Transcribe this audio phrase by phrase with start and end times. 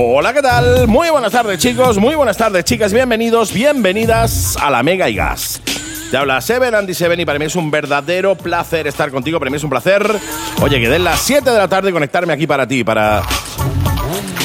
[0.00, 0.86] Hola, ¿qué tal?
[0.86, 1.98] Muy buenas tardes, chicos.
[1.98, 2.92] Muy buenas tardes, chicas.
[2.92, 5.60] Bienvenidos, bienvenidas a la Mega y Gas.
[6.12, 9.40] Te habla Seven, Andy Seven, y para mí es un verdadero placer estar contigo.
[9.40, 10.08] Para mí es un placer.
[10.62, 13.24] Oye, que den las 7 de la tarde conectarme aquí para ti, para.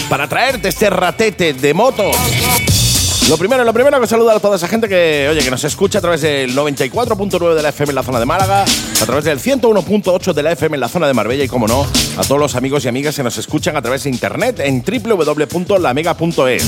[0.10, 2.10] para traerte este ratete de moto.
[3.30, 6.00] Lo primero, lo primero que saludar a toda esa gente que, oye, que nos escucha
[6.00, 9.40] a través del 94.9 de la FM en la zona de Málaga, a través del
[9.40, 11.88] 101.8 de la FM en la zona de Marbella y, como no,
[12.18, 16.63] a todos los amigos y amigas que nos escuchan a través de internet en www.lamega.es.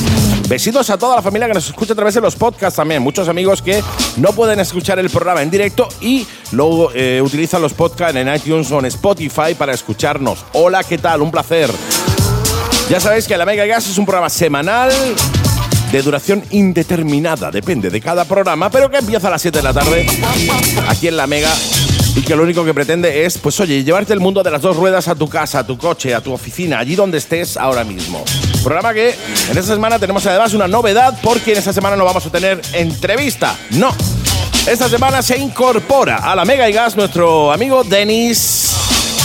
[0.47, 3.03] Besitos a toda la familia que nos escucha a través de los podcasts también.
[3.03, 3.83] Muchos amigos que
[4.15, 8.71] no pueden escuchar el programa en directo y luego eh, utilizan los podcasts en iTunes
[8.71, 10.45] o en Spotify para escucharnos.
[10.53, 11.21] Hola, ¿qué tal?
[11.21, 11.69] Un placer.
[12.89, 14.91] Ya sabéis que La Mega Gas es un programa semanal
[15.95, 19.71] de duración indeterminada, depende de cada programa, pero que empieza a las 7 de la
[19.71, 20.05] tarde
[20.89, 21.49] aquí en La Mega
[22.17, 24.75] y que lo único que pretende es, pues oye, llevarte el mundo de las dos
[24.75, 28.25] ruedas a tu casa, a tu coche, a tu oficina, allí donde estés ahora mismo.
[28.61, 29.15] Programa que
[29.49, 32.59] en esta semana tenemos además una novedad porque en esta semana no vamos a tener
[32.73, 33.95] entrevista, no.
[34.67, 38.75] Esta semana se incorpora a la Mega y Gas nuestro amigo Denis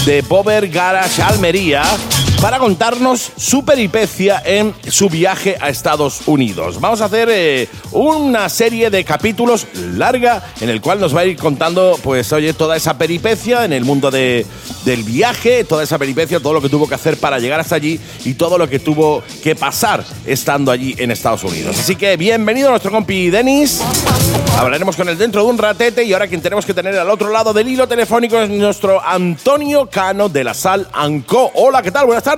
[0.06, 1.83] de Bober Garage Almería
[2.41, 6.80] para contarnos su peripecia en su viaje a Estados Unidos.
[6.80, 11.24] Vamos a hacer eh, una serie de capítulos larga en el cual nos va a
[11.27, 14.46] ir contando, pues, oye, toda esa peripecia en el mundo de,
[14.86, 18.00] del viaje, toda esa peripecia, todo lo que tuvo que hacer para llegar hasta allí
[18.24, 21.78] y todo lo que tuvo que pasar estando allí en Estados Unidos.
[21.78, 23.83] Así que bienvenido a nuestro compi Denis.
[24.58, 27.30] Hablaremos con él dentro de un ratete y ahora quien tenemos que tener al otro
[27.30, 31.50] lado del hilo telefónico es nuestro Antonio Cano de la Sal Anco.
[31.55, 32.06] Hola, ¿qué tal?
[32.06, 32.30] Buenas tardes.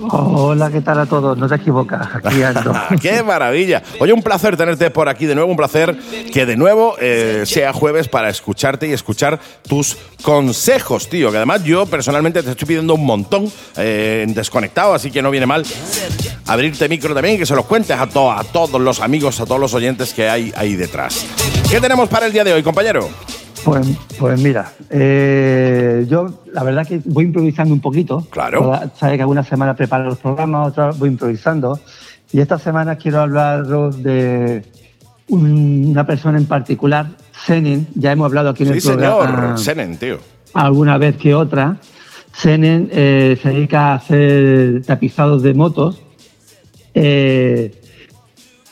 [0.00, 1.36] Hola, ¿qué tal a todos?
[1.36, 2.72] No te equivocas, aquí ando.
[3.02, 3.82] ¡Qué maravilla!
[4.00, 5.94] Oye, un placer tenerte por aquí de nuevo, un placer
[6.32, 11.30] que de nuevo eh, sea jueves para escucharte y escuchar tus consejos, tío.
[11.30, 15.30] Que además yo personalmente te estoy pidiendo un montón eh, en desconectado, así que no
[15.30, 15.64] viene mal
[16.46, 19.44] abrirte micro también y que se los cuentes a, to- a todos los amigos, a
[19.46, 21.26] todos los oyentes que hay ahí detrás.
[21.70, 23.08] ¿Qué tenemos para el día de hoy, compañero?
[23.64, 23.86] Pues,
[24.18, 28.26] pues mira, eh, yo la verdad que voy improvisando un poquito.
[28.30, 28.60] Claro.
[28.62, 31.78] Toda- Sabes que algunas semanas preparo los programas, otras voy improvisando.
[32.32, 34.64] Y esta semana quiero hablaros de
[35.28, 37.06] un- una persona en particular,
[37.46, 37.86] Zenin.
[37.94, 39.58] Ya hemos hablado aquí en Sí, el programa señor.
[39.58, 40.18] Senen, tío.
[40.54, 41.76] alguna vez que otra.
[42.34, 46.00] Zenin eh, se dedica a hacer tapizados de motos.
[46.94, 47.79] Eh,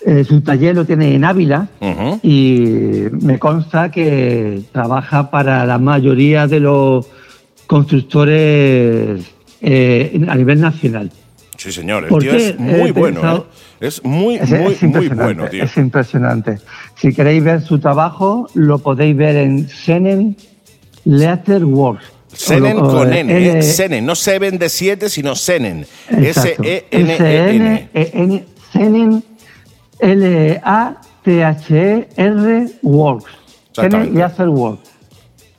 [0.06, 1.68] eh, su taller lo tiene en Ávila
[2.22, 7.06] y me consta que trabaja para la mayoría de los
[7.66, 9.20] constructores
[9.60, 11.10] eh, a nivel nacional.
[11.56, 12.04] Sí, señor.
[12.04, 13.46] El ¿Por tío qué es muy bueno, pensado-
[13.80, 13.86] ¿eh?
[13.86, 15.62] Es muy, Es, muy, es muy bueno, tío.
[15.64, 16.58] es impresionante.
[16.96, 20.36] Si queréis ver su trabajo, lo podéis ver en Senen
[21.04, 22.04] Letterworks.
[22.32, 23.50] Senen O lo- o, con eh, N, ¿eh?
[23.52, 25.86] N- Senen, no Seven de 7, sino Senen.
[26.10, 26.62] Exacto.
[26.64, 27.88] E S-E-N-E-N.
[27.94, 29.24] S-N-E-N, Senen
[30.00, 31.06] L-A-T-H-E-R
[32.82, 33.30] Works.
[33.72, 34.18] Senen Exactamente.
[34.18, 34.90] Letterworks.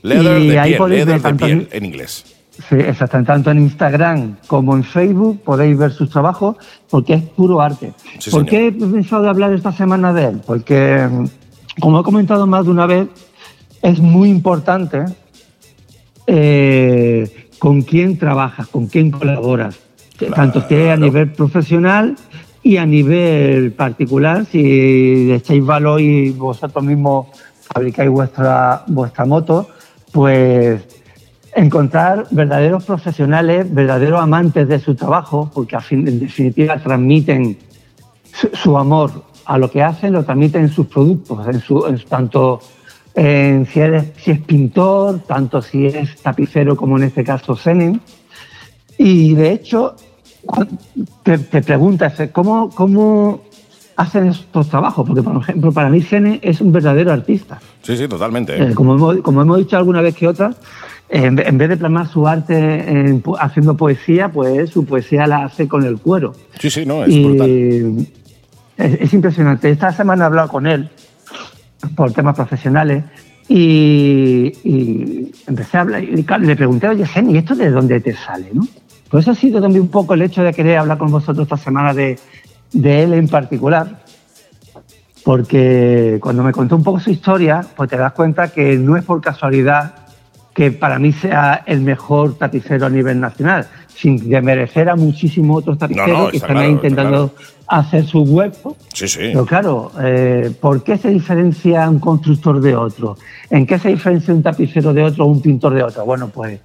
[0.01, 2.25] Leather Y de ahí piel, podéis leather ver de tanto piel en- en inglés.
[2.69, 3.31] Sí, exactamente.
[3.31, 6.57] Tanto en Instagram como en Facebook podéis ver sus trabajos
[6.89, 7.94] porque es puro arte.
[8.19, 8.47] Sí, ¿Por señor.
[8.47, 10.41] qué he pensado de hablar esta semana de él?
[10.45, 11.25] Porque, mm,
[11.79, 13.07] como he comentado más de una vez,
[13.81, 15.06] es muy importante
[16.27, 19.77] eh, con quién trabajas, con quién colaboras.
[20.35, 22.16] Tanto que a nivel profesional
[22.69, 27.25] y a nivel particular, si echáis valor y vosotros mismos
[27.62, 29.68] fabricáis vuestra, vuestra moto,
[30.12, 30.80] pues
[31.56, 37.57] encontrar verdaderos profesionales, verdaderos amantes de su trabajo, porque en definitiva transmiten
[38.53, 42.59] su, amor a lo que hacen, lo transmiten en sus productos, en su, en tanto
[43.16, 48.00] en si, eres, si es pintor, tanto si es tapicero como en este caso Senen.
[48.96, 49.96] Y de hecho,
[51.23, 53.41] te, te preguntas, ¿cómo, ¿cómo
[53.95, 55.05] hacen estos trabajos?
[55.05, 57.59] Porque, por ejemplo, para mí Senen es un verdadero artista.
[57.81, 58.53] Sí, sí, totalmente.
[58.57, 58.69] ¿eh?
[58.72, 60.51] Eh, como, hemos, como hemos dicho alguna vez que otra,
[61.09, 65.45] eh, en, ve- en vez de plasmar su arte haciendo poesía, pues su poesía la
[65.45, 66.33] hace con el cuero.
[66.59, 68.07] Sí, sí, no, es y brutal.
[68.77, 69.69] es, es impresionante.
[69.69, 70.89] Esta semana he hablado con él
[71.95, 73.03] por temas profesionales
[73.47, 78.13] y, y empecé a hablar y le pregunté, oye, Geni, ¿y esto de dónde te
[78.13, 78.50] sale?
[78.53, 78.68] ¿no?
[79.09, 81.57] Pues eso ha sido también un poco el hecho de querer hablar con vosotros esta
[81.57, 82.19] semana de,
[82.71, 84.03] de él en particular,
[85.23, 89.03] porque cuando me contó un poco su historia, pues te das cuenta que no es
[89.03, 89.95] por casualidad
[90.53, 95.77] que para mí sea el mejor tapicero a nivel nacional, sin demerecer a muchísimos otros
[95.77, 97.33] tapiceros No, no, que está están ahí claro, intentando
[97.67, 98.75] hacer su hueco.
[98.94, 99.19] Sí, sí.
[99.31, 103.17] Pero claro, eh, ¿por qué se diferencia un constructor de otro?
[103.50, 106.05] ¿En qué se diferencia un tapicero de otro o un pintor de otro?
[106.05, 106.59] Bueno, pues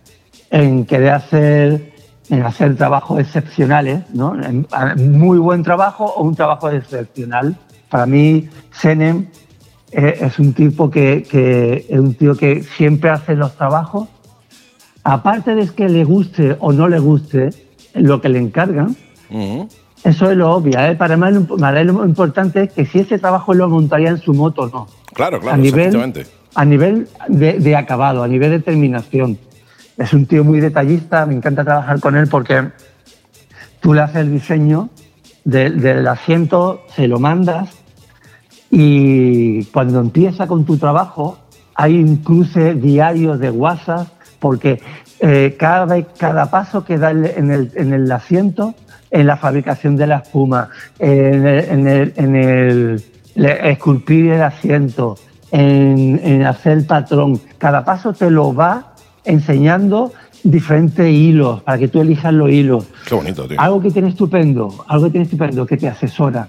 [0.51, 1.94] en querer hacer
[2.31, 4.35] en hacer trabajos excepcionales, ¿no?
[4.97, 7.57] muy buen trabajo o un trabajo excepcional.
[7.89, 9.27] Para mí, Senem
[9.93, 14.09] eh, es un tipo que, es un tío que siempre hace los trabajos,
[15.05, 17.51] aparte de que le guste o no le guste
[17.95, 18.97] lo que le encargan,
[20.05, 20.79] eso es lo obvio.
[20.79, 20.95] ¿eh?
[20.97, 21.27] Para, mí,
[21.85, 24.87] lo importante es que si ese trabajo lo montaría en su moto o no.
[25.15, 29.39] Claro, claro, a nivel, A nivel de, acabado, a nivel de terminación.
[29.97, 32.71] Es un tío muy detallista, me encanta trabajar con él porque
[33.81, 34.91] tú le haces el diseño
[35.45, 37.71] del asiento, se lo mandas
[38.71, 41.39] y cuando empieza con tu trabajo
[41.75, 44.09] hay un cruce diario de WhatsApp
[44.41, 44.81] porque
[45.21, 48.75] eh, cada, cada paso que da en el, en el asiento
[49.15, 53.05] en la fabricación de la espuma, en el, en el,
[53.37, 55.17] esculpir el asiento,
[55.53, 57.41] en, hacer el patrón.
[57.57, 58.94] Cada paso te lo va
[59.25, 60.13] enseñando
[60.43, 62.87] diferentes hilos para que tú elijas los hilos.
[63.07, 63.61] Qué bonito, tío.
[63.61, 66.49] Algo que tiene estupendo, algo que tiene estupendo, que te asesora.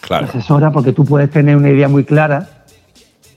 [0.00, 0.26] Claro.
[0.26, 2.64] Te asesora porque tú puedes tener una idea muy clara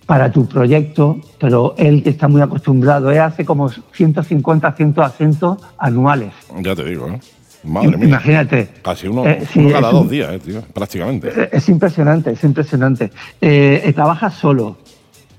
[0.05, 5.57] para tu proyecto, pero él que está muy acostumbrado, él hace como 150, 100 asientos
[5.77, 6.33] anuales.
[6.61, 7.19] Ya te digo, ¿eh?
[7.63, 8.07] Madre mía.
[8.07, 8.69] Imagínate.
[8.81, 11.29] Casi uno, eh, cada dos días, eh, tío, prácticamente.
[11.35, 13.11] Eh, es impresionante, es impresionante.
[13.93, 14.77] trabaja solo.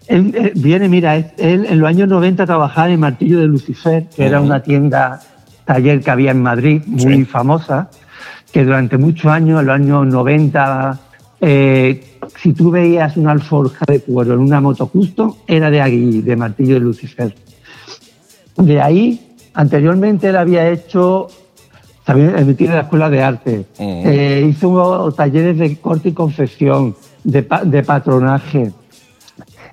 [0.09, 4.41] Él, viene, mira, él en los años 90 trabajaba en Martillo de Lucifer, que era
[4.41, 5.21] una tienda,
[5.65, 7.91] taller que había en Madrid, muy famosa,
[8.51, 10.99] que durante muchos años, en los años 90,
[11.41, 16.37] si tú veías una alforja de cuero en una moto custom, era de ahí, de
[16.37, 17.35] Martillo de Lucifer.
[18.57, 21.29] De ahí, anteriormente él había hecho
[22.05, 23.67] también emitir en la Escuela de Arte.
[23.79, 28.73] Eh, hizo talleres de corte y confección, de, patronaje.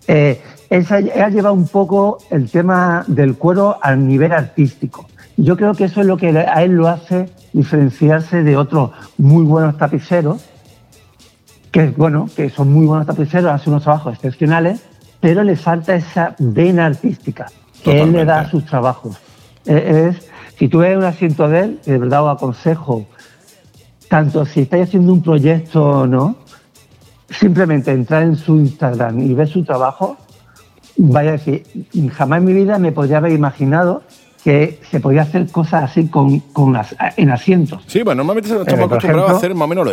[0.07, 5.07] Eh, él, ha llevado un poco el tema del cuero al nivel artístico.
[5.37, 9.43] Yo creo que eso es lo que a él lo hace diferenciarse de otros muy
[9.43, 10.43] buenos tapiceros,
[11.71, 14.81] que bueno, que son muy buenos tapiceros, hacen unos trabajos excepcionales,
[15.19, 17.47] pero le falta esa vena artística
[17.83, 19.17] que él le da a sus trabajos.
[19.65, 23.05] Eh, es si tú ves un asiento de él, de verdad os aconsejo,
[24.07, 26.37] tanto si estáis haciendo un proyecto o no,
[27.29, 30.17] simplemente entrar en su Instagram y ver su trabajo,
[30.97, 31.63] vaya a decir,
[32.13, 34.03] jamás en mi vida me podría haber imaginado
[34.45, 36.79] que se podía hacer cosas así con, con
[37.17, 37.81] en asientos.
[37.87, 39.87] Sí, bueno, normalmente estamos eh, acostumbrados a hacer más o menos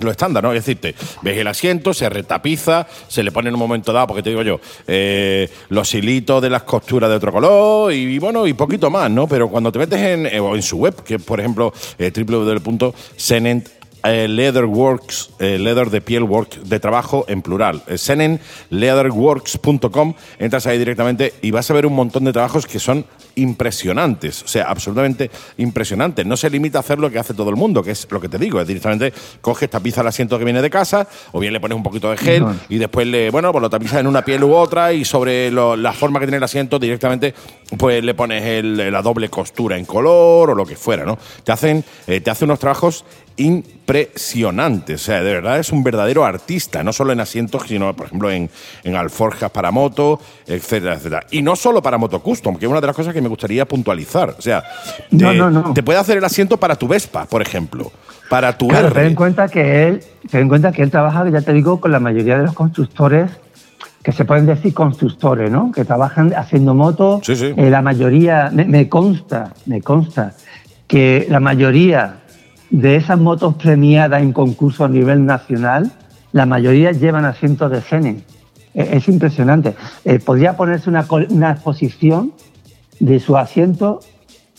[0.00, 0.50] lo, estándar, ¿no?
[0.54, 4.22] Es decir, ves el asiento, se retapiza, se le pone en un momento dado, porque
[4.22, 8.54] te digo yo, eh, los hilitos de las costuras de otro color y, bueno, y
[8.54, 9.28] poquito más, ¿no?
[9.28, 13.68] Pero cuando te metes en, eh, en su web, que por ejemplo, eh, www.senent
[14.04, 17.82] eh, Leatherworks, eh, leather de piel work de trabajo en plural.
[17.86, 23.04] Eh, senenleatherworks.com, entras ahí directamente y vas a ver un montón de trabajos que son
[23.34, 26.26] impresionantes, o sea, absolutamente impresionantes.
[26.26, 28.28] No se limita a hacer lo que hace todo el mundo, que es lo que
[28.28, 31.60] te digo, es directamente coges, tapiza el asiento que viene de casa, o bien le
[31.60, 34.42] pones un poquito de gel y después le, bueno, pues lo tapizas en una piel
[34.42, 37.34] u otra y sobre la forma que tiene el asiento directamente
[37.76, 41.18] pues le pones la doble costura en color o lo que fuera, ¿no?
[41.44, 43.04] Te hacen, te hace unos trabajos
[43.38, 44.94] impresionante.
[44.94, 48.30] O sea, de verdad es un verdadero artista, no solo en asientos, sino, por ejemplo,
[48.30, 48.50] en,
[48.84, 51.26] en alforjas para moto, etcétera, etcétera.
[51.30, 53.66] Y no solo para moto custom, que es una de las cosas que me gustaría
[53.66, 54.34] puntualizar.
[54.38, 54.62] O sea,
[55.74, 57.90] te, puede hacer el asiento para tu Vespa, por ejemplo,
[58.28, 61.40] para tu claro, Ten en cuenta que él, ten en cuenta que él trabaja, ya
[61.40, 63.30] te digo, con la mayoría de los constructores
[64.02, 65.70] que se pueden decir constructores, ¿no?
[65.72, 67.20] Que trabajan haciendo motos.
[67.24, 67.52] Sí, sí.
[67.56, 70.34] Eh, la mayoría, me consta, me consta
[70.88, 72.16] que la mayoría
[72.70, 75.92] de esas motos premiadas en concurso a nivel nacional,
[76.32, 78.24] la mayoría llevan asientos de Senen.
[78.74, 79.74] E, es, impresionante.
[80.04, 81.00] Eh, podría ponerse una,
[81.50, 82.32] exposición
[83.00, 84.00] de su asiento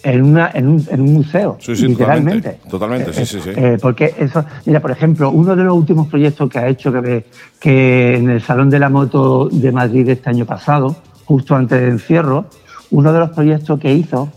[0.01, 2.60] en, una, en, un, en un museo, sí, sí, literalmente.
[2.70, 3.50] Totalmente, sí, sí, sí.
[3.56, 7.25] Eh, porque eso, mira, por ejemplo, uno de los últimos proyectos que ha hecho que,
[7.60, 11.92] que en el Salón de la Moto de Madrid este año pasado, justo antes del
[11.92, 12.46] encierro,
[12.92, 14.30] uno de los proyectos que hizo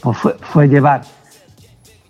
[0.00, 1.02] pues fue, fue llevar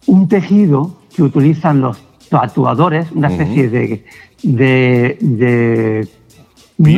[0.07, 1.99] un tejido que utilizan los
[2.29, 4.05] tatuadores, una especie de,
[4.43, 6.09] de, de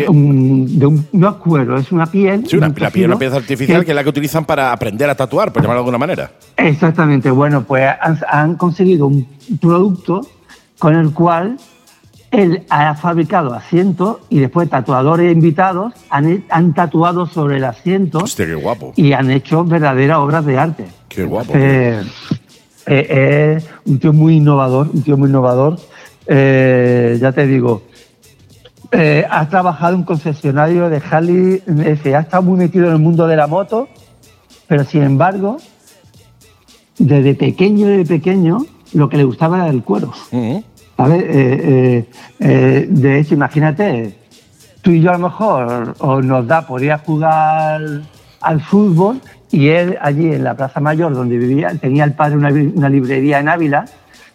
[0.08, 2.46] un, no es cuero, es una piel.
[2.46, 5.52] Sí, una, piel, una pieza artificial que, es la que utilizan para aprender a tatuar,
[5.52, 6.32] por llamarlo de alguna manera.
[6.56, 7.88] Exactamente, bueno, pues
[8.28, 9.26] han, conseguido un
[9.60, 10.26] producto
[10.78, 11.58] con el cual
[12.30, 18.18] él ha fabricado asientos y después tatuadores invitados han, han tatuado sobre el asiento.
[18.18, 18.92] Hostia, qué guapo.
[18.96, 20.84] Y han hecho verdaderas obras de arte.
[21.08, 21.52] Qué guapo.
[21.54, 22.02] Eh,
[22.96, 25.78] es un tío muy innovador, un tío muy innovador.
[26.26, 27.82] Eh, ya te digo,
[28.92, 31.62] eh, ha trabajado en un concesionario de Harley,
[32.14, 33.88] ha estado muy metido en el mundo de la moto,
[34.66, 35.58] pero sin embargo,
[36.98, 40.12] desde pequeño, desde pequeño, lo que le gustaba era el cuero.
[40.96, 41.22] ¿Sabes?
[41.22, 42.04] Eh, eh,
[42.40, 44.18] eh, de hecho, imagínate,
[44.82, 48.02] tú y yo a lo mejor o nos da por ir a jugar
[48.40, 52.88] al fútbol y él allí en la Plaza Mayor donde vivía, tenía el padre una,
[52.88, 53.86] librería en Ávila,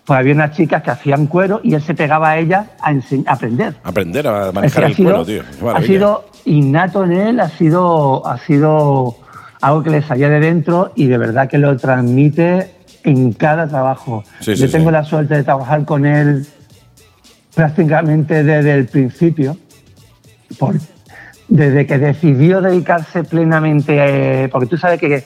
[0.05, 2.93] pues había unas chicas que hacían cuero y él se pegaba a ellas a,
[3.32, 3.75] aprender.
[3.84, 5.43] Aprender a manejar el cuero, tío.
[5.74, 9.15] Ha sido innato en él, ha sido, ha sido
[9.62, 12.72] algo que le salía de dentro y de verdad que lo transmite
[13.03, 14.24] en cada trabajo.
[14.41, 16.46] Yo tengo la suerte de trabajar con él
[17.53, 19.58] prácticamente desde el principio,
[21.53, 25.24] desde que decidió dedicarse plenamente, porque tú sabes que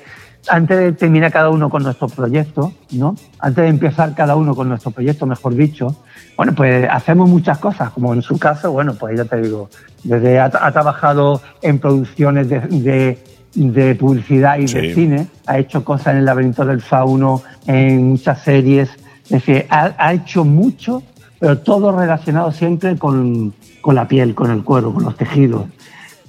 [0.49, 3.15] antes de terminar cada uno con nuestro proyecto, ¿no?
[3.39, 5.95] Antes de empezar cada uno con nuestro proyecto, mejor dicho,
[6.35, 9.69] bueno, pues hacemos muchas cosas, como en su caso, bueno, pues ya te digo,
[10.03, 13.17] desde ha, trabajado en producciones de,
[13.97, 18.89] publicidad y de cine, ha hecho cosas en el laberinto del fauno, en muchas series,
[19.23, 21.03] es decir, ha hecho mucho
[21.39, 23.53] pero todo relacionado siempre con,
[23.85, 25.65] la piel, con el cuero, con los tejidos,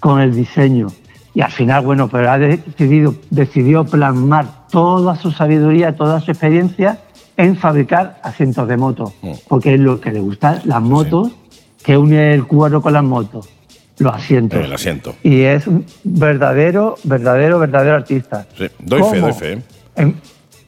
[0.00, 0.88] con el diseño.
[1.34, 6.98] Y al final, bueno, pero ha decidido, decidió plasmar toda su sabiduría, toda su experiencia
[7.36, 9.32] en fabricar asientos de moto, mm.
[9.46, 11.30] porque es lo que le gusta, las motos,
[11.82, 13.48] que une el cuero con las motos,
[13.98, 14.64] los asientos.
[14.64, 15.14] El asiento.
[15.22, 18.46] Y es un verdadero, verdadero, verdadero artista.
[18.56, 19.62] Sí, doy fe, doy fe.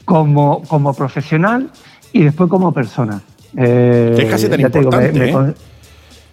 [0.04, 1.70] como, como profesional
[2.12, 3.20] y después como persona.
[3.56, 5.30] Eh, es casi tan importante.
[5.30, 5.54] ¿eh?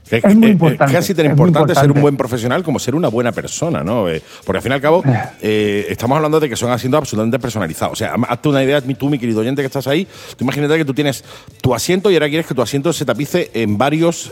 [0.10, 0.94] Es, muy importante.
[0.94, 4.10] casi tan importante, ser un buen profesional como ser una buena persona, ¿no?
[4.10, 5.04] Eh, porque al fin y al cabo,
[5.42, 5.86] eh.
[5.90, 7.94] estamos hablando de que son asientos absolutamente personalizados.
[7.94, 10.86] O sea, hazte una idea, tú, mi querido oyente que estás ahí, tú imagínate que
[10.86, 11.24] tú tienes
[11.62, 14.32] tu asiento y ahora quieres que tu asiento se tapice en varios,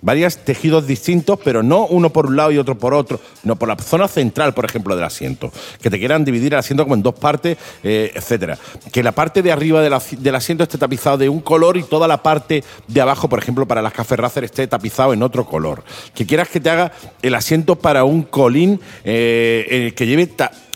[0.00, 3.68] varios tejidos distintos, pero no uno por un lado y otro por otro, no por
[3.68, 5.52] la zona central, por ejemplo, del asiento.
[5.80, 8.58] Que te quieran dividir el asiento como en dos partes, etcétera.
[8.90, 12.22] Que la parte de arriba del asiento esté tapizado de un color y toda la
[12.22, 15.84] parte de abajo, por ejemplo, para las Café Racer esté tapizado en otro color.
[16.14, 20.26] Que quieras que te haga el asiento para un colín eh, eh, que lleve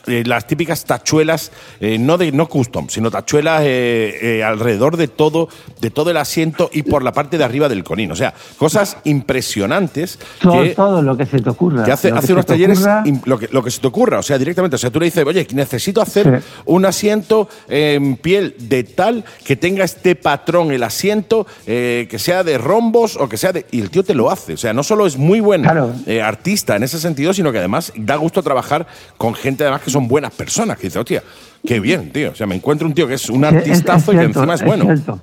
[0.06, 5.48] eh, las típicas tachuelas, eh, no de no custom, sino tachuelas eh, alrededor de todo,
[5.80, 8.12] de todo el asiento y por la parte de arriba del conín.
[8.12, 10.18] O sea, cosas impresionantes.
[10.40, 11.84] Todo, todo lo que se te ocurra.
[11.84, 12.86] Que hace, hace unos talleres
[13.24, 14.20] lo que, lo que se te ocurra.
[14.20, 14.76] O sea, directamente.
[14.76, 19.56] O sea, tú le dices, oye, necesito hacer un asiento en piel de tal que
[19.56, 23.66] tenga este patrón el asiento, que sea de rombos o que sea de.
[23.72, 24.54] Y el tío te lo hace.
[24.54, 28.16] O sea, no solo es muy buen artista en ese sentido, sino que además da
[28.16, 28.86] gusto trabajar
[29.16, 30.76] con gente además que son buenas personas.
[30.76, 31.22] Que dice, hostia,
[31.66, 32.30] qué bien, tío.
[32.30, 34.92] O sea, me encuentro un tío que es un artistazo y que encima es, bueno.
[34.92, 35.20] Es cierto.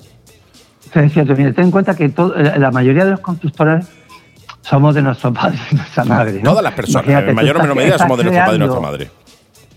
[0.95, 1.35] es cierto.
[1.35, 2.13] Mira, ten en cuenta que eh,
[2.57, 3.85] la mayoría de los constructores
[4.61, 6.41] somos de nuestro padre y nuestra madre.
[6.41, 6.51] ¿no?
[6.51, 9.11] Todas las personas, en mayor o menor medida, somos de nuestro padre y nuestra madre.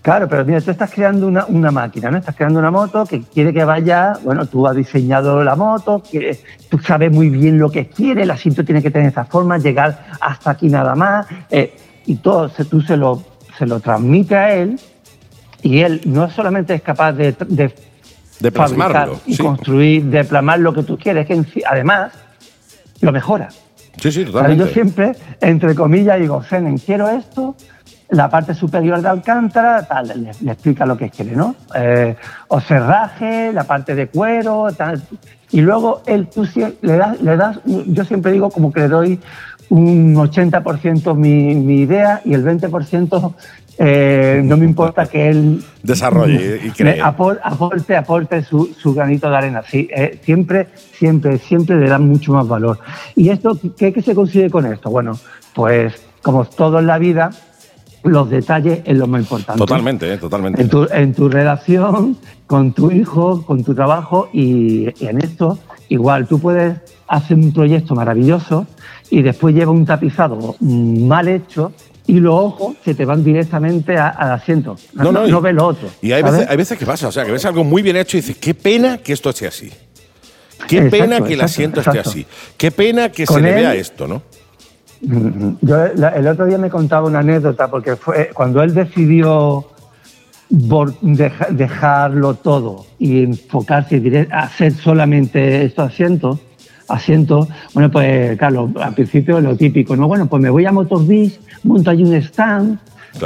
[0.01, 2.19] Claro, pero mira, tú estás creando una, una, máquina, ¿no?
[2.19, 6.39] Estás creando una moto que quiere que vaya, bueno, tú has diseñado la moto, que
[6.69, 10.07] tú sabes muy bien lo que quiere, el asiento tiene que tener esa forma, llegar
[10.21, 11.75] hasta aquí nada más, eh,
[12.07, 13.21] y todo, tú se lo
[13.59, 14.79] se lo transmite a él
[15.63, 17.75] y él no solamente es capaz de, de,
[18.41, 22.13] de plasmarlo y construir, de plasmar lo que tú quieres, que además
[23.01, 23.49] lo mejora.
[24.01, 24.65] Sí, sí, totalmente.
[24.65, 27.57] Yo siempre, entre comillas, digo, Zenen, quiero esto,
[28.11, 31.57] la parte superior de Alcántara, tal, le, explica lo que quiere, ¿no?
[31.75, 32.15] Eh,
[32.49, 35.03] o cerraje, la parte de cuero, tal.
[35.51, 36.47] Y luego él, tú
[36.83, 39.21] le das, le das, yo siempre digo como que le doy
[39.69, 43.35] un 80% mi, mi idea y el 20%
[43.79, 47.01] eh, no me importa que él desarrolle y cree.
[47.01, 49.63] Aporte, aporte su, su, granito de arena.
[49.63, 52.79] Sí, eh, siempre, siempre, siempre le dan mucho más valor.
[53.15, 54.91] ¿Y esto qué, qué se consigue con esto?
[54.91, 55.19] Bueno,
[55.55, 57.31] pues como todo en la vida,
[58.03, 59.59] los detalles es lo más importante.
[59.59, 60.63] Totalmente, eh, totalmente.
[60.63, 65.59] En tu, en tu, relación con tu hijo, con tu trabajo y, y en esto,
[65.89, 68.67] igual, tú puedes hacer un proyecto maravilloso
[69.11, 71.73] y después lleva un tapizado mal hecho
[72.07, 74.77] y los ojos se te van directamente al asiento.
[74.95, 75.89] No, no, no, ves lo otro.
[76.03, 78.17] Y hay veces, hay veces que pasa, o sea, que ves algo muy bien hecho
[78.17, 79.73] y dices, qué pena que esto esté así.
[80.69, 82.27] Qué pena que el asiento esté así.
[82.57, 84.23] Qué pena que se le vea esto, ¿no?
[85.01, 89.67] Yo el otro día me contaba una anécdota porque fue cuando él decidió
[90.49, 96.39] dejarlo todo y enfocarse a hacer solamente estos asientos,
[96.89, 100.07] asientos, bueno, pues claro, al principio lo típico, ¿no?
[100.09, 102.79] Bueno, pues me voy a Motorbeach, monto ahí un stand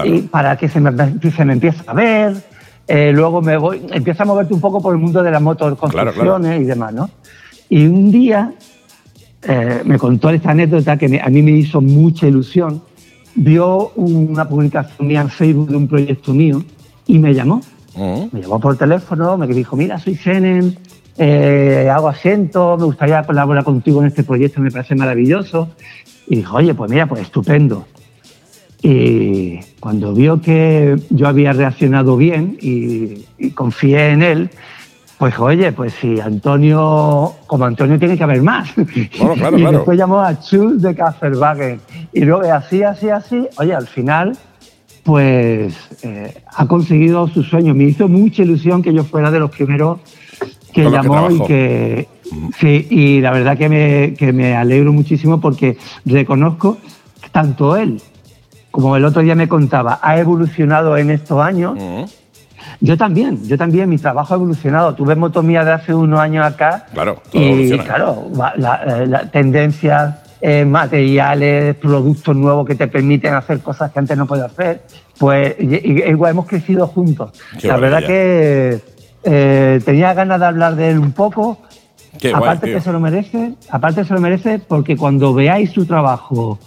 [0.04, 0.90] y para que se me,
[1.30, 2.34] se me empiece a ver,
[2.86, 5.78] eh, luego me voy, empieza a moverte un poco por el mundo de las motos
[5.78, 7.10] construcciones y demás, ¿no?
[7.68, 8.52] Y un día
[9.42, 12.82] eh, me contó esta anécdota que a mí me hizo mucha ilusión,
[13.34, 16.62] vio una publicación mía en Facebook de un proyecto mío
[17.06, 17.60] y me llamó.
[17.96, 20.78] Me llamó por teléfono, me dijo, mira, soy Senen,
[21.22, 25.68] eh, hago asiento, me gustaría colaborar contigo en este proyecto, me parece maravilloso.
[26.26, 27.86] Y dijo, oye, pues mira, pues estupendo.
[28.80, 34.50] Y cuando vio que yo había reaccionado bien y, y confié en él,
[35.18, 38.74] pues oye, pues si Antonio, como Antonio tiene que haber más.
[38.74, 39.76] Bueno, claro, y claro.
[39.76, 41.82] después llamó a Chus de Kasperwagen.
[42.14, 43.46] Y luego así, así, así.
[43.58, 44.38] Oye, al final,
[45.04, 47.74] pues eh, ha conseguido su sueño.
[47.74, 50.00] Me hizo mucha ilusión que yo fuera de los primeros
[50.72, 52.08] que Con los que llamó y que.
[52.58, 56.78] Sí, y la verdad que me, que me alegro muchísimo porque reconozco
[57.20, 58.00] que tanto él
[58.70, 61.76] como el otro día me contaba, ha evolucionado en estos años.
[62.80, 64.94] Yo también, yo también, mi trabajo ha evolucionado.
[64.94, 66.86] Tuve motomía de hace unos años acá.
[66.92, 67.84] Claro, todo y evoluciona.
[67.84, 73.98] claro, va- la- eh, tendencias, eh, materiales, productos nuevos que te permiten hacer cosas que
[73.98, 74.82] antes no podías hacer.
[75.18, 77.32] Pues igual hemos crecido juntos.
[77.60, 78.80] Qué la verdad que
[79.24, 81.58] eh, tenía ganas de hablar de él un poco.
[82.18, 86.58] Qué aparte que se lo merece, aparte se lo merece porque cuando veáis su trabajo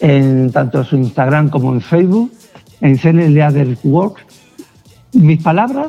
[0.00, 2.32] en tanto su Instagram como en Facebook,
[2.80, 4.22] en Leader Works,
[5.12, 5.88] mis palabras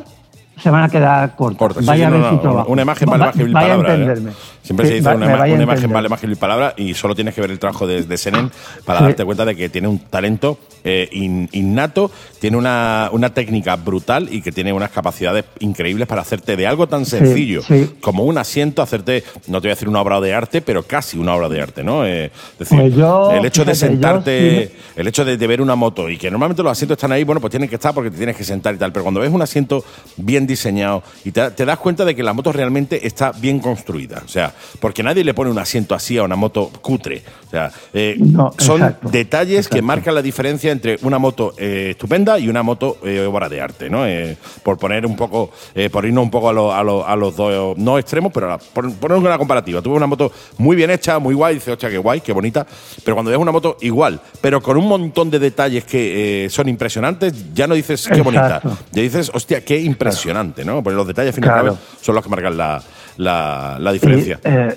[0.62, 1.58] se van a quedar cortas.
[1.58, 2.70] Corta, sí, vaya sí, a ver no, trabajo.
[2.72, 4.18] Una imagen vale Va- más que mil vaya palabras.
[4.18, 4.32] ¿eh?
[4.62, 5.94] Siempre Sí, se dice va- una, vaya una imagen entender.
[5.94, 8.50] vale más que mil palabras y solo tienes que ver el trabajo de, de Senen
[8.84, 13.76] para darte cuenta de que tiene un talento eh, in- innato, tiene una, una técnica
[13.76, 17.62] brutal y que tiene unas capacidades increíbles para hacerte de algo tan sencillo
[18.00, 21.18] como un asiento, hacerte, no te voy a decir una obra de arte, pero casi
[21.18, 22.04] una obra de arte, ¿no?
[22.06, 25.74] Eh, es decir, Pues yo, el hecho de sentarte, el hecho de, de ver una
[25.74, 28.16] moto y que normalmente los asientos están ahí, bueno, pues tienen que estar porque te
[28.16, 29.84] tienes que sentar y tal, pero cuando ves un asiento
[30.16, 34.22] bien diseñado y te, te das cuenta de que la moto realmente está bien construida,
[34.24, 37.72] o sea, porque nadie le pone un asiento así a una moto cutre, o sea,
[37.94, 42.48] eh, No, son exacto, detalles que marcan la diferencia entre una moto eh, estupenda y
[42.48, 44.06] una moto eh, obra de arte, ¿no?
[44.06, 45.50] Eh, por poner un poco,
[45.90, 48.92] por irnos un poco a, lo- a lo- a los dos, no extremos, pero por
[48.94, 49.80] poner una comparativa.
[49.82, 52.66] Tuve una moto muy bien hecha, muy guay, dice, hostia, qué guay, qué bonita,
[53.04, 57.32] pero cuando ves una moto igual, pero con un montón de detalles que son impresionantes,
[57.54, 58.60] ya no dices qué bonita,
[58.92, 60.82] ya dices, hostia, qué impresionante, ¿no?
[60.82, 61.74] Porque los detalles, al fin y al Claro.
[61.74, 62.82] cabo, son los que marcan la,
[63.16, 64.40] la- la diferencia.
[64.44, 64.76] Y, eh,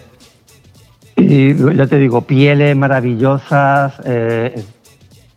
[1.16, 3.94] y ya te digo, pieles maravillosas.
[4.06, 4.64] eh,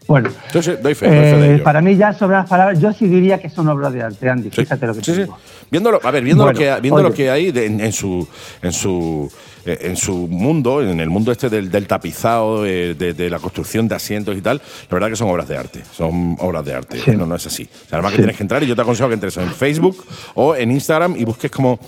[0.09, 1.65] bueno, Yo sí, doy fe, doy fe de eh, ello.
[1.65, 4.51] para mí ya sobre las palabras, yo sí diría que son obras de arte, Andy.
[4.51, 5.37] Sí, Fíjate lo que sí, te digo.
[5.71, 8.27] Viéndolo, a ver, viendo Bueno, lo que viendo lo que hay de- en, en su
[8.63, 13.15] en su eh, en su mundo, en el mundo este del, del tapizado, eh, de,
[13.15, 16.37] de la construcción de asientos y tal, la verdad que son obras de arte, son
[16.41, 17.01] obras de arte.
[17.05, 17.11] Sí.
[17.13, 17.65] No, no es así.
[17.65, 20.05] O sea, además que tienes que entrar y yo te aconsejo que entres en Facebook
[20.35, 21.79] o en Instagram y busques como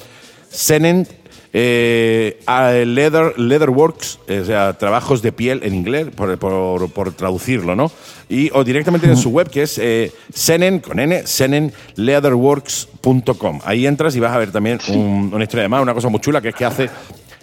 [0.51, 1.07] Senen
[1.53, 7.13] eh, a Leather, Leatherworks, eh, o sea, trabajos de piel en inglés, por, por- por
[7.13, 7.91] traducirlo, ¿no?
[8.29, 13.61] Y, o directamente en su web, que es eh, Senen, con N, senenleatherworks.com.
[13.65, 16.21] Ahí entras y vas a ver también un- una historia de más, una cosa muy
[16.21, 16.91] chula, que es que hace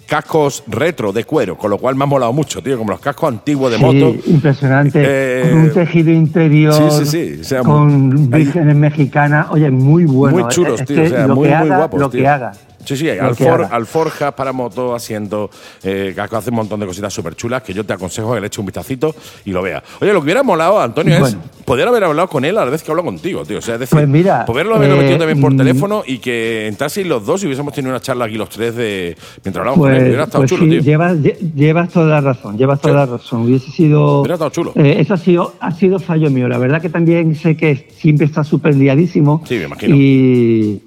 [0.06, 3.30] cascos retro de cuero, con lo cual me ha molado mucho, tío, como los cascos
[3.30, 4.16] antiguos de Sí, moto.
[4.28, 5.02] impresionante.
[5.06, 6.74] Eh, con un tejido interior.
[6.74, 9.48] sí, sí, sí, o sea, con vírgenes mexicanas.
[9.52, 10.38] Oye, muy bueno.
[10.40, 11.04] muy chulos, Es tío.
[11.04, 12.00] O sea, muy haga, guapos.
[12.00, 12.22] Lo tío.
[12.22, 12.52] que haga.
[12.86, 15.50] Sí, sí, alfor- alforjas para moto, asientos,
[15.84, 18.48] eh, casco, hace un montón de cositas súper chulas que yo te aconsejo que le
[18.48, 19.14] eches un vistacito
[19.46, 19.84] y lo veas.
[20.02, 21.40] Oye, lo que hubiera molado, Antonio, Bueno.
[21.44, 23.58] es poder haber hablado con él a la vez que hablo contigo, tío.
[23.58, 26.20] O sea, es decir, Pues mira, poderlo haberlo eh, metido también por mm, teléfono y
[26.20, 29.86] que entraseis los dos y hubiésemos tenido una charla aquí los tres de mientras hablábamos
[29.86, 29.98] con él.
[29.98, 30.82] Pues, Hubiera estado pues chulo, sí, tío.
[30.82, 33.12] llevas, lle- llevas toda la razón, llevas toda Sí.
[33.12, 33.42] la razón.
[33.42, 34.20] Hubiese sido.
[34.22, 34.74] Hubiera estado chulo.
[34.76, 36.48] Eh, eso ha sido, ha sido fallo mío.
[36.48, 39.42] La verdad que también sé que siempre está súper liadísimo.
[39.48, 39.96] Sí, me imagino.
[39.96, 40.82] Y,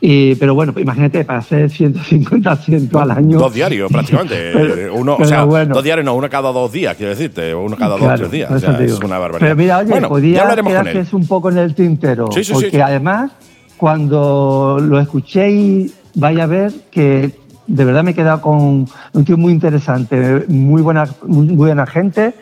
[0.00, 3.38] y- pero bueno, imagínate, para hacer 150 asientos al año.
[3.38, 4.50] Dos diarios, prácticamente.
[4.52, 5.74] Pero- uno, o sea, bueno.
[5.74, 8.50] dos diarios, no, uno cada dos días, quiero decirte, uno cada dos, Claro, tres días.
[8.50, 9.46] O sea, es una barbaridad.
[9.48, 12.26] Pero mira, oye, bueno, podía quedarse un poco en el tintero.
[12.32, 12.52] Sí, sí, sí.
[12.54, 13.32] porque además,
[13.76, 17.30] cuando lo escuchéis, vaya a ver que
[17.66, 22.34] de verdad me he quedado con un tío muy interesante, muy buena, muy buena gente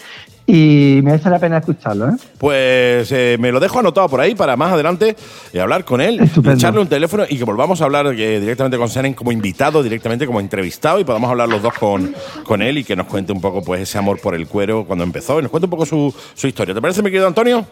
[0.46, 2.08] y merece la pena escucharlo.
[2.10, 2.12] ¿eh?
[2.38, 5.16] Pues eh, me lo dejo anotado por ahí para más adelante
[5.52, 6.56] eh, hablar con él, Estupendo.
[6.56, 10.26] echarle un teléfono y que volvamos a hablar eh, directamente con Senen como invitado, directamente
[10.26, 13.40] como entrevistado y podamos hablar los dos con, con él y que nos cuente un
[13.40, 16.14] poco pues ese amor por el cuero cuando empezó y nos cuente un poco su,
[16.34, 16.74] su historia.
[16.74, 17.64] ¿Te parece, mi querido Antonio?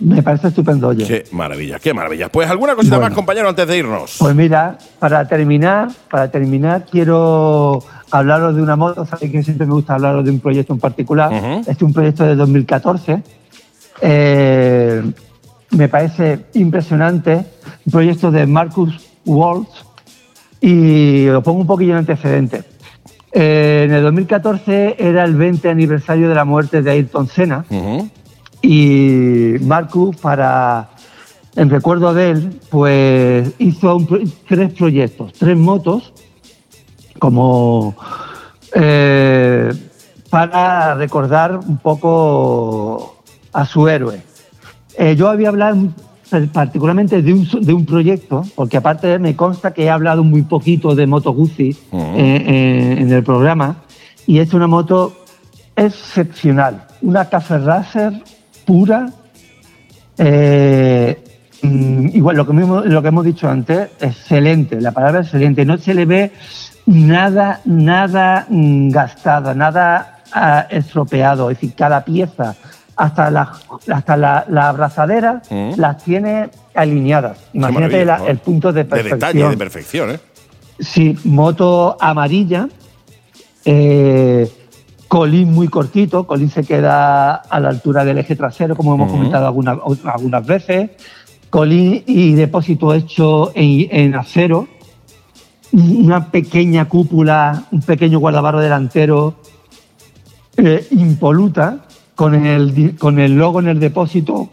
[0.00, 1.06] Me parece estupendo, oye.
[1.06, 2.28] Qué maravilla, qué maravilla.
[2.28, 3.10] Pues alguna cosita Bueno.
[3.10, 4.16] más, compañero, antes de irnos.
[4.18, 9.04] Pues mira, para terminar, para terminar, quiero hablaros de una moto.
[9.06, 11.32] Sabéis que siempre me gusta hablaros de un proyecto en particular.
[11.32, 11.60] Ujú.
[11.60, 13.22] Este es un proyecto de 2014.
[14.00, 15.02] Eh,
[15.70, 17.44] me parece impresionante.
[17.86, 18.94] Un proyecto de Marcus
[19.24, 19.84] Waltz.
[20.60, 22.64] Y os pongo un poquillo en antecedentes.
[23.32, 28.10] Eh, en el 2014 era el 20 aniversario de la muerte de Ayrton Senna Ujú.
[28.60, 30.90] y Marcus para
[31.56, 36.12] en recuerdo de él, pues hizo un tres proyectos, tres motos,
[37.26, 37.94] como
[38.74, 39.72] eh,
[40.28, 44.20] para recordar un poco a su héroe.
[44.98, 45.76] Eh, yo había hablado
[46.52, 50.96] particularmente de un, de un proyecto, porque aparte me consta que he hablado muy poquito
[50.96, 53.76] de Moto Guzzi eh, eh, en el programa,
[54.26, 55.12] y es una moto
[55.76, 58.14] excepcional, una Café Racer
[58.66, 59.10] pura,
[61.62, 65.78] mm, igual lo que, mismo- lo que hemos dicho antes, excelente, la palabra excelente, no
[65.78, 66.32] se le ve
[66.86, 72.54] nada, nada mm, gastada, nada ah, estropeado, es decir, cada pieza,
[72.96, 73.52] hasta la,
[73.92, 75.72] hasta la, la abrazadera, Mm.
[75.76, 77.38] las tiene alineadas.
[77.52, 79.18] Imagínate el punto de De perfección.
[79.18, 80.20] detalle, de perfección, ¿eh?
[80.78, 82.68] Sí, moto amarilla,
[83.64, 84.50] eh,
[85.08, 89.16] colín muy cortito, colín se queda a la altura del eje trasero, como hemos Ujú.
[89.18, 90.90] comentado algunas, algunas veces,
[91.50, 94.66] colín y depósito hecho en, en acero,
[95.72, 99.34] una pequeña cúpula, un pequeño guardabarro delantero
[100.56, 104.50] eh, impoluta, con el, con el logo en el depósito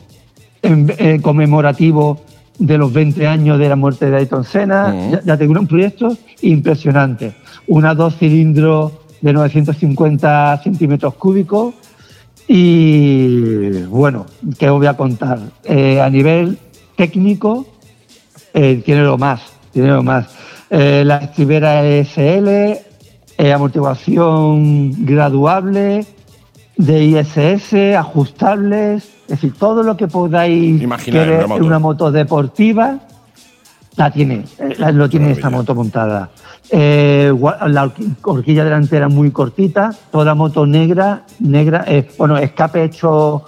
[0.61, 2.21] en- eh, conmemorativo
[2.57, 4.93] de los 20 años de la muerte de Ayrton Senna.
[5.11, 7.33] Ya, ya te digo, un proyecto impresionante.
[7.67, 11.73] Una dos cilindros de 950 centímetros cúbicos.
[12.47, 14.25] Y bueno,
[14.57, 15.39] ¿qué os voy a contar?
[15.63, 16.57] Eh, a nivel
[16.95, 17.67] técnico,
[18.53, 20.27] eh, tiene lo más, tiene lo más.
[20.69, 22.47] Eh, la estribera SL,
[23.37, 26.05] eh, amortiguación graduable,
[26.77, 31.59] de ISS, ajustables, es decir, todo lo que podáis Imaginar querer una moto.
[31.61, 32.99] en una moto deportiva,
[33.97, 36.29] la tiene, eh, la- lo tiene esta moto montada.
[36.69, 37.33] Eh,
[37.67, 43.43] la horqui- horquilla delantera muy cortita, toda moto negra, negra, eh, bueno, escape hecho,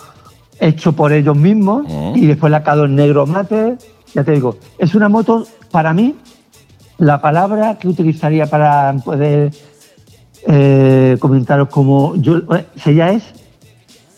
[0.59, 2.13] hecho por ellos mismos Mm.
[2.17, 3.77] y después lacado en negro mate.
[4.13, 6.15] Ya te digo, es una moto, para mí,
[7.01, 9.51] la palabra que utilizaría para poder
[10.47, 13.23] eh, comentaros como yo, eh, ella es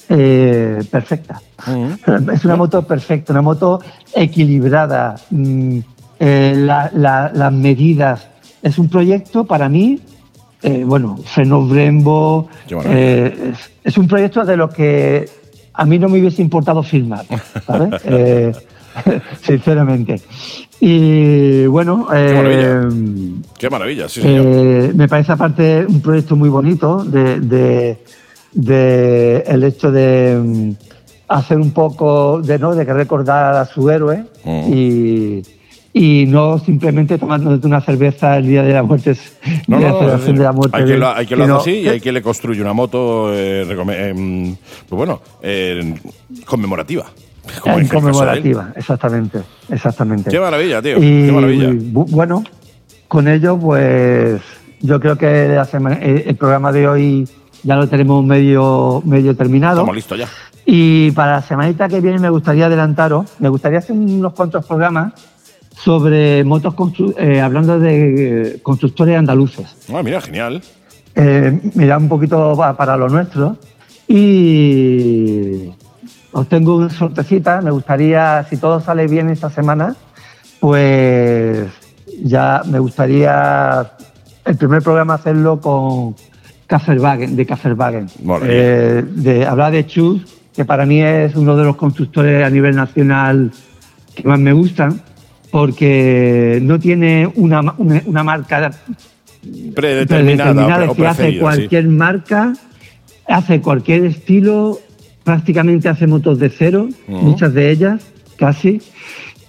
[0.10, 1.42] eh, perfecta.
[1.66, 2.32] Ujú.
[2.32, 3.80] Es una moto perfecta, una moto
[4.14, 5.80] equilibrada, mm,
[6.20, 8.28] eh, la- la- las medidas.
[8.62, 10.00] Es un proyecto para mí,
[10.62, 12.48] eh, bueno, frenos Brembo,
[12.86, 15.30] eh, es, es un proyecto de lo que
[15.74, 17.26] a mí no me hubiese importado filmar,
[17.66, 18.02] ¿sabes?
[18.06, 18.52] Eh,
[19.42, 20.22] sinceramente.
[20.86, 22.82] Y bueno, maravilla.
[22.84, 24.46] eh, Qué maravilla, sí, señor.
[24.50, 27.98] eh, me parece aparte un proyecto muy bonito de, de-
[28.52, 30.72] de el hecho de mm,
[31.30, 34.74] hacer un poco de no de que recordar a su héroe Mm.
[34.74, 35.42] y,
[35.94, 39.16] y no simplemente tomándote una cerveza el día de la muerte
[39.70, 41.88] No, no, no, de la muerte hay él, lo, hay que lo hace así y
[41.88, 44.54] hay que le construye una moto, eh, em,
[44.90, 45.96] pues bueno, eh,
[46.46, 47.06] conmemorativa.
[47.62, 50.98] Como en conmemorativa exactamente exactamente Qué maravilla, tío.
[50.98, 51.70] Y Qué maravilla.
[51.72, 52.44] bu- bueno,
[53.08, 54.42] con ello, pues
[54.82, 57.28] yo creo que la sema- el, programa de hoy
[57.64, 59.76] ya lo tenemos medio, medio terminado.
[59.82, 60.28] Estamos listos ya.
[60.66, 65.14] Y para la semanita que viene me gustaría adelantaros, me gustaría hacer unos cuantos programas
[65.76, 66.74] sobre motos,
[67.18, 69.68] eh, hablando de eh, constructores andaluces.
[69.94, 70.62] Ah, mira, genial.
[71.16, 73.58] Eh, mira, un poquito pa- para lo nuestro.
[74.08, 75.70] Y
[76.34, 77.62] os tengo una sorpresita.
[77.62, 79.96] Me gustaría, si todo sale bien esta semana,
[80.60, 81.68] pues
[82.24, 83.92] ya me gustaría
[84.46, 86.16] el primer programa hacerlo con
[86.68, 88.08] Kasserwagen, de Kasserwagen.
[88.20, 88.46] Vale.
[88.50, 90.22] Eh, de hablar de Chus,
[90.54, 93.52] que para mí es uno de los constructores a nivel nacional
[94.14, 95.02] que más me gustan,
[95.52, 98.72] porque no tiene una, una, una marca
[99.76, 101.40] Predeterminada, predeterminada, o, que hace sí.
[101.40, 102.54] cualquier marca,
[103.28, 104.80] hace cualquier estilo,
[105.24, 108.02] prácticamente hace motos de cero, muchas de ellas,
[108.38, 108.82] casi.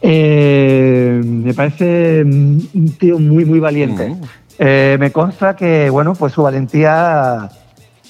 [0.01, 4.15] Eh, me parece un tío muy, muy valiente.
[4.59, 7.49] Eh, me consta que, bueno, pues su valentía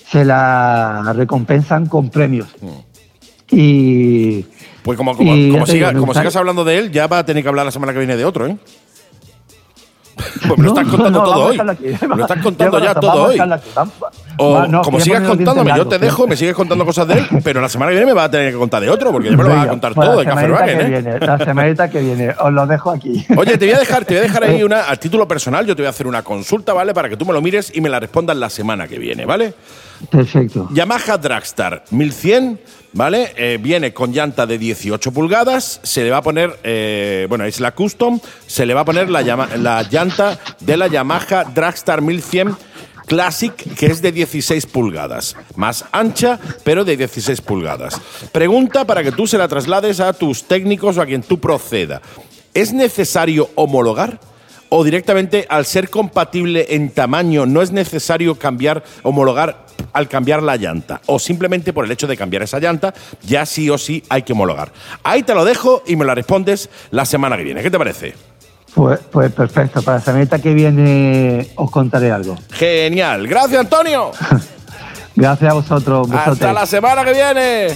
[0.09, 2.48] se la recompensan con premios.
[3.50, 4.42] Y
[4.83, 5.33] Pues como, como,
[5.66, 7.98] siga- digo, sigas hablando de él, ya va a tener que hablar la semana que
[7.98, 8.57] viene de otro, ¿eh?
[10.46, 11.58] Pues me lo estás contando todo hoy.
[11.58, 13.40] Me lo estás contando ya todo hoy.
[14.37, 17.68] O como sigas contándome, yo te dejo, me sigues contando cosas de él, pero la
[17.68, 19.50] semana que viene me va a tener que contar de otro, porque ya me lo
[19.50, 20.88] vas a contar todo de Café Wagen, que ¿eh?
[20.88, 23.24] viene, La semanita que viene, os lo dejo aquí.
[23.37, 25.76] Oye, te voy a dejar, te voy a dejar ahí una, a título personal, yo
[25.76, 26.94] te voy a hacer una consulta, ¿vale?
[26.94, 29.54] Para que tú me lo mires y me la respondas la semana que viene, ¿vale?
[30.11, 30.68] Perfecto.
[30.72, 32.61] Yamaha Dragstar 1100,
[32.92, 33.33] ¿vale?
[33.37, 37.61] Eh, viene con llanta de 18 pulgadas, se le va a poner, eh, bueno, es
[37.61, 42.57] la custom, se le va a poner la, la llanta de la Yamaha Dragstar 1100
[43.07, 45.37] Classic, que es de 16 pulgadas.
[45.57, 48.00] Más ancha, pero de 16 pulgadas.
[48.33, 52.00] Pregunta para que tú se la traslades a tus técnicos o a quien tú proceda.
[52.54, 54.20] ¿Es necesario homologar?
[54.76, 60.56] ¿O directamente al ser compatible en tamaño no es necesario cambiar, homologar al cambiar la
[60.56, 61.00] llanta?
[61.06, 64.32] ¿O simplemente por el hecho de cambiar esa llanta ya sí o sí hay que
[64.32, 64.72] homologar?
[65.04, 67.62] Ahí te lo dejo y me la respondes la semana que viene.
[67.62, 68.14] ¿Qué te parece?
[68.74, 72.37] Pues, pues perfecto, para la semana que viene os contaré algo.
[72.50, 73.28] Genial.
[73.28, 74.10] Gracias, Antonio.
[75.14, 76.08] Gracias a vosotros.
[76.10, 77.68] Hasta la semana que viene.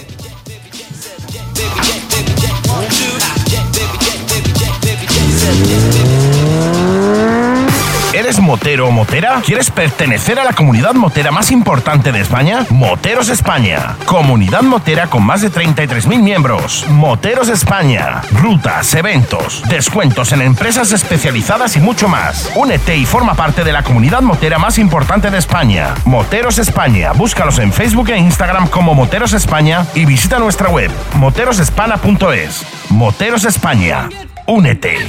[8.19, 9.41] ¿Eres motero o motera?
[9.45, 12.67] ¿Quieres pertenecer a la comunidad motera más importante de España?
[12.69, 13.97] Moteros España.
[14.07, 16.85] Comunidad motera con más de 33.000 miembros.
[16.89, 18.23] Moteros España.
[18.33, 22.51] Rutas, eventos, descuentos en empresas especializadas y mucho más.
[22.57, 25.95] Únete y forma parte de la comunidad motera más importante de España.
[26.05, 27.13] Moteros España.
[27.13, 32.67] Búscalos en Facebook e Instagram como Moteros España y visita nuestra web moterosespana.es.
[32.91, 34.09] Moteros España.
[34.47, 35.09] Únete.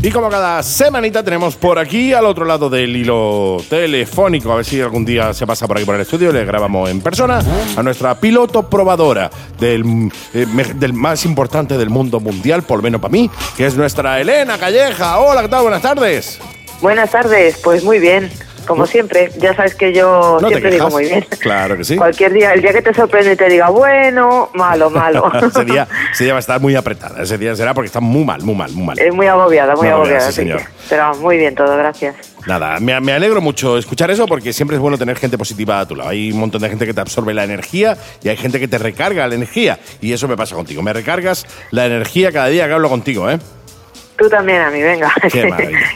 [0.00, 4.64] Y como cada semanita tenemos por aquí al otro lado del hilo telefónico, a ver
[4.64, 7.42] si algún día se pasa por aquí por el estudio, le grabamos en persona
[7.76, 13.00] a nuestra piloto probadora del, eh, del más importante del mundo mundial, por lo menos
[13.00, 15.18] para mí, que es nuestra Elena Calleja.
[15.18, 15.62] Hola, ¿qué tal?
[15.62, 16.38] Buenas tardes.
[16.80, 18.30] Buenas tardes, pues muy bien
[18.68, 19.30] como siempre.
[19.38, 21.26] Ya sabes que yo siempre digo muy bien.
[21.40, 21.96] Claro que sí.
[21.96, 25.32] Cualquier día, el día que te sorprende y te diga, bueno, malo, malo.
[25.46, 27.22] ese, día, ese día va a estar muy apretada.
[27.22, 28.98] Ese día será porque está muy mal, muy mal, muy mal.
[28.98, 30.28] Es muy agobiada, muy, agobiada.
[30.28, 30.60] Sí, señor.
[30.88, 32.14] pero muy bien todo, gracias.
[32.46, 35.86] Nada, me, me, alegro mucho escuchar eso porque siempre es bueno tener gente positiva a
[35.86, 36.10] tu lado.
[36.10, 38.78] Hay un montón de gente que te absorbe la energía y hay gente que te
[38.78, 39.78] recarga la energía.
[40.00, 40.82] Y eso me pasa contigo.
[40.82, 43.38] Me recargas la energía cada día que hablo contigo, ¿eh?
[44.18, 45.14] Tú también a mí, venga.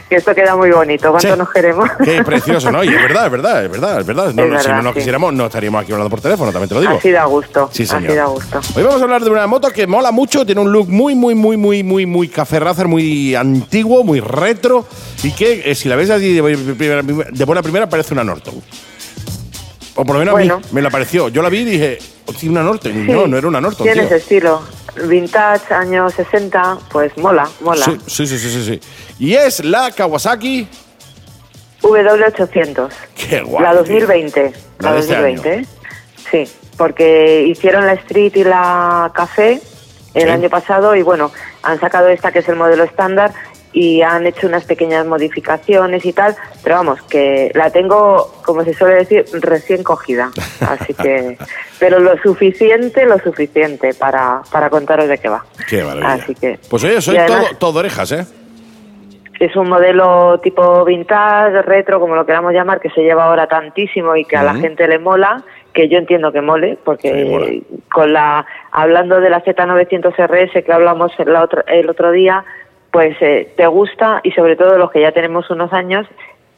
[0.09, 1.11] que esto queda muy bonito.
[1.11, 1.89] ¿Cuánto nos queremos?
[2.01, 2.81] Qué precioso, ¿no?
[2.81, 4.33] Y es verdad, es verdad, es verdad, es verdad.
[4.33, 6.93] No, si no nos quisiéramos, no estaríamos aquí hablando por teléfono, también te lo digo.
[6.93, 7.69] Así da gusto.
[7.73, 8.05] Sí, señor.
[8.05, 8.61] Así da gusto.
[8.75, 11.35] Hoy vamos a hablar de una moto que mola mucho, tiene un look muy, muy,
[11.35, 14.85] muy, muy, muy, muy café racer, muy antiguo, muy retro
[15.21, 18.55] y que eh, si la ves así de, buena primera parece una Norton.
[19.95, 21.27] O por lo menos a mí me la pareció.
[21.27, 21.97] Yo la vi y dije,
[22.37, 23.05] sí, una Norton.
[23.05, 23.85] No, no era una Norton.
[23.85, 24.61] Tiene ese estilo
[24.95, 27.85] vintage, años 60, pues mola, mola.
[27.85, 28.79] Sí, sí, sí, sí, sí.
[29.19, 30.67] Y es la Kawasaki
[31.81, 32.89] W800.
[33.15, 33.63] Qué guay.
[33.63, 34.53] La 2020.
[34.79, 35.67] La, la 2020, este
[36.45, 39.61] sí, porque hicieron la Street y la Café
[40.13, 41.31] el año pasado y bueno,
[41.63, 43.33] han sacado esta que es el modelo estándar
[43.73, 48.73] y han hecho unas pequeñas modificaciones y tal, pero vamos, que la tengo, como se
[48.73, 50.31] suele decir, recién cogida.
[50.61, 51.37] Así que,
[51.79, 55.43] pero lo suficiente, lo suficiente para, para contaros de qué va.
[55.67, 56.13] Qué maravilla.
[56.13, 57.17] Así que, pues oye, soy
[57.57, 58.25] todo, orejas, ¿eh?
[59.39, 64.15] Es un modelo tipo vintage, retro, como lo queramos llamar, que se lleva ahora tantísimo
[64.15, 68.45] y que a la gente le mola, que yo entiendo que mole, porque con la
[68.71, 72.45] hablando de la Z900 RS que hablamos el otro, el otro día,
[72.93, 76.05] pues eh, te gusta y sobre todo los que ya tenemos unos años,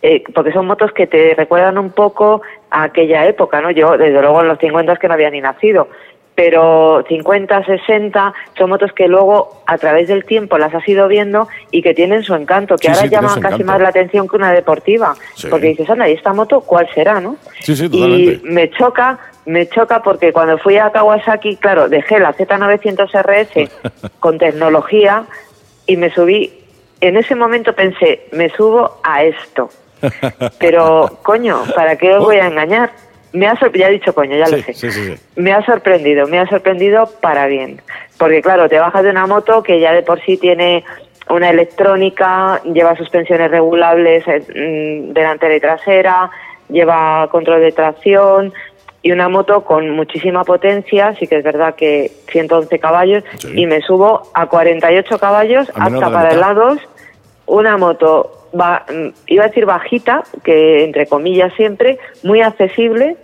[0.02, 3.71] eh, porque son motos que te recuerdan un poco a aquella época, ¿no?
[3.71, 5.88] Yo, desde luego, en los 50 es que no había ni nacido,
[6.36, 11.48] pero 50, 60 son motos que luego a través del tiempo las has ido viendo
[11.71, 15.15] y que tienen su encanto, que ahora llaman casi más la atención que una deportiva,
[15.50, 17.38] porque dices, anda, ¿y esta moto cuál será, no?
[17.65, 24.12] y me choca, me choca porque cuando fui a Kawasaki, claro, dejé la Z900 RS
[24.19, 25.24] con tecnología
[25.86, 26.62] y me subí.
[27.02, 29.69] En ese momento pensé, me subo a esto.
[30.60, 32.91] Pero, coño, ¿para qué os voy a engañar?
[33.34, 35.19] Me ha ya he dicho coño, ya lo sé.
[35.36, 37.82] me ha sorprendido, me ha sorprendido para bien.
[38.17, 40.86] Porque, claro, te bajas de una moto que ya de por sí tiene
[41.30, 46.30] una electrónica, lleva suspensiones regulables mm, delantera y trasera,
[46.69, 48.54] lleva control de tracción,
[49.06, 53.80] y una moto con muchísima potencia, sí que es verdad que 111 caballos, y me
[53.82, 56.76] subo a 48 caballos hasta para el lado,
[57.46, 63.18] una moto, va, mm, iba a decir bajita, que entre comillas siempre, muy accesible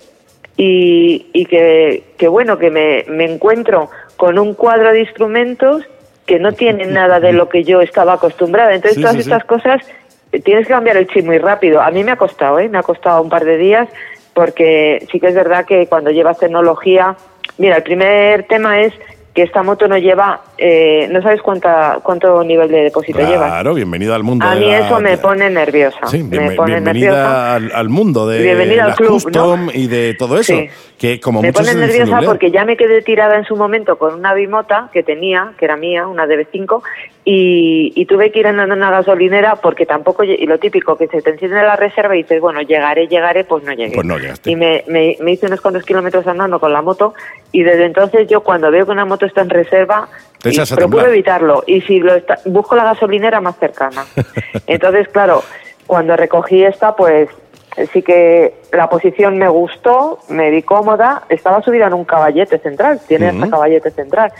[0.55, 5.83] y, y que, que, bueno, que me, me encuentro con un cuadro de instrumentos
[6.27, 8.75] que no tienen nada de lo que yo estaba acostumbrada.
[8.75, 9.81] Entonces todas estas cosas
[10.31, 11.81] eh, tienes que cambiar el chip muy rápido.
[11.81, 12.69] A mí me ha costado, ¿eh?
[12.69, 13.89] me ha costado un par de días
[14.33, 17.15] porque sí que es verdad que cuando llevas tecnología,
[17.57, 18.93] mira, el primer tema es
[19.33, 23.45] que esta moto no lleva, eh, no sabes cuánta, cuánto nivel de depósito lleva.
[23.47, 24.45] Claro, bienvenida al mundo.
[24.45, 26.05] A de mí la- eso me pone nerviosa.
[26.07, 27.55] Sí, me pone bienvenida nerviosa.
[27.55, 29.71] al, al mundo de Bienvenida al las club, custom ¿no?
[29.73, 30.67] y de todo eso, Sí.
[30.97, 34.33] que como me pone nerviosa porque ya me quedé tirada en su momento con una
[34.33, 36.81] bimota que tenía, que era mía, una DB5,
[37.23, 41.07] y, y tuve que ir andando en una gasolinera porque tampoco, y lo típico, que
[41.07, 43.93] se te enciende la reserva y dices, bueno, llegaré, llegaré, pues no llegué.
[43.93, 44.49] Pues no llegaste.
[44.49, 47.13] Y me, me, me hice unos cuantos kilómetros andando con la moto
[47.51, 50.07] y desde entonces yo cuando veo que una moto está en reserva,
[50.41, 51.13] Te y echas a procuro temblar.
[51.15, 54.03] evitarlo y si lo está- busco la gasolinera más cercana.
[54.67, 55.43] Entonces, claro,
[55.85, 57.29] cuando recogí esta, pues
[57.93, 62.99] sí que la posición me gustó, me vi cómoda, estaba subida en un caballete central,
[63.07, 63.49] tiene hasta Ujú.
[63.51, 64.31] caballete central.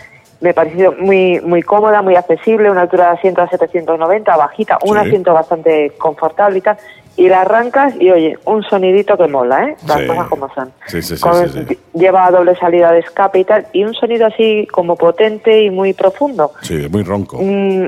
[0.42, 4.96] Me pareció muy muy cómoda, muy accesible, una altura de asiento a 790, bajita, un
[5.00, 5.08] Sí.
[5.08, 6.78] asiento bastante confortable y tal.
[7.18, 9.76] Y la arrancas y oye, un sonidito que mola, ¿eh?
[9.88, 10.08] Las Sí.
[10.08, 10.72] cosas como son.
[10.88, 11.68] Sí, sí, sí, Con-.
[11.94, 15.94] Lleva doble salida de escape y tal, y un sonido así como potente y muy
[15.94, 16.52] profundo.
[16.62, 17.38] Sí, muy ronco.
[17.40, 17.88] Mm,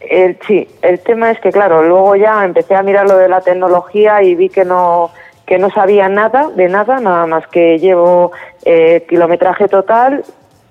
[0.00, 3.40] el, sí, el tema es que, claro, luego ya empecé a mirar lo de la
[3.40, 5.10] tecnología y vi que no
[5.46, 8.32] que no sabía nada de nada, nada más que llevo
[8.64, 10.24] eh, kilometraje total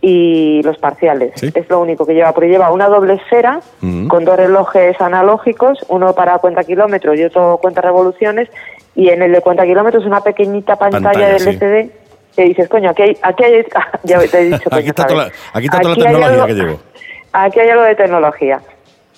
[0.05, 1.31] y los parciales.
[1.35, 1.49] Sí.
[1.55, 3.61] Es lo único que lleva, porque lleva una doble esfera
[4.09, 8.49] con dos relojes analógicos, uno para cuenta kilómetros y otro cuenta revoluciones,
[8.95, 11.49] y en el de cuenta kilómetros una pequeñita pantalla, Pantalla, del sí.
[11.51, 11.91] LCD
[12.35, 13.65] que dices, coño, aquí hay, aquí hay,
[14.03, 16.53] ya te he dicho Aquí está toda la- aquí está toda Aquí tecnología algo- que
[16.53, 16.79] llevo.
[17.31, 18.59] Aquí hay algo de tecnología.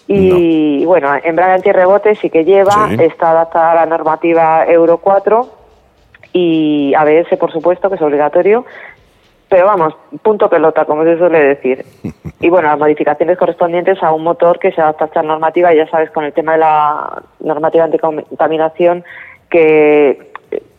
[0.07, 2.97] Y bueno, embrague antirrebote sí que lleva, Sí.
[3.03, 5.49] está adaptada a la normativa Euro 4
[6.31, 8.65] y ABS, por supuesto, que es obligatorio.
[9.49, 11.85] Pero vamos, punto pelota, como se suele decir.
[12.41, 15.77] Y bueno, las modificaciones correspondientes a un motor que se adapta a esta normativa, y
[15.77, 19.03] ya sabes, con el tema de la normativa anticontaminación,
[19.49, 20.31] que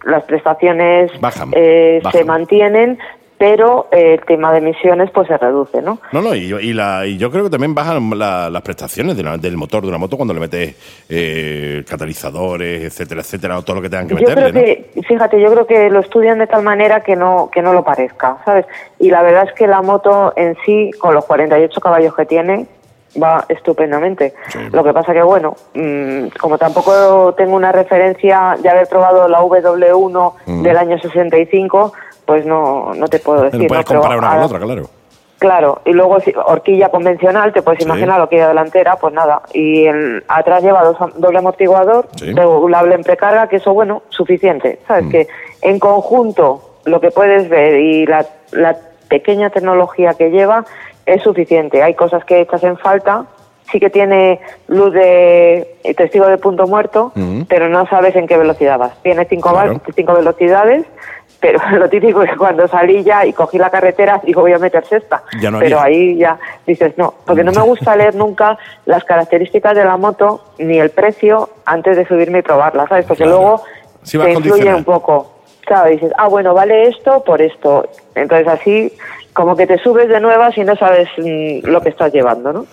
[0.04, 2.20] las prestaciones Bajan, eh, bajan.
[2.20, 2.98] se mantienen,
[3.38, 5.98] pero eh, el tema de emisiones pues se reduce, ¿no?
[6.12, 9.22] No, no, y, y la, y yo creo que también bajan la- las prestaciones de
[9.22, 10.74] la- del motor de una moto cuando le metes
[11.08, 15.40] eh, catalizadores, etcétera, etcétera, o todo lo que tengan que Yo meterle, creo que, fíjate,
[15.40, 18.66] yo creo que lo estudian de tal manera que no que no lo parezca, ¿sabes?
[18.98, 22.66] Y la verdad es que la moto en sí, con los 48 caballos que tiene,
[23.22, 24.34] va estupendamente.
[24.48, 24.58] Sí.
[24.72, 29.40] Lo que pasa que, bueno, mm, como tampoco tengo una referencia de haber probado la
[29.40, 30.62] W1 Mm.
[30.62, 31.92] del año 65,
[32.26, 33.60] pues no, no te puedo decir.
[33.62, 34.82] No puedes comparar una con la otra, claro.
[35.38, 37.84] Claro, y luego si- horquilla convencional, te puedes Sí.
[37.84, 39.42] imaginar horquilla delantera, pues nada.
[39.52, 42.32] Y el, atrás lleva dos, doble amortiguador, Sí.
[42.32, 44.80] regulable en precarga, que eso, bueno, suficiente.
[44.88, 45.04] ¿Sabes?
[45.04, 45.10] Mm.
[45.10, 45.28] Que
[45.60, 48.76] en conjunto lo que puedes ver y la, la
[49.08, 50.64] pequeña tecnología que lleva
[51.04, 51.82] es suficiente.
[51.82, 53.26] Hay cosas que echas en falta.
[53.70, 57.42] Sí que tiene luz de eh, testigo de punto muerto, Mm.
[57.48, 58.92] pero no sabes en qué velocidad vas.
[59.02, 59.80] Tiene cinco, Claro.
[59.94, 60.86] cinco velocidades,
[61.40, 64.84] pero lo típico es cuando salí ya y cogí la carretera, digo, voy a meter
[64.84, 65.22] sexta.
[65.40, 69.74] Ya no pero ahí ya dices, no, porque no me gusta leer nunca las características
[69.76, 73.06] de la moto ni el precio antes de subirme y probarla, ¿sabes?
[73.06, 73.38] Porque Claro.
[73.38, 73.62] luego
[74.02, 75.32] Sí, te influye un poco.
[75.66, 77.88] Claro, dices, ah, bueno, vale esto por esto.
[78.14, 78.92] Entonces así
[79.32, 82.66] como que te subes de nuevas y no sabes mm, lo que estás llevando, ¿no?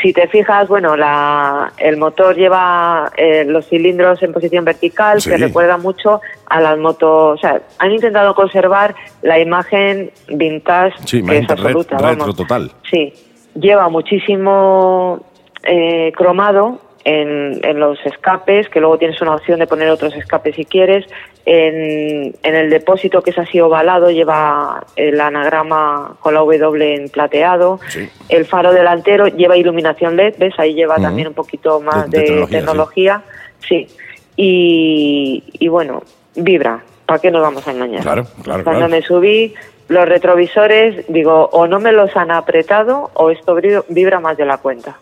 [0.00, 5.30] Si te fijas, bueno, la, el motor lleva eh, los cilindros en posición vertical, Sí.
[5.30, 7.38] que recuerda mucho a las motos.
[7.38, 11.96] O sea, han intentado conservar la imagen vintage, Sí, que es absoluta.
[11.98, 12.34] vamos.
[12.36, 12.70] total.
[12.90, 13.12] Sí,
[13.54, 15.24] lleva muchísimo
[15.62, 20.54] eh, cromado en, en los escapes, que luego tienes una opción de poner otros escapes
[20.56, 21.06] si quieres.
[21.44, 27.08] En, en el depósito que es así ovalado lleva el anagrama con la W en
[27.08, 27.80] plateado.
[27.88, 28.08] Sí.
[28.28, 30.54] El faro delantero lleva iluminación LED, ¿ves?
[30.58, 33.22] Ahí lleva también un poquito más De- de, de tecnología.
[33.68, 33.88] Sí.
[34.36, 36.02] Y, y bueno,
[36.36, 36.80] vibra.
[37.06, 38.02] ¿Para qué nos vamos a engañar?
[38.02, 38.90] Claro, claro, Cuando claro.
[38.90, 39.54] me subí,
[39.88, 43.56] los retrovisores, digo, o no me los han apretado o esto
[43.88, 44.96] vibra más de la cuenta.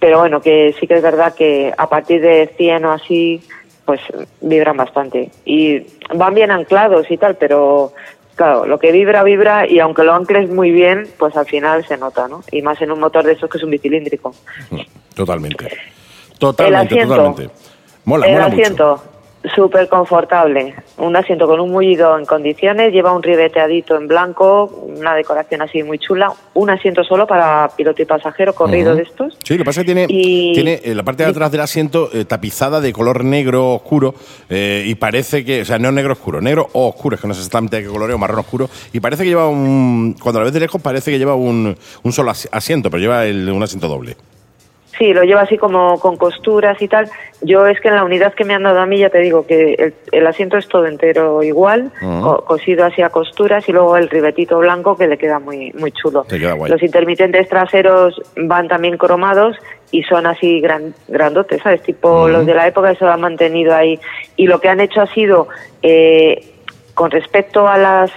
[0.00, 3.42] Pero bueno, que sí que es verdad que a partir de 100 o así,
[3.84, 4.00] pues
[4.40, 5.30] vibran bastante.
[5.44, 5.80] Y
[6.14, 7.92] van bien anclados y tal, pero
[8.34, 11.96] claro, lo que vibra, vibra y aunque lo ancles muy bien, pues al final se
[11.96, 12.42] nota, ¿no?
[12.52, 14.34] Y más en un motor de esos que es un bicilíndrico.
[15.14, 15.68] Totalmente.
[16.38, 17.14] Totalmente, asiento.
[17.16, 17.54] totalmente.
[18.04, 19.02] Mola, el mola asiento,
[19.54, 20.74] súper confortable.
[20.98, 25.82] Un asiento con un mullido en condiciones, lleva un ribeteadito en blanco, una decoración así
[25.82, 26.32] muy chula.
[26.54, 29.36] Un asiento solo para piloto y pasajero, corrido de estos.
[29.44, 31.60] Sí, lo que pasa es que tiene, Y- tiene eh, la parte de atrás del
[31.60, 34.14] asiento eh, tapizada de color negro oscuro
[34.50, 37.34] eh, y parece que, o sea, no negro oscuro, negro o oscuro, es que no
[37.34, 40.44] sé exactamente qué color es, o marrón oscuro, y parece que lleva un, cuando la
[40.44, 43.62] ves de lejos parece que lleva un, un solo asi- asiento, pero lleva el- un
[43.62, 44.16] asiento doble.
[44.98, 47.08] Sí, lo lleva así como con costuras y tal.
[47.40, 49.46] Yo es que en la unidad que me han dado a mí ya te digo
[49.46, 51.92] que el, el asiento es todo entero igual,
[52.22, 55.92] co- cosido así a costuras y luego el ribetito blanco que le queda muy muy
[55.92, 56.24] chulo.
[56.24, 56.56] Queda.
[56.68, 59.56] Los intermitentes traseros van también cromados
[59.92, 61.80] y son así gran, grandotes, ¿sabes?
[61.82, 64.00] Tipo los de la época eso lo han mantenido ahí.
[64.36, 65.46] Y lo que han hecho ha sido,
[65.82, 66.44] eh,
[66.94, 68.10] con respecto a las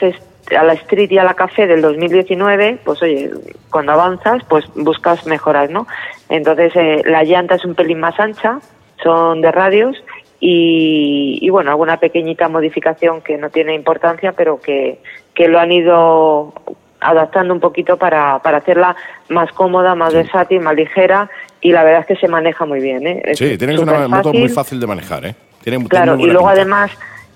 [0.57, 3.31] a la Street y a la Café del 2019, pues oye,
[3.69, 5.87] cuando avanzas, pues buscas mejoras, ¿no?
[6.29, 8.59] Entonces, eh, la llanta es un pelín más ancha,
[9.03, 10.03] son de radios
[10.39, 14.99] y, y, bueno, alguna pequeñita modificación que no tiene importancia, pero que,
[15.33, 16.53] que lo han ido
[16.99, 18.95] adaptando un poquito para, para hacerla
[19.29, 21.29] más cómoda, más versátil, más ligera
[21.59, 23.21] y la verdad es que se maneja muy bien, ¿eh?
[23.25, 25.35] Es Sí, tiene que ser una moto muy fácil de manejar, ¿eh?
[25.63, 26.61] Tiene, tiene Claro, muy y luego pinta.
[26.61, 26.91] además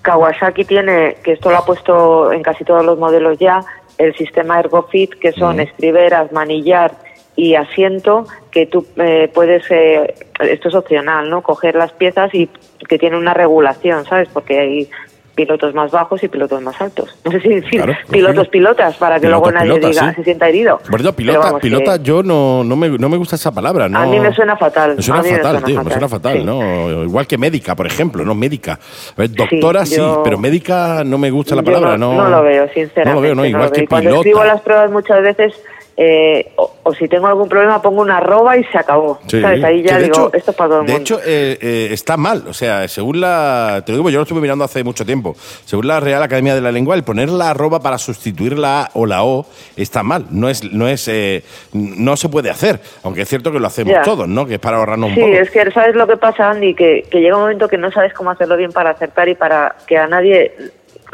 [0.05, 3.65] Kawasaki tiene, que esto lo ha puesto en casi todos los modelos ya,
[3.97, 5.67] el sistema ErgoFit, que son Ujú.
[5.67, 6.91] estriberas, manillar
[7.35, 11.41] y asiento, que tú eh, puedes, eh, esto es opcional, ¿no?
[11.41, 12.47] Coger las piezas y
[12.87, 14.29] que tiene una regulación, ¿sabes?
[14.31, 14.89] Porque hay
[15.35, 17.13] pilotos más bajos y pilotos más altos.
[17.25, 20.15] No sé si decir Claro, pilotos, pilotas, para que Pilotos, luego nadie pilotas, diga, sí.
[20.15, 20.79] se sienta herido.
[20.89, 23.99] Bueno, pilota, vamos, que pilota yo no, no, me, no me gusta esa palabra, ¿no?
[23.99, 24.95] A mí me suena fatal.
[24.95, 26.43] Me suena mí me fatal, suena tío, me fatal, suena fatal, sí.
[26.45, 27.03] ¿no?
[27.03, 28.33] Igual que médica, por ejemplo, ¿no?
[28.33, 28.73] Médica.
[28.73, 28.77] A
[29.21, 32.13] ver, doctora sí, yo- pero médica no me gusta la Yo palabra, ¿no?
[32.13, 33.09] No lo veo, sinceramente.
[33.09, 33.71] No lo veo, no, lo igual veo.
[33.73, 34.19] que Y Cuando pilota.
[34.29, 35.53] escribo las pruebas muchas veces,
[35.97, 39.19] eh, o, o si tengo algún problema, pongo una arroba y se acabó.
[39.27, 39.39] Sí.
[39.41, 39.63] ¿Sabes?
[39.63, 41.01] Ahí ya de digo, hecho- esto es para todo el De mundo.
[41.01, 42.43] hecho, eh, eh, está mal.
[42.49, 43.81] O sea, según la.
[43.85, 45.35] Te lo digo, yo lo estuve mirando hace mucho tiempo.
[45.65, 48.89] Según la Real Academia de la Lengua, el poner la arroba para sustituir la A
[48.93, 49.45] o la O
[49.77, 50.25] está mal.
[50.31, 51.43] No es, no es, eh,
[51.73, 52.81] no se puede hacer.
[53.03, 54.01] Aunque es cierto que lo hacemos Ya.
[54.01, 54.45] todos, ¿no?
[54.45, 55.33] Que es para ahorrarnos un Sí, poco.
[55.33, 58.13] es que sabes lo que pasa, Andy, que, que llega un momento que no sabes
[58.13, 60.53] cómo hacerlo bien para acertar y para que a nadie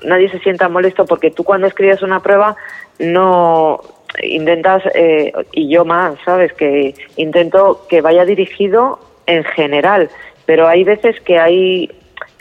[0.04, 2.56] nadie se sienta molesto porque tú cuando escribes una prueba
[2.98, 3.80] no
[4.24, 10.10] intentas eh, y yo más, sabes que intento que vaya dirigido en general,
[10.46, 11.90] pero hay veces que hay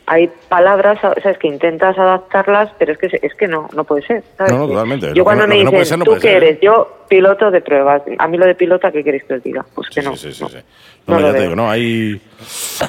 [0.07, 4.25] hay palabras, sabes que intentas adaptarlas, pero es que es que no no puede ser.
[4.37, 4.53] ¿sabes?
[4.53, 5.07] No, totalmente.
[5.07, 6.47] Lo Yo que cuando me lo no dicen ser, no tú qué ser, ¿eh?".
[6.49, 8.03] eres, yo piloto de pruebas.
[8.18, 9.64] A mí lo de pilota, ¿qué queréis que os diga?
[9.73, 10.16] Pues que Sí, no.
[10.16, 10.49] sí, sí, no.
[10.49, 10.59] sí.
[11.07, 12.21] No, ya lo te digo, no, hay,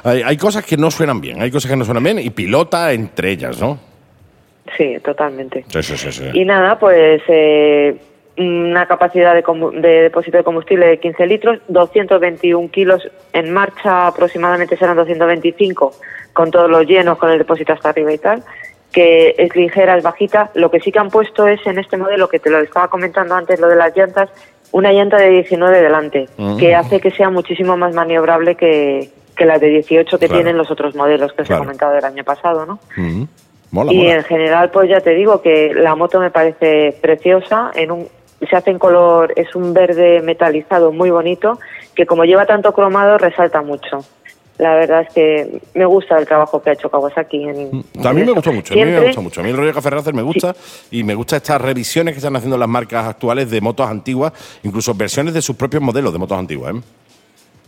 [0.04, 2.92] hay, hay cosas que no suenan bien, hay cosas que no suenan bien y pilota
[2.92, 3.80] entre ellas, ¿no?
[4.78, 5.64] Sí, totalmente.
[5.68, 6.12] Sí, sí, sí.
[6.12, 6.24] sí.
[6.34, 7.96] Y nada, pues eh,
[8.42, 9.44] una capacidad de,
[9.80, 15.92] de depósito de combustible de 15 litros, 221 kilos en marcha, aproximadamente serán 225
[16.34, 18.44] con todos los llenos, con el depósito hasta arriba y tal,
[18.92, 20.50] que es ligera, es bajita.
[20.56, 23.36] Lo que sí que han puesto es en este modelo, que te lo estaba comentando
[23.36, 24.30] antes, lo de las llantas,
[24.72, 26.58] una llanta de 19 delante, Mm.
[26.58, 30.42] que hace que sea muchísimo más maniobrable que, que las de 18 que Claro.
[30.42, 31.64] tienen los otros modelos que os Claro.
[31.64, 32.80] he comentado del año pasado, ¿no?
[33.72, 34.16] Mola, y mola.
[34.16, 37.72] en general, pues ya te digo que la moto me parece preciosa.
[37.76, 38.08] En un,
[38.48, 41.60] se hace en color, es un verde metalizado muy bonito,
[41.96, 44.04] que como lleva tanto cromado, resalta mucho.
[44.58, 47.44] La verdad es que me gusta el trabajo que ha hecho Kawasaki.
[47.44, 49.42] En, A mí en me gustó mucho, a mí me gusta mucho.
[49.42, 50.56] A mí el rollo Café Racer me gusta
[50.92, 54.94] y me gusta estas revisiones que están haciendo las marcas actuales de motos antiguas, incluso
[54.94, 56.76] versiones de sus propios modelos de motos antiguas.
[56.76, 56.80] ¿eh?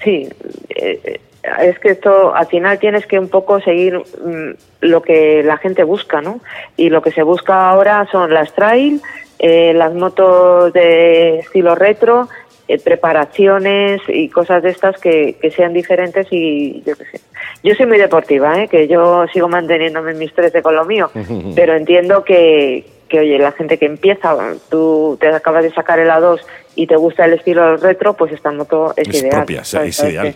[0.04, 0.30] Sí,
[0.70, 1.20] eh,
[1.62, 4.52] es que esto al final tienes que un poco seguir mm,
[4.82, 6.42] lo que la gente busca, ¿no?
[6.78, 9.02] Y lo que se busca ahora son las trail,
[9.40, 12.30] eh, las motos de estilo retro,
[12.68, 17.22] eh, preparaciones y cosas de estas que, que sean diferentes y yo qué sé.
[17.64, 18.68] Yo soy muy deportiva, ¿eh?
[18.68, 21.10] que yo sigo manteniéndome en mis 13 con lo mío,
[21.56, 24.36] pero entiendo que, que, oye, la gente que empieza,
[24.70, 26.40] tú te acabas de sacar el A2
[26.76, 29.38] y te gusta el estilo retro, pues esta moto es, Es ideal.
[29.38, 30.00] propia, es ¿sabes?
[30.04, 30.36] ideal.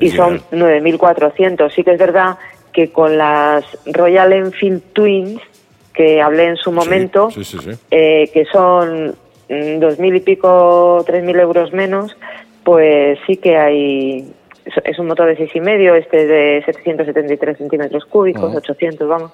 [0.00, 1.72] Y Es son 9.400.
[1.74, 2.36] Sí que es verdad
[2.72, 5.40] que con las Royal Enfield Twins,
[5.98, 7.70] que hablé en su momento, Sí, sí, sí.
[7.90, 9.16] eh, que son
[9.48, 12.16] mm, dos mil y pico, tres mil euros menos,
[12.64, 14.32] pues sí que hay.
[14.84, 18.58] es- un motor de seis y medio, este de 773 centímetros cúbicos, Ujú.
[18.58, 19.32] 800, vamos.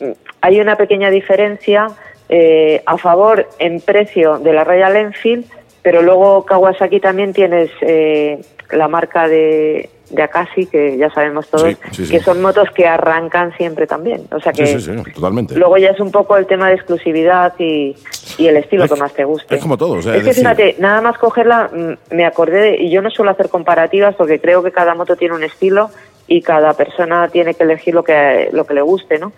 [0.00, 0.10] Mm,
[0.42, 1.86] Hay una pequeña diferencia
[2.28, 5.44] eh, a favor en precio de la Royal Enfield,
[5.82, 8.40] pero luego Kawasaki también tienes eh,
[8.72, 12.12] la marca de, de Akashi, que ya sabemos todos, Sí, sí, sí.
[12.12, 14.22] que son motos que arrancan siempre también.
[14.32, 15.54] O sea que Sí, sí, sí, totalmente.
[15.56, 17.96] Luego ya es un poco el tema de exclusividad y,
[18.38, 19.56] y el estilo Es- que más te guste.
[19.56, 22.24] es como todo, o sea, es es que decir- fíjate, nada más cogerla, mm, me
[22.26, 25.42] acordé, de- y yo no suelo hacer comparativas porque creo que cada moto tiene un
[25.44, 25.90] estilo
[26.28, 29.32] y cada persona tiene que elegir lo que, lo que le guste, ¿no?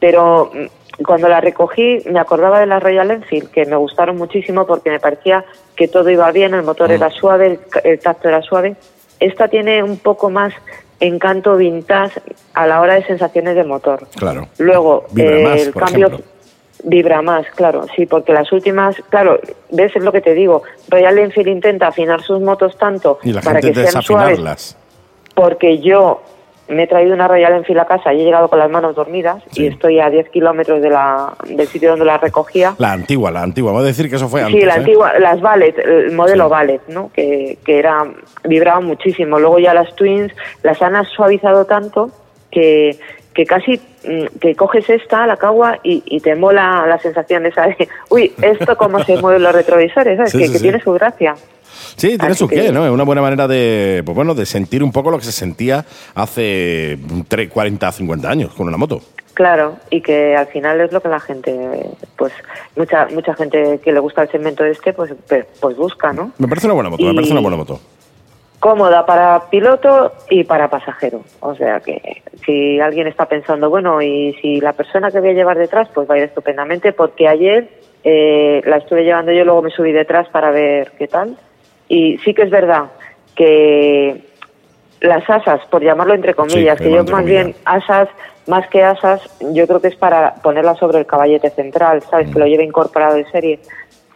[0.00, 0.66] Pero mm,
[1.06, 5.00] cuando la recogí me acordaba de la Royal Enfield, que me gustaron muchísimo porque me
[5.00, 5.44] parecía
[5.76, 6.92] que todo iba bien, el motor Mm.
[6.92, 8.76] era suave, el, el tacto era suave.
[9.20, 10.52] Esta tiene un poco más
[11.00, 12.20] encanto vintage
[12.54, 14.06] a la hora de sensaciones de motor.
[14.16, 14.48] Claro.
[14.58, 16.06] Luego, Vibra eh, más, el por cambio.
[16.08, 16.26] ejemplo.
[16.84, 19.40] Vibra más, claro, sí, porque las últimas, claro,
[19.72, 23.40] ves es lo que te digo, Royal Enfield intenta afinar sus motos tanto Y la
[23.40, 24.76] para gente que sean suaves, desafinarlas.
[25.34, 26.22] porque yo
[26.68, 29.42] me he traído una Royal Enfield a casa y he llegado con las manos dormidas
[29.52, 29.64] Sí.
[29.64, 32.74] y estoy a 10 kilómetros de la, del sitio donde la recogía.
[32.78, 33.72] La antigua, la antigua.
[33.72, 34.60] Vamos a decir que eso fue antes.
[34.60, 34.78] Sí, la ¿eh?
[34.78, 36.50] antigua, las Ballet, el modelo Sí.
[36.50, 37.10] Ballet, ¿no?
[37.12, 38.04] Que, que era,
[38.44, 39.38] vibraba muchísimo.
[39.38, 42.10] Luego ya las Twins las han suavizado tanto
[42.50, 42.98] que,
[43.34, 47.66] que casi mm, que coges esta, la cagua, y, y te mola la sensación esa
[47.66, 50.32] de, uy, esto cómo se mueven los retrovisores, ¿sabes?
[50.32, 51.34] Sí, que tiene su gracia.
[51.98, 52.86] Sí, tiene Así su qué, que- ¿no?
[52.86, 55.84] Es una buena manera de, pues bueno, de sentir un poco lo que se sentía
[56.14, 56.96] hace
[57.28, 59.00] 3, 40, 50 años con una moto.
[59.34, 61.54] Claro, y que al final es lo que la gente,
[62.16, 62.32] pues
[62.76, 65.12] mucha mucha gente que le gusta el segmento este, pues
[65.60, 66.32] pues busca, ¿no?
[66.38, 67.80] Me parece una buena moto, me parece una buena moto.
[68.58, 71.22] cómoda para piloto y para pasajero.
[71.40, 75.34] O sea que si alguien está pensando, bueno, y si la persona que voy a
[75.34, 77.68] llevar detrás, pues va a ir estupendamente, porque ayer
[78.02, 81.36] eh, la estuve llevando yo, luego me subí detrás para ver qué tal.
[81.88, 82.84] Y sí que es verdad
[83.34, 84.22] que
[85.00, 87.44] las asas, por llamarlo entre comillas, Sí, que yo más comillas.
[87.46, 88.08] bien asas,
[88.46, 89.20] más que asas,
[89.52, 92.28] yo creo que es para ponerlas sobre el caballete central, ¿sabes?
[92.28, 92.32] Mm.
[92.32, 93.60] Que lo lleve incorporado en serie.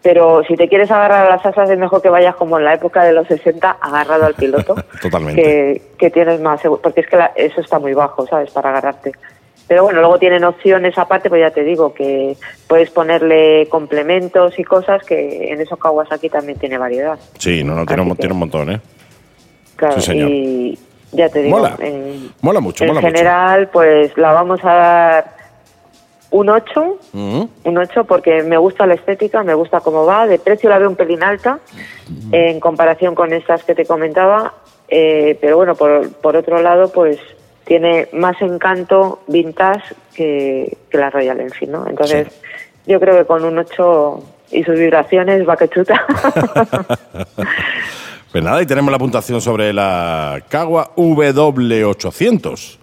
[0.03, 2.75] Pero si te quieres agarrar a las asas es mejor que vayas como en la
[2.75, 4.75] época de los 60 agarrado al piloto.
[5.01, 5.41] Totalmente.
[5.41, 8.51] Que, que tienes más seguro, porque es que la- eso está muy bajo, ¿sabes?
[8.51, 9.13] Para agarrarte.
[9.73, 12.37] Pero bueno, luego tienen opciones aparte, pues ya te digo, que
[12.69, 17.19] puedes ponerle complementos y cosas que en esos Kawasaki también tiene variedad.
[17.39, 18.81] Sí, no, no, tiene, un, que- tiene un montón, ¿eh?
[19.77, 20.29] Claro, Sí, señor.
[20.29, 20.79] y
[21.13, 21.77] ya te digo, Mola.
[21.79, 23.15] en, Mola mucho, en mola mucho.
[23.15, 25.37] general, pues la vamos a dar
[26.33, 27.49] un 8, Ujú.
[27.65, 30.91] un 8 porque me gusta la estética, me gusta cómo va, de precio la veo
[30.91, 31.61] un pelín alta
[32.31, 34.53] en comparación con estas que te comentaba,
[34.89, 37.19] eh, pero bueno, por, por otro lado, pues
[37.65, 41.87] tiene más encanto vintage que, que la Royal Enfield, ¿no?
[41.89, 42.29] Entonces,
[42.87, 46.05] yo creo que con un 8 y sus vibraciones va que chuta.
[48.33, 52.79] Pues nada, y tenemos la puntuación sobre la Kawa W800.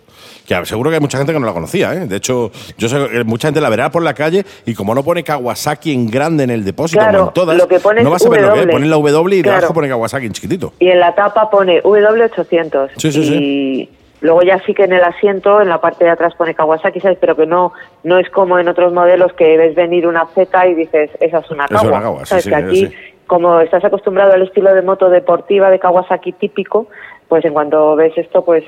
[0.46, 2.06] Que seguro que hay mucha gente que no la conocía, ¿eh?
[2.06, 5.04] De hecho, yo sé que mucha gente la verá por la calle y como no
[5.04, 8.12] pone Kawasaki en grande en el depósito, Claro, como en todas, lo que pone no
[8.12, 8.66] vas a ver lo que es.
[8.68, 8.72] W.
[8.74, 9.58] Ponen la W y Claro.
[9.58, 10.74] debajo pone Kawasaki en chiquitito.
[10.78, 12.90] Y en la tapa pone W800.
[12.98, 13.90] Sí, sí, y sí.
[14.22, 17.18] Luego ya sí que en el asiento, en la parte de atrás pone Kawasaki, ¿sabes?
[17.20, 20.76] Pero que no no es como en otros modelos que ves venir una Z y
[20.76, 21.92] dices, esa es una Esa es Kawa.
[21.94, 22.44] una Kawa, ¿Sabes?
[22.44, 22.96] sí, que aquí, sí.
[23.28, 26.88] como estás acostumbrado al estilo de moto deportiva de Kawasaki típico,
[27.28, 28.64] pues en cuanto ves esto, pues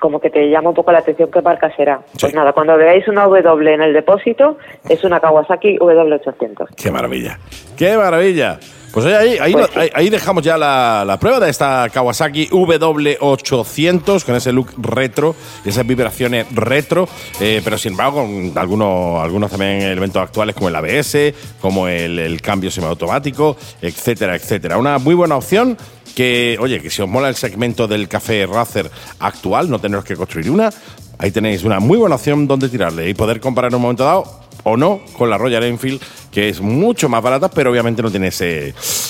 [0.00, 2.00] como que te llama un poco la atención qué marca será.
[2.20, 4.58] Pues nada, cuando veáis una W en el depósito,
[4.88, 6.74] es una Kawasaki W800.
[6.76, 7.38] ¡Qué maravilla!
[7.76, 8.58] ¡Qué maravilla!
[9.00, 14.24] Pues ahí, ahí, Pues ahí- ahí dejamos ya la, la prueba de esta Kawasaki W800
[14.24, 15.34] con ese look retro
[15.64, 17.08] y esas vibraciones retro,
[17.40, 22.18] eh, pero sin embargo con algunos, algunos también elementos actuales como el ABS, como el,
[22.18, 24.78] el cambio semiautomático, etcétera, etcétera.
[24.78, 25.76] Una muy buena opción
[26.14, 28.90] que, oye, que si os mola el segmento del café Racer
[29.20, 30.70] actual, no teneros que construir una,
[31.18, 34.47] ahí tenéis una muy buena opción donde tirarle y poder comparar en un momento dado
[34.68, 36.00] o no con la Royal Enfield,
[36.30, 38.68] que es mucho más barata, pero obviamente no tiene ese,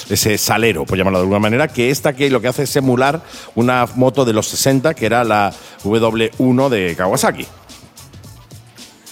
[0.08, 3.20] ese salero, por llamarlo de alguna manera, que esta que lo que hace es emular
[3.54, 5.52] una moto de los 60, que era la
[5.84, 7.46] W1 de Kawasaki.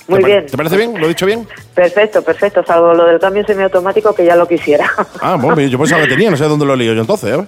[0.09, 0.47] Muy ¿Te pare- bien.
[0.47, 0.99] ¿Te parece bien?
[1.01, 1.49] ¿Lo he dicho bien?
[1.74, 4.88] Perfecto, perfecto, salvo lo del cambio semiautomático que ya lo quisiera.
[5.20, 7.30] Ah, bueno, yo pensaba que tenía, no sé dónde lo he leído yo entonces.
[7.30, 7.44] ¿eh?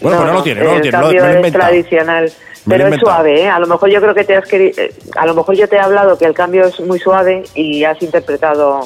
[0.00, 1.64] Bueno, pues no lo tiene, no lo tiene, lo- cambio me lo he inventado.
[1.68, 2.32] tradicional.
[2.68, 3.48] Pero es suave, ¿eh?
[3.48, 5.76] A lo mejor yo creo que te has querido, eh, a lo mejor yo te
[5.76, 8.80] he hablado que el cambio es muy suave y has interpretado,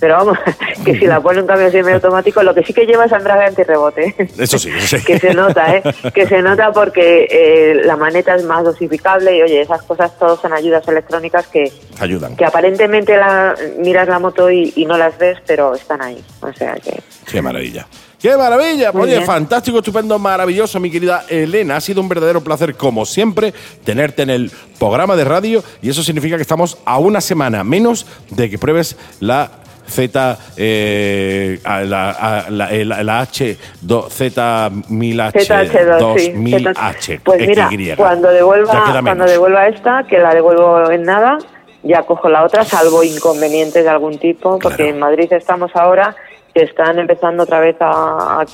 [0.00, 0.38] pero vamos,
[0.84, 4.14] que si la pone un cambio semiautomático, lo que sí que lleva es embrague antirrebote.
[4.36, 5.04] Eso sí, eso sí.
[5.06, 5.82] que se nota, ¿eh?
[6.12, 10.40] Que se nota porque eh, la maneta es más dosificable y oye, esas cosas todos
[10.40, 12.36] son ayudas electrónicas que, Ayudan.
[12.36, 16.22] que aparentemente la, miras la moto y, y no las ves, pero están ahí.
[16.40, 17.00] O sea que
[17.30, 17.86] Qué maravilla.
[18.22, 18.92] ¡Qué maravilla!
[18.92, 19.26] Muy Oye, bien.
[19.26, 21.76] fantástico, estupendo, maravilloso, mi querida Elena.
[21.76, 23.52] Ha sido un verdadero placer, como siempre,
[23.84, 25.62] tenerte en el programa de radio.
[25.82, 29.50] Y eso significa que estamos a una semana menos de que pruebes la
[29.88, 36.32] Z, eh, a la, a la, el- la H, do- Z1000H, ZH2, sí.
[36.32, 37.20] 2000H.
[37.24, 41.38] Pues mira, cuando devuelva, cuando devuelva esta, que la devuelvo en nada,
[41.82, 44.90] ya cojo la otra, salvo inconvenientes de algún tipo, porque Claro.
[44.92, 46.14] en Madrid estamos ahora
[46.54, 48.44] que están empezando otra vez a,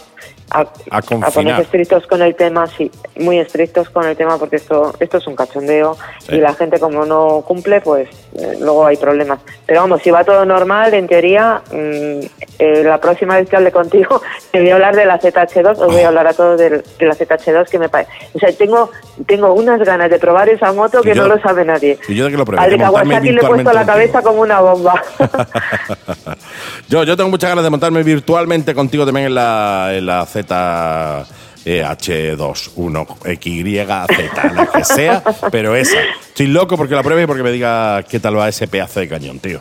[0.51, 4.57] a- a, A ponerse estrictos con el tema, sí, muy estrictos con el tema porque
[4.57, 5.96] esto esto es un cachondeo
[6.26, 6.36] Sí.
[6.36, 9.40] y la gente como no cumple, pues eh, luego hay problemas.
[9.66, 12.20] Pero vamos, si va todo normal, en teoría, mm,
[12.59, 14.20] eh, la próxima vez que hable contigo,
[14.51, 17.07] te voy a hablar de la ZH2, os voy a hablar a todos del- de,
[17.07, 18.11] la ZH2 que me parece.
[18.34, 18.90] O sea, tengo
[19.26, 21.99] tengo unas ganas de probar esa moto que yo- no lo sabe nadie.
[22.09, 24.22] y yo de que lo pruebe, Al de de Kawasaki le he puesto la cabeza
[24.22, 25.03] como una bomba.
[26.88, 31.26] yo, yo tengo muchas ganas de montarme virtualmente contigo también en la, en la Z.
[31.64, 35.99] eh, H21XYZ, la que sea, pero esa.
[36.28, 39.09] Estoy loco porque la pruebe y porque me diga qué tal va ese pedazo de
[39.09, 39.61] cañón, tío.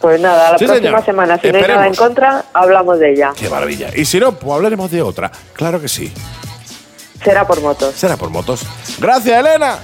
[0.00, 1.04] Pues nada, la Sí, próxima señor.
[1.04, 1.98] semana, si no hay nada en Esperemos.
[1.98, 3.32] contra, hablamos de ella.
[3.36, 3.88] Qué maravilla.
[3.94, 5.30] Y si no, pues hablaremos de otra.
[5.54, 6.12] Claro que sí.
[7.22, 7.94] Será por motos.
[7.94, 8.62] Será por motos.
[8.98, 9.78] Gracias, Elena.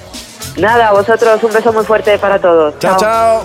[0.57, 2.74] Nada, a vosotros un beso muy fuerte para todos.
[2.80, 3.43] Chao, chao.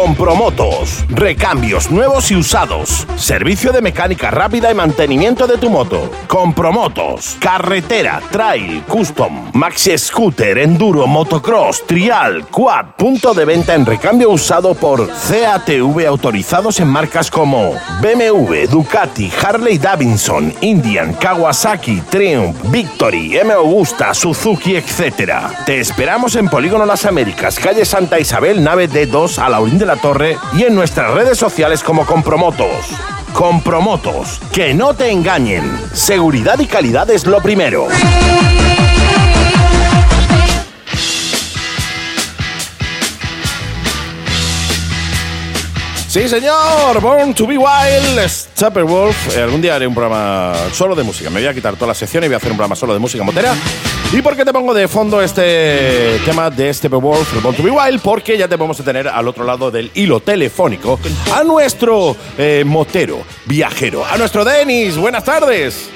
[0.00, 1.04] Compromotos.
[1.10, 3.06] Recambios nuevos y usados.
[3.16, 6.10] Servicio de mecánica rápida y mantenimiento de tu moto.
[6.26, 7.36] Compromotos.
[7.38, 12.94] Carretera, trail, custom, maxi scooter, enduro, motocross, trial, quad.
[12.96, 19.76] Punto de venta en recambio usado por CATV autorizados en marcas como BMW, Ducati, Harley
[19.76, 23.52] Davidson, Indian, Kawasaki, Triumph, Victory, M.
[23.52, 25.30] Augusta, Suzuki, etc.
[25.66, 29.96] Te esperamos en Polígono Las Américas, calle Santa Isabel, nave D2 a Laurín de la
[29.96, 32.68] Torre y en nuestras redes sociales como Compromotos.
[33.32, 35.64] Compromotos, que no te engañen.
[35.92, 37.88] Seguridad y calidad es lo primero.
[46.06, 47.00] Sí, señor.
[47.00, 49.36] Born to be Wild, Steppenwolf.
[49.36, 51.30] Eh, algún día haré un programa solo de música.
[51.30, 53.00] Me voy a quitar todas las secciones y voy a hacer un programa solo de
[53.00, 53.54] música motera.
[54.12, 58.00] ¿Y por qué te pongo de fondo este tema de Steppenwolf, Born to be Wild?
[58.02, 60.98] Porque ya te vamos a tener al otro lado del hilo telefónico
[61.32, 64.96] a nuestro eh, motero, viajero, a nuestro Denis.
[64.96, 65.90] Buenas tardes.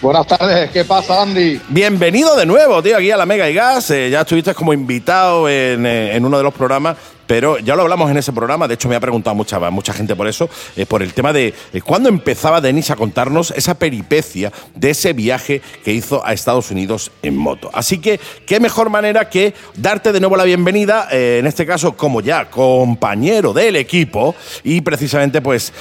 [0.00, 1.60] Buenas tardes, ¿qué pasa, Andy?
[1.68, 3.90] Bienvenido de nuevo, tío, aquí a la Mega y Gas.
[3.90, 6.96] Eh, ya estuviste como invitado en, eh, en uno de los programas,
[7.26, 8.68] pero ya lo hablamos en ese programa.
[8.68, 11.54] De hecho, me ha preguntado mucha, mucha gente por eso, eh, por el tema de
[11.72, 16.70] eh, cuándo empezaba Denis a contarnos esa peripecia de ese viaje que hizo a Estados
[16.70, 17.70] Unidos en moto.
[17.72, 21.96] Así que, qué mejor manera que darte de nuevo la bienvenida, eh, en este caso,
[21.96, 25.72] como ya compañero del equipo, y precisamente, pues,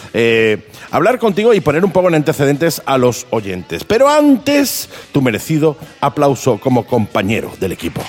[0.92, 3.84] hablar contigo y poner un poco en antecedentes a los oyentes.
[3.84, 8.02] Pero antes, tu merecido aplauso como compañero del equipo.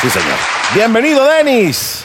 [0.00, 0.36] Sí, señor.
[0.74, 2.04] Bienvenido, Denis.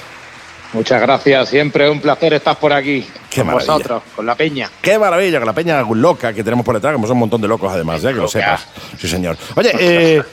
[0.74, 3.06] Muchas gracias, siempre un placer estar por aquí.
[3.30, 3.74] Qué con maravilla.
[3.74, 4.70] vosotros, con la peña.
[4.82, 7.48] Qué maravilla, con la peña loca que tenemos por detrás, como son un montón de
[7.48, 8.66] locos además, ya que lo sepas.
[9.00, 9.38] Sí, señor.
[9.56, 10.24] Oye, eh,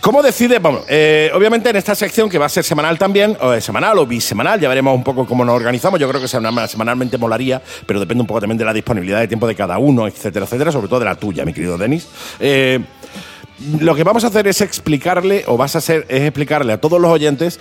[0.00, 0.60] ¿cómo decide?
[0.60, 3.98] Vamos, eh, obviamente en esta sección que va a ser semanal también, o eh, semanal
[3.98, 5.98] o bisemanal, ya veremos un poco cómo nos organizamos.
[5.98, 9.26] Yo creo que semana- semanalmente molaría, pero depende un poco también de la disponibilidad de
[9.26, 12.06] tiempo de cada uno, etcétera, etcétera, sobre todo de la tuya, mi querido Denis.
[12.38, 12.78] Eh,
[13.80, 17.00] lo que vamos a hacer es explicarle, o vas a hacer, es explicarle a todos
[17.00, 17.58] los oyentes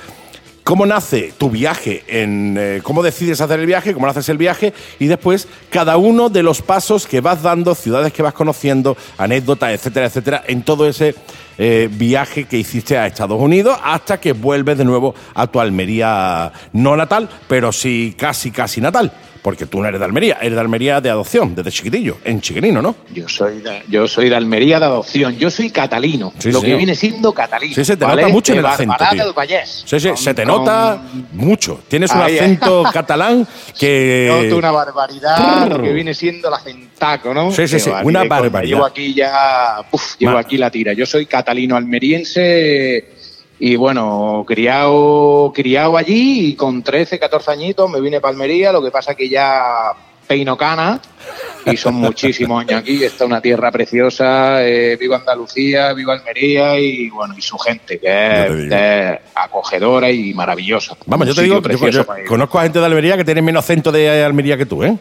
[0.66, 4.74] cómo nace tu viaje, en eh, cómo decides hacer el viaje, cómo haces el viaje
[5.00, 9.72] y después cada uno de los pasos que vas dando, ciudades que vas conociendo, anécdotas,
[9.72, 11.14] etcétera, etcétera, en todo ese
[11.60, 16.52] eh, viaje que hiciste a Estados Unidos hasta que vuelves de nuevo a tu Almería
[16.74, 19.14] no natal, pero sí casi, casi natal.
[19.46, 22.82] Porque tú no eres de Almería, eres de Almería de adopción, desde chiquitillo, en chiquinino,
[22.82, 22.96] ¿no?
[23.14, 26.66] Yo soy de, yo soy de Almería de adopción, yo soy catalino, Sí, lo sí.
[26.66, 27.76] que viene siendo catalino.
[27.76, 28.24] Sí, se te ¿vale?
[28.24, 29.34] nota mucho en el acento, tío.
[29.86, 31.00] Sí, sí, Con- se te con- nota
[31.34, 31.80] mucho.
[31.88, 34.42] Tienes un Ahí, acento catalán que...
[34.46, 37.52] Noto una barbaridad, lo que viene siendo el acentaco, ¿no?
[37.52, 38.78] Sí, sí, sí, una barbaridad.
[38.78, 40.94] Llevo aquí ya, uf, llevo aquí la tira.
[40.94, 43.14] Yo soy catalino almeriense
[43.60, 48.84] y bueno, criado, criado allí y con 13, 14 añitos me vine para Almería, lo
[48.84, 49.94] que pasa que ya
[50.28, 51.00] peino cana
[51.66, 57.10] y son muchísimos años aquí, está una tierra preciosa, eh, vivo Andalucía, vivo Almería y
[57.10, 60.98] bueno, y su gente que es, acogedora y maravillosa.
[61.06, 63.92] Vamos, yo te digo, yo, yo conozco a gente de Almería que tiene menos acento
[63.92, 64.98] de Almería que tú, ¿eh?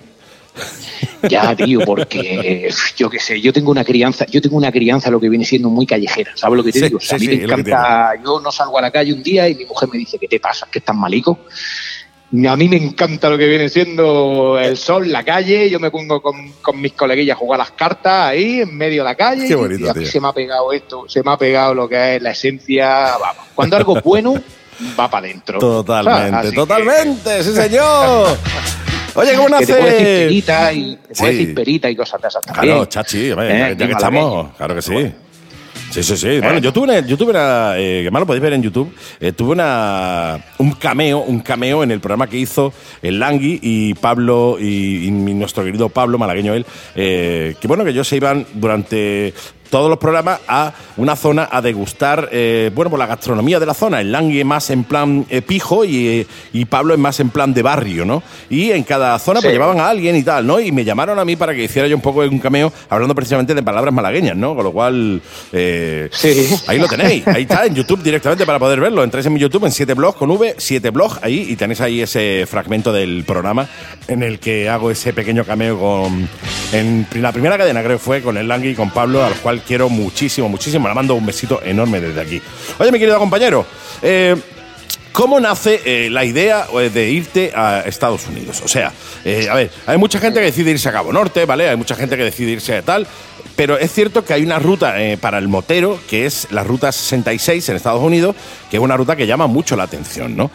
[1.28, 5.18] Ya, tío, porque yo qué sé, yo tengo una crianza, yo tengo una crianza lo
[5.20, 6.98] que viene siendo muy callejera, ¿sabes lo que te Sí, digo?
[6.98, 9.22] O sea, sí, a mí sí, me encanta, yo no salgo a la calle un
[9.22, 10.68] día y mi mujer me dice, ¿qué te pasa?
[10.70, 11.40] ¿Que estás malico?
[12.48, 16.20] A mí me encanta lo que viene siendo el sol, la calle, yo me pongo
[16.20, 19.55] con, con mis coleguillas a jugar las cartas ahí, en medio de la calle, Qué
[19.55, 20.11] bonito, y a mí tío.
[20.11, 23.44] se me ha pegado esto, se me ha pegado lo que es la esencia, vamos,
[23.55, 24.34] cuando algo es bueno,
[24.98, 25.59] va para adentro.
[25.61, 28.36] Totalmente, que- totalmente, sí señor.
[29.15, 30.25] Oye, ¿cómo que te puedo decir nace...?
[30.25, 32.75] perita y, te decir perita y cosas de esas también.
[32.75, 35.12] Claro, chachi, hombre, Eh, ya, ya que estamos, claro que sí.
[35.91, 36.41] Sí, sí, sí.
[36.41, 38.93] Bueno, yo tuve una, yo tuve una eh, que más lo podéis ver en YouTube,
[39.21, 43.95] eh, tuve una, un cameo, un cameo en el programa que hizo el Langui y
[43.95, 48.45] Pablo, y, y nuestro querido Pablo, malagueño él, eh, que bueno, que ellos se iban
[48.55, 49.35] durante
[49.75, 53.75] todos los programas a una zona a degustar, eh, bueno, por la gastronomía de la
[53.75, 54.01] zona.
[54.01, 57.53] El Langui es más en plan eh, pijo y, y Pablo es más en plan
[57.53, 58.22] de barrio, ¿no?
[58.49, 60.61] Y en cada zona pues llevaban a alguien y tal, ¿no?
[60.61, 63.16] Y me llamaron a mí para que hiciera yo un poco de un cameo hablando
[63.16, 64.55] precisamente de palabras malagueñas, ¿no?
[64.55, 65.20] Con lo cual,
[65.53, 66.47] eh, Sí.
[66.68, 67.27] ahí lo tenéis.
[67.27, 69.03] Ahí está, en YouTube directamente para poder verlo.
[69.03, 72.01] Entráis en mi YouTube en 7 blog con V, 7 blog ahí y tenéis ahí
[72.01, 73.66] ese fragmento del programa
[74.07, 76.29] en el que hago ese pequeño cameo con.
[76.72, 79.64] En la primera cadena, creo que fue, con el Langui y con Pablo, al cual
[79.67, 80.89] quiero muchísimo, muchísimo.
[80.89, 82.43] Le mando un besito enorme desde aquí.
[82.79, 83.67] Oye, mi querido compañero,
[84.03, 84.37] eh,
[85.15, 88.61] ¿Cómo nace eh, la idea eh, de irte a Estados Unidos?
[88.65, 88.93] O sea,
[89.25, 91.69] eh, a ver, hay mucha gente que decide irse a Cabo Norte, ¿vale?
[91.69, 93.07] Hay mucha gente que decide irse a tal,
[93.55, 96.91] pero es cierto que hay una ruta eh, para el motero, que es la ruta
[96.91, 98.35] 66 en Estados Unidos,
[98.69, 100.51] que es una ruta que llama mucho la atención, ¿no?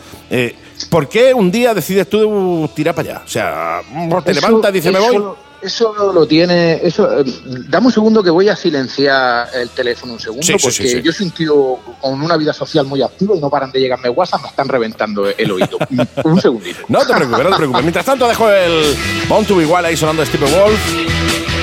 [0.90, 3.22] ¿Por qué un día decides tú tirar para allá?
[3.26, 3.80] O sea,
[4.26, 5.24] te Eso- levantas y dices, me voy.
[5.62, 6.80] Eso lo tiene.
[6.82, 7.24] Eso, eh,
[7.68, 11.02] dame un segundo que voy a silenciar el teléfono un segundo, Sí, porque sí, sí.
[11.02, 14.10] yo soy un tío con una vida social muy activa y no paran de llegarme
[14.10, 15.78] WhatsApp, me están reventando el oído.
[16.24, 16.80] un segundito.
[16.88, 17.82] No te preocupes, no te preocupes.
[17.84, 18.96] Mientras tanto, dejo el
[19.28, 20.80] Bound to Wild ahí sonando de Stephen Wolf.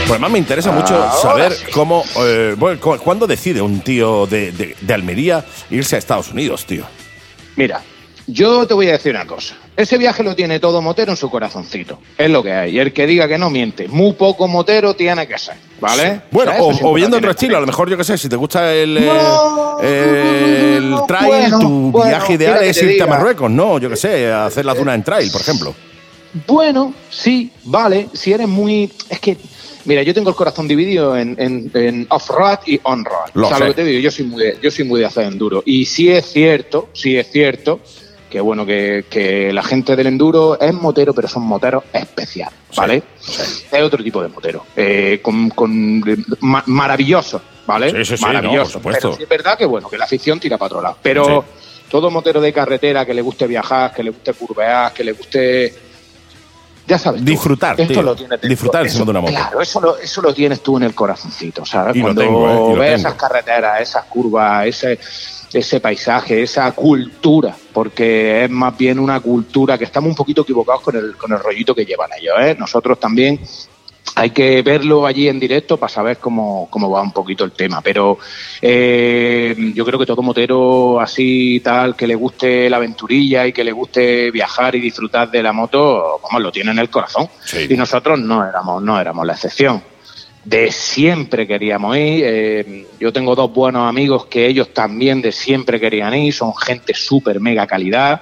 [0.01, 4.27] Pues además me interesa mucho Ahora saber cómo, eh, bueno, cu- cuándo decide un tío
[4.27, 6.85] de, de- de Almería irse a Estados Unidos, tío.
[7.57, 7.83] Mira,
[8.29, 9.57] yo te voy a decir una cosa.
[9.77, 11.99] Ese viaje lo tiene todo motero en su corazoncito.
[12.17, 12.77] Es lo que hay.
[12.77, 13.89] Y el que diga que no miente.
[13.89, 15.55] Muy poco motero tiene que ser.
[15.81, 16.23] ¿Vale?
[16.31, 18.73] Bueno, o, o viendo otro estilo, a lo mejor yo qué sé, si te gusta
[18.73, 23.07] el, No, el no, trail, bueno, tu bueno, viaje ideal es te irte a.
[23.07, 23.79] Marruecos, ¿no?
[23.79, 25.75] Yo qué sé, a hacer la duna en trail, por ejemplo.
[26.47, 28.09] Bueno, sí, vale.
[28.13, 28.91] Si eres muy.
[29.11, 29.37] Es que.
[29.85, 33.31] Mira, yo tengo el corazón dividido en, en- en off-road y on-road.
[33.37, 33.65] O sea, sé.
[33.65, 35.63] lo que te digo, yo soy muy de, yo soy muy de hacer enduro.
[35.65, 37.79] Y sí es cierto, sí es cierto,
[38.37, 43.03] que bueno, que, que la gente del enduro es motero, pero son moteros especiales, ¿vale?
[43.19, 44.67] Es otro tipo de motero.
[44.77, 46.05] eh, con, con-
[46.41, 47.91] ma- maravilloso, ¿vale?
[47.93, 48.57] Sí, sí, sí, maravilloso.
[48.59, 49.09] no, por supuesto.
[49.09, 50.99] Pero sí es verdad que bueno, que la afición tira para otro lado.
[51.01, 51.47] Pero
[51.91, 55.75] todo motero de carretera que le guste viajar, que le guste curvear, que le guste
[56.87, 57.21] ya sabes.
[57.21, 58.03] tú, Disfrutar, Esto tío.
[58.03, 58.39] lo tienes.
[58.43, 59.33] Disfrutar Eso- de una moto.
[59.33, 61.97] Claro, eso lo, eso lo tienes tú en el corazoncito, ¿sabes?
[61.97, 62.53] Y lo Cuando tengo, ¿eh?
[62.53, 63.09] Y lo ves tengo.
[63.09, 64.99] esas carreteras, esas curvas, ese,
[65.53, 70.83] ese paisaje, esa cultura, porque es más bien una cultura que estamos un poquito equivocados
[70.83, 72.57] con el, con el rollito que llevan ellos, ¿eh?
[72.59, 73.41] Nosotros también
[74.15, 77.83] hay que verlo allí en directo para saber cómo, cómo va un poquito el tema.
[77.83, 78.19] Pero
[78.63, 83.63] eh, yo creo que todo motero así tal, que le guste la aventurilla y que
[83.63, 87.29] le guste viajar y disfrutar de la moto, vamos, lo tiene en el corazón.
[87.45, 87.67] Sí.
[87.69, 89.83] Y nosotros no éramos, no éramos la excepción.
[90.47, 92.23] De siempre queríamos ir.
[92.25, 96.33] eh, yo tengo dos buenos amigos que ellos también de siempre querían ir.
[96.33, 98.21] Son gente súper mega calidad.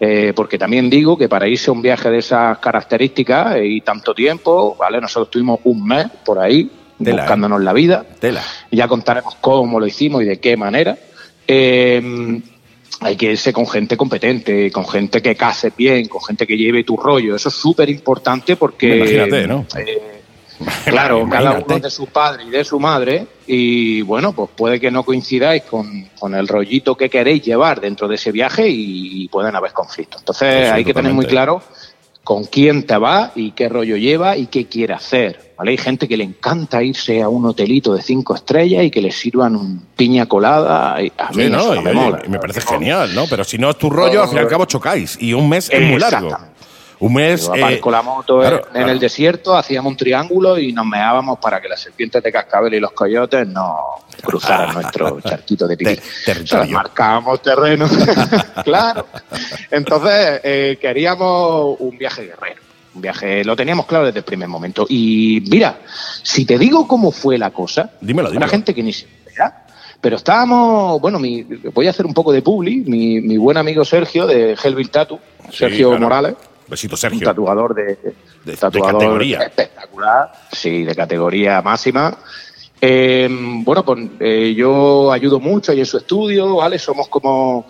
[0.00, 3.80] Eh, porque también digo que para irse a un viaje de esas características eh, y
[3.82, 5.00] tanto tiempo, ¿vale?
[5.00, 7.20] Nosotros tuvimos un mes por ahí Tela, ¿eh?
[7.20, 8.04] buscándonos la vida.
[8.18, 8.42] Tela.
[8.70, 10.98] Ya contaremos cómo lo hicimos y de qué manera.
[11.46, 12.40] Eh,
[13.00, 16.84] hay que irse con gente competente, con gente que case bien, con gente que lleve
[16.84, 17.36] tu rollo.
[17.36, 18.96] Eso es súper importante porque.
[18.96, 19.66] Imagínate, ¿no?
[20.84, 24.90] Claro, cada uno de su padre y de su madre, y bueno, pues puede que
[24.90, 29.54] no coincidáis con, con el rollito que queréis llevar dentro de ese viaje y pueden
[29.54, 30.22] haber conflictos.
[30.22, 31.62] Entonces hay que tener muy claro
[32.26, 35.54] con quién te va y qué rollo lleva y qué quiere hacer.
[35.56, 35.70] ¿vale?
[35.70, 39.12] Hay gente que le encanta irse a un hotelito de cinco estrellas y que le
[39.12, 41.00] sirvan un piña colada.
[41.00, 42.22] Y a mí Sí, no, y, me oye, mola.
[42.26, 43.26] y me parece genial, ¿no?
[43.30, 45.16] Pero si no es tu rollo, al fin y al cabo chocáis.
[45.20, 46.36] Y un mes es muy largo.
[46.98, 47.48] Un mes.
[47.54, 48.90] Eh, aparco la moto claro, en claro.
[48.90, 52.80] el desierto, hacíamos un triángulo y nos meábamos para que las serpientes de cascabel y
[52.80, 53.76] los coyotes no
[54.22, 55.94] cruzaran nuestro charquito de pipí.
[55.94, 56.62] Ter- territorio.
[56.64, 57.86] O sea, marcábamos terreno.
[58.64, 59.06] claro.
[59.70, 62.62] Entonces, eh, queríamos un viaje guerrero.
[62.94, 64.86] Un viaje, lo teníamos claro desde el primer momento.
[64.88, 65.80] Y mira,
[66.22, 68.46] si te digo cómo fue la cosa, Dímelo, dímelo.
[68.46, 69.66] la gente que ni se entera,
[70.00, 73.84] pero estábamos, bueno, mi, voy a hacer un poco de publi, mi, mi buen amigo
[73.84, 74.56] Sergio de
[74.90, 75.20] Tattoo,
[75.50, 76.02] Sí, Sergio claro.
[76.02, 76.34] Morales,
[76.68, 77.26] Besito, un Sergio.
[77.26, 78.14] tatuador de, De-
[78.44, 79.42] de tatuador categoría.
[79.42, 82.16] espectacular, sí, de categoría máxima.
[82.80, 86.78] Eh, bueno, pues eh, yo ayudo mucho ahí en su estudio, ¿vale?
[86.78, 87.66] Somos como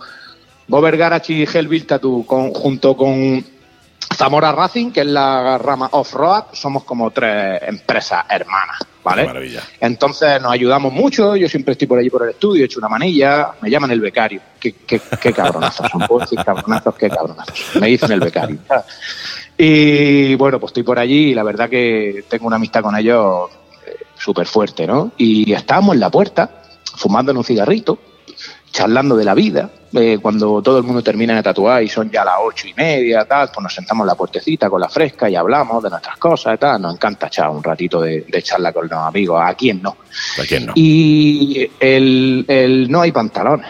[0.67, 3.43] Bober Garage y Hellville Tattoo con, junto con
[4.15, 9.21] Zamora Racing, que es la rama off-road, somos como tres empresas hermanas, ¿vale?
[9.21, 9.63] Qué maravilla.
[9.79, 12.89] Entonces nos ayudamos mucho, yo siempre estoy por allí por el estudio, he hecho una
[12.89, 14.41] manilla, me llaman el becario.
[14.59, 17.75] Qué, qué, qué cabronazos, son puedo decir cabronazos, qué cabronazos.
[17.79, 18.57] Me dicen el becario.
[19.57, 23.49] Y bueno, pues estoy por allí y la verdad que tengo una amistad con ellos
[23.85, 25.11] eh, súper fuerte, ¿no?
[25.17, 26.61] Y estábamos en la puerta,
[26.95, 27.97] fumando en un cigarrito,
[28.71, 29.69] charlando de la vida.
[29.93, 33.25] Eh, cuando todo el mundo termina de tatuar y son ya las ocho y media,
[33.25, 36.55] tal, pues nos sentamos en la puertecita con la fresca y hablamos de nuestras cosas
[36.55, 36.81] y tal.
[36.81, 39.41] Nos encanta echar un ratito de, de charla con los amigos.
[39.43, 39.97] ¿A quién no?
[40.41, 40.73] ¿A quién no?
[40.75, 43.67] Y el, el no hay pantalones.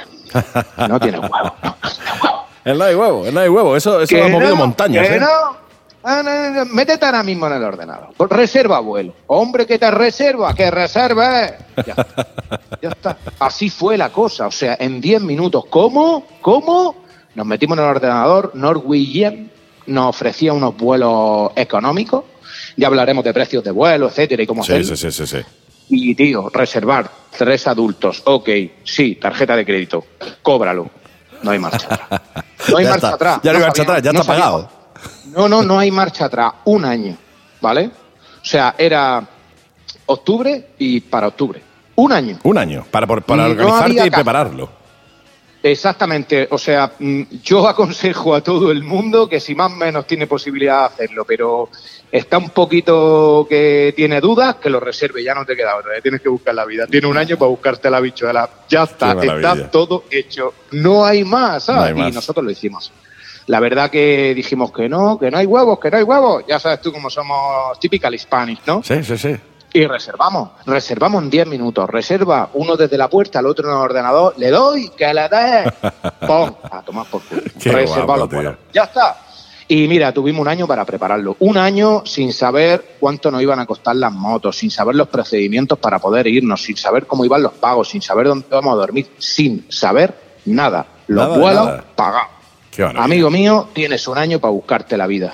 [0.77, 1.31] No tiene huevo.
[1.63, 2.37] No, no tiene huevo.
[2.67, 3.77] El no hay huevo, el no hay huevo.
[3.77, 5.19] Eso, eso ha movido no, montañas, ¿eh?
[5.21, 5.66] no.
[6.03, 6.65] Ah, no, no.
[6.73, 8.09] Métete ahora mismo en el ordenador.
[8.29, 9.13] Reserva vuelo.
[9.27, 11.55] Hombre, que te reserva, que reserve.
[11.85, 12.27] Ya está.
[12.81, 13.17] Ya está.
[13.39, 14.47] Así fue la cosa.
[14.47, 15.65] O sea, en 10 minutos.
[15.69, 16.25] ¿Cómo?
[16.41, 16.95] ¿Cómo?
[17.35, 18.51] Nos metimos en el ordenador.
[18.53, 19.49] Norwegian
[19.87, 22.23] nos ofrecía unos vuelos económicos.
[22.75, 24.95] Ya hablaremos de precios de vuelo, etcétera, y cómo Sí, hacerlo.
[24.95, 25.45] sí, sí, sí, sí.
[25.89, 28.21] Y, tío, reservar tres adultos.
[28.25, 28.49] Ok,
[28.83, 30.05] sí, tarjeta de crédito.
[30.43, 30.89] Cóbralo.
[31.41, 32.21] No hay marcha atrás.
[32.69, 33.15] No hay Ya marcha está.
[33.15, 33.39] atrás.
[33.43, 34.69] Ya no hay marcha atrás, ya no está pagado.
[35.37, 36.51] No, no, no hay marcha atrás.
[36.65, 37.15] Un año,
[37.61, 37.91] ¿vale?
[38.41, 39.23] O sea, era
[40.07, 41.61] octubre y para octubre.
[41.93, 42.39] Un año.
[42.41, 44.69] Un año para, para No organizarte y prepararlo.
[45.61, 50.07] Exactamente, o sea, mm, yo aconsejo a todo el mundo que si más o menos
[50.07, 51.69] tiene posibilidad de hacerlo, pero
[52.11, 56.01] está un poquito que tiene dudas, que lo reserve, ya no te queda otra, ya
[56.01, 56.87] tienes que buscar la vida.
[56.87, 61.65] Tiene un año para buscarte la bichuela, ya está, está todo hecho, no hay más,
[61.65, 61.81] ¿sabes?
[61.81, 62.11] No hay más.
[62.11, 62.91] Y nosotros lo hicimos.
[63.47, 66.59] La verdad que dijimos que no, que no hay huevos, que no hay huevos, ya
[66.59, 68.83] sabes tú cómo somos typical Hispanic, ¿no?
[68.83, 69.35] Sí, sí, sí.
[69.73, 71.89] Y reservamos, reservamos en 10 minutos.
[71.89, 74.33] Reserva uno desde la puerta, el otro en el ordenador.
[74.37, 75.71] Le doy, que le dé.
[76.27, 76.51] ¡Pum!
[76.71, 77.41] A tomar por culo.
[77.61, 78.37] Qué Reserva guapo, los tío.
[78.37, 78.55] vuelos.
[78.73, 79.17] Ya está.
[79.67, 81.35] Y mira, tuvimos un año para prepararlo.
[81.39, 85.77] Un año sin saber cuánto nos iban a costar las motos, sin saber los procedimientos
[85.77, 89.09] para poder irnos, sin saber cómo iban los pagos, sin saber dónde íbamos a dormir,
[89.17, 90.85] sin saber nada.
[91.07, 91.85] Los Nada vuelos nada.
[91.95, 92.36] pagados.
[92.85, 95.33] Amigo mío, tienes un año para buscarte la vida.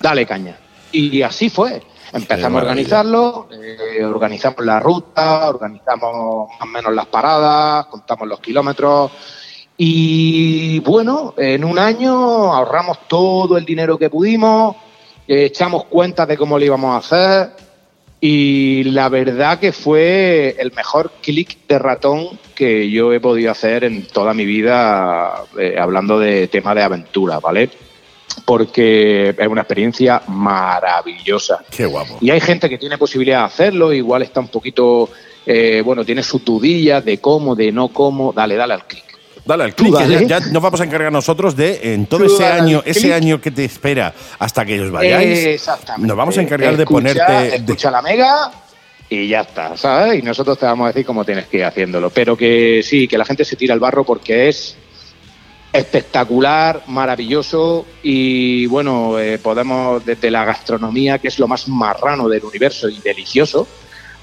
[0.00, 0.58] Dale caña.
[0.92, 1.82] Y así fue.
[2.12, 8.38] Empezamos a organizarlo, eh, organizamos la ruta, organizamos más o menos las paradas, contamos los
[8.38, 9.10] kilómetros.
[9.76, 14.76] Y bueno, en un año ahorramos todo el dinero que pudimos,
[15.26, 17.63] eh, echamos cuentas de cómo lo íbamos a hacer.
[18.26, 23.84] Y la verdad que fue el mejor clic de ratón que yo he podido hacer
[23.84, 27.68] en toda mi vida, eh, hablando de tema de aventura, ¿vale?
[28.46, 31.66] Porque es una experiencia maravillosa.
[31.70, 32.16] Qué guapo.
[32.22, 35.10] Y hay gente que tiene posibilidad de hacerlo, igual está un poquito,
[35.44, 39.13] eh, bueno, tiene sus dudillas de cómo, de no cómo, dale, dale al clic.
[39.44, 40.26] Dale al dale.
[40.26, 43.50] ya, ya nos vamos a encargar nosotros de, en todo ese año, ese año que
[43.50, 46.08] te espera hasta que os vayáis, Exactamente.
[46.08, 47.32] nos vamos a encargar de Escucha- ponerte...
[47.50, 48.50] de- Escucha la mega
[49.10, 50.18] y ya está, ¿sabes?
[50.18, 52.08] Y nosotros te vamos a decir cómo tienes que ir haciéndolo.
[52.08, 54.76] Pero que sí, que la gente se tira al barro porque es
[55.74, 62.44] espectacular, maravilloso y bueno, eh, podemos desde la gastronomía, que es lo más marrano del
[62.44, 63.66] universo y delicioso,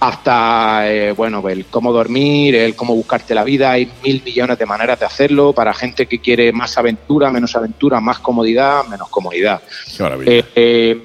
[0.02, 4.66] hasta eh, bueno, el cómo dormir, el cómo buscarte la vida, hay mil millones de
[4.66, 9.62] maneras de hacerlo para gente que quiere más aventura, menos aventura, más comodidad, menos comodidad.
[9.96, 10.40] Qué.
[10.40, 11.02] Eh, eh,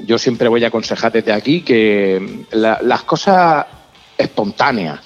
[0.00, 3.66] yo siempre voy a aconsejar desde aquí que la- las cosas
[4.16, 5.00] espontáneas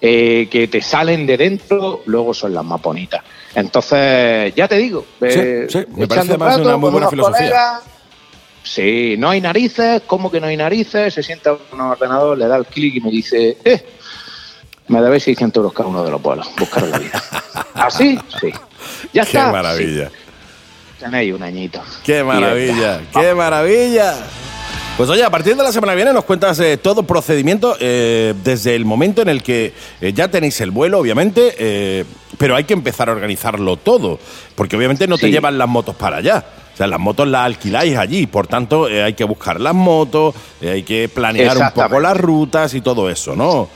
[0.00, 3.22] eh, que te salen de dentro luego son las más bonitas.
[3.54, 7.38] Entonces, ya te digo, eh, Sí, sí, me parece rato una muy buena filosofía.
[7.38, 7.82] colegas,
[8.66, 11.14] Sí, no hay narices, ¿cómo que no hay narices?
[11.14, 13.86] Se sienta en un ordenador, le da el clic y me dice, eh,
[14.88, 17.22] me debéis 600 euros cada uno de los vuelos, buscaros la vida.
[17.74, 18.18] ¿Así?
[18.40, 18.52] Sí.
[19.12, 19.52] Ya Qué está.
[19.52, 20.08] maravilla.
[20.08, 20.14] Sí.
[20.98, 21.80] Tenéis un añito.
[22.04, 24.14] Qué maravilla, qué maravilla.
[24.96, 28.32] Pues oye, a partir de la semana que viene nos cuentas eh, todo procedimiento eh,
[28.42, 32.04] desde el momento en el que eh, ya tenéis el vuelo, obviamente, eh,
[32.38, 34.18] pero hay que empezar a organizarlo todo,
[34.54, 36.44] porque obviamente no te llevan las motos para allá.
[36.76, 40.34] O sea, las motos las alquiláis allí, por tanto eh, hay que buscar las motos,
[40.60, 43.66] eh, hay que planear un poco las rutas y todo eso, ¿no?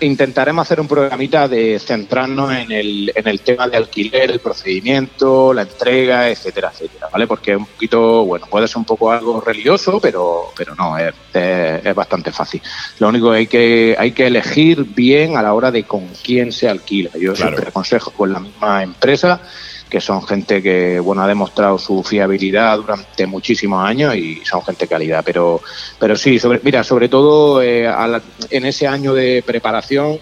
[0.00, 5.52] Intentaremos hacer un programita de centrarnos en el, en el tema de alquiler, el procedimiento,
[5.52, 7.26] la entrega, etcétera, etcétera, ¿vale?
[7.26, 11.12] Porque es un poquito, bueno, puede ser un poco algo religioso, pero, pero no, es,
[11.34, 12.62] es- es bastante fácil.
[12.98, 16.52] Lo único que hay que hay que elegir bien a la hora de con quién
[16.52, 17.10] se alquila.
[17.20, 17.50] Yo Claro.
[17.52, 19.42] siempre aconsejo con la misma empresa,
[19.90, 24.84] que son gente que, bueno, ha demostrado su fiabilidad durante muchísimos años y son gente
[24.86, 25.60] de calidad, pero
[25.98, 30.18] pero sí, sobre, mira, sobre todo eh, a la- en ese año de preparación,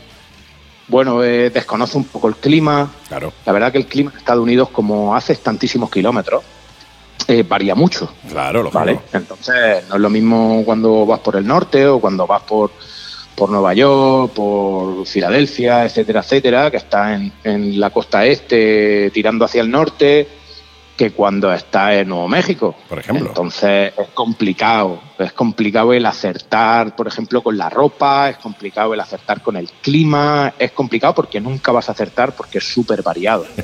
[0.89, 2.91] bueno, eh, desconoce un poco el clima.
[3.09, 6.43] Claro, La verdad que el clima en Estados Unidos, como haces tantísimos kilómetros,
[7.27, 8.11] eh, varía mucho.
[8.31, 8.79] claro, lógico.
[8.79, 9.01] ¿vale?
[9.13, 12.71] Entonces, no es lo mismo cuando vas por el norte o cuando vas por,
[13.39, 19.45] por Nueva York, por Filadelfia, etcétera, etcétera, que está en, en la costa este tirando
[19.45, 20.29] hacia el norte.
[20.97, 22.75] que cuando estás en Nuevo México.
[22.89, 23.29] Por ejemplo.
[23.29, 25.01] Entonces es complicado.
[25.17, 29.71] Es complicado el acertar, por ejemplo, con la ropa, es complicado el acertar con el
[29.81, 33.47] clima, es complicado porque nunca vas a acertar porque es súper variado.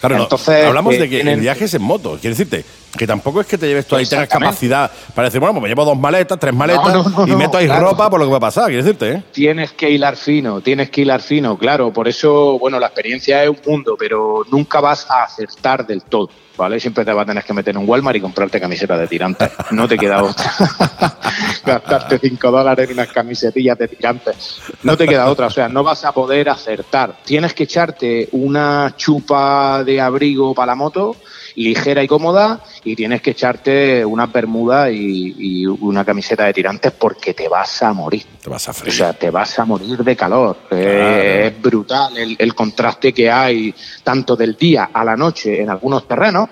[0.00, 2.18] Claro, no, Entonces, hablamos eh, de que en viaje es en moto.
[2.20, 2.64] Quiero decirte
[2.96, 5.68] que tampoco es que te lleves tú ahí tengas capacidad para decir, bueno, pues me
[5.68, 7.90] llevo dos maletas, tres maletas no, no, y meto ahí claro.
[7.90, 8.66] ropa por lo que va a pasar.
[8.66, 9.22] Quiero decirte, ¿eh?
[9.32, 11.92] Tienes que hilar fino, tienes que hilar fino, claro.
[11.92, 16.30] Por eso, bueno, la experiencia es un mundo, pero nunca vas a acertar del todo,
[16.56, 16.80] ¿vale?
[16.80, 19.50] Siempre te vas a tener que meter en un Walmart y comprarte camiseta de tirantes.
[19.70, 20.52] No te queda otra.
[21.64, 24.60] Gastarte 5 dólares en unas camisetillas de tirantes.
[24.82, 27.16] No te queda otra, o sea, no vas a poder acertar.
[27.24, 31.16] Tienes que echarte una chupa de abrigo para la moto
[31.56, 36.92] ligera y cómoda y tienes que echarte unas bermudas y, y una camiseta de tirantes
[36.92, 38.24] porque te vas a morir.
[38.42, 38.94] Te vas a O freír.
[38.94, 40.56] sea, te vas a morir de calor.
[40.70, 45.70] Eh, es brutal el, el contraste que hay tanto del día a la noche en
[45.70, 46.48] algunos terrenos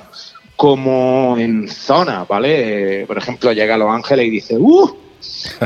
[0.56, 3.02] como en zonas, ¿vale?
[3.02, 4.96] Eh, por ejemplo, llega a Los Ángeles y dice, ¡uh!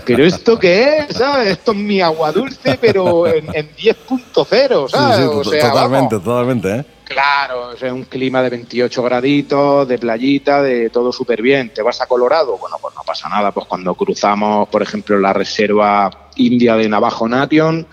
[0.04, 1.16] ¿Pero esto qué es?
[1.16, 1.48] ¿Sabes?
[1.48, 5.16] Esto es mi agua dulce, pero en, en 10.0, Sí, ¿sabes?
[5.18, 6.24] sí, O sea, totalmente, vamos.
[6.24, 6.84] totalmente, ¿eh?
[7.08, 11.72] Claro, es un clima de 28 graditos, de playita, de todo súper bien.
[11.72, 12.58] ¿Te vas a Colorado?
[12.58, 13.50] Bueno, pues no pasa nada.
[13.50, 17.86] Pues cuando cruzamos, por ejemplo, la reserva india de Navajo Nation,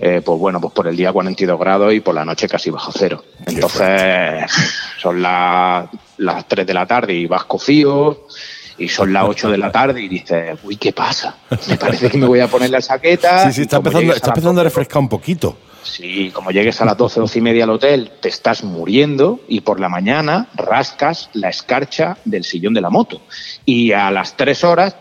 [0.00, 2.90] eh, pues bueno, pues por el día 42 grados y por la noche casi bajo
[2.92, 3.22] cero.
[3.46, 4.50] Entonces,
[5.00, 8.26] son las, las 3 de la tarde y vas cocido.
[8.76, 11.36] Y son las 8 de la tarde y dices, uy, ¿qué pasa?
[11.68, 13.44] Me parece que me voy a poner la chaqueta.
[13.46, 15.56] Sí, sí, está empezando, está empezando a 12, refrescar un poquito.
[15.82, 19.60] Sí, como llegues a las 12, 12 y media al hotel, te estás muriendo y
[19.60, 23.20] por la mañana rascas la escarcha del sillón de la moto.
[23.64, 24.96] Y a las 3 horas,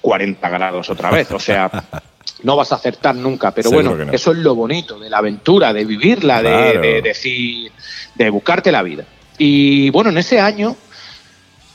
[0.00, 1.30] 40 grados otra vez.
[1.30, 1.70] O sea,
[2.42, 3.52] no vas a acertar nunca.
[3.52, 4.12] Pero Seguro bueno, no.
[4.12, 7.70] eso es lo bonito de la aventura, de vivirla, de- de, decir,
[8.14, 9.04] de buscarte la vida.
[9.38, 10.76] Y bueno, en ese año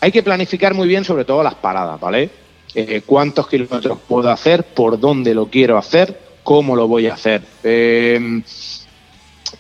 [0.01, 2.29] hay que planificar muy bien, sobre todo las paradas, ¿vale?
[2.75, 4.63] Eh, ¿Cuántos kilómetros puedo hacer?
[4.63, 6.26] ¿Por dónde lo quiero hacer?
[6.47, 7.41] ¿Cómo lo voy a hacer?
[7.61, 8.41] Eh,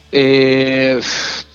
[0.09, 1.01] eh,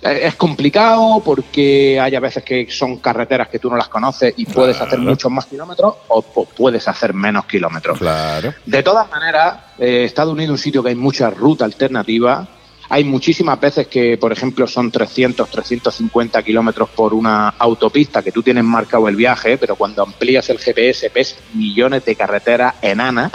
[0.03, 4.45] es complicado porque hay a veces que son carreteras que tú no las conoces y
[4.45, 7.97] puedes hacer muchos más kilómetros o, o puedes hacer menos kilómetros.
[7.99, 8.53] Claro.
[8.67, 12.47] De todas maneras, eh, Estados Unidos es un sitio que hay mucha ruta alternativa.
[12.91, 18.43] Hay muchísimas veces que, por ejemplo, son 300, 350 kilómetros por una autopista que tú
[18.43, 23.33] tienes marcado el viaje, pero cuando amplías el GPS ves millones de carreteras enanas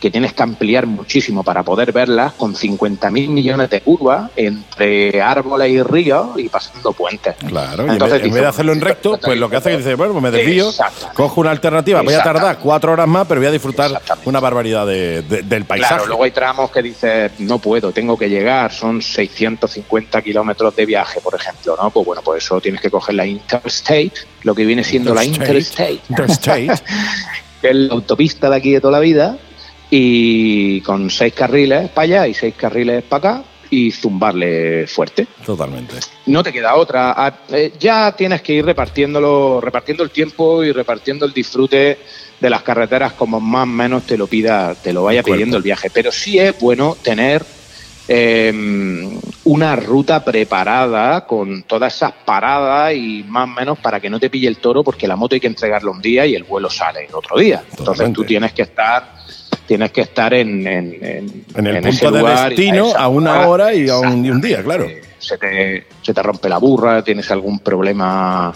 [0.00, 5.70] que tienes que ampliar muchísimo para poder verlas, con 50.000 millones de curvas entre árboles
[5.70, 7.34] y ríos y pasando puentes.
[7.46, 9.76] Claro, y en Entonces en vez de hacerlo en recto, pues lo que hace es
[9.76, 10.70] que dice, bueno, pues me desvío,
[11.14, 14.86] cojo una alternativa, voy a tardar cuatro horas más, pero voy a disfrutar una barbaridad
[14.86, 15.94] de- de- del paisaje.
[15.94, 20.84] Claro, luego hay tramos que dices, no puedo, tengo que llegar, son 650 kilómetros de
[20.86, 21.90] viaje, por ejemplo, ¿no?
[21.90, 26.00] Pues bueno, pues eso tienes que coger la Interstate, lo que viene siendo la Interstate,
[26.10, 26.66] Interstate.
[27.62, 29.38] que es la autopista de aquí de toda la vida,
[29.90, 35.26] y con seis carriles para allá y seis carriles para acá, y zumbarle fuerte.
[35.44, 35.96] Totalmente.
[36.26, 37.14] No te queda otra.
[37.16, 41.98] Ah, eh, ya tienes que ir repartiéndolo, repartiendo el tiempo y repartiendo el disfrute
[42.40, 45.62] de las carreteras como más o menos te lo pida, te lo vaya pidiendo el
[45.62, 45.90] viaje.
[45.90, 47.44] Pero sí es bueno tener
[48.08, 54.20] eh, una ruta preparada con todas esas paradas y más o menos para que no
[54.20, 56.70] te pille el toro porque la moto hay que entregarlo un día y el vuelo
[56.70, 57.64] sale el otro día.
[57.78, 59.15] Entonces tú tienes que estar
[59.66, 63.08] tienes que estar en, en, en- En el en ese punto de lugar destino a
[63.08, 64.84] una hora y a un, y un día, claro.
[64.84, 68.52] eh, se te, se te rompe la burra, tienes algún problema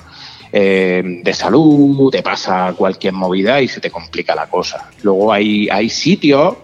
[0.52, 4.90] eh, de salud, te pasa cualquier movida y se te complica la cosa.
[5.02, 6.54] Luego hay, hay sitios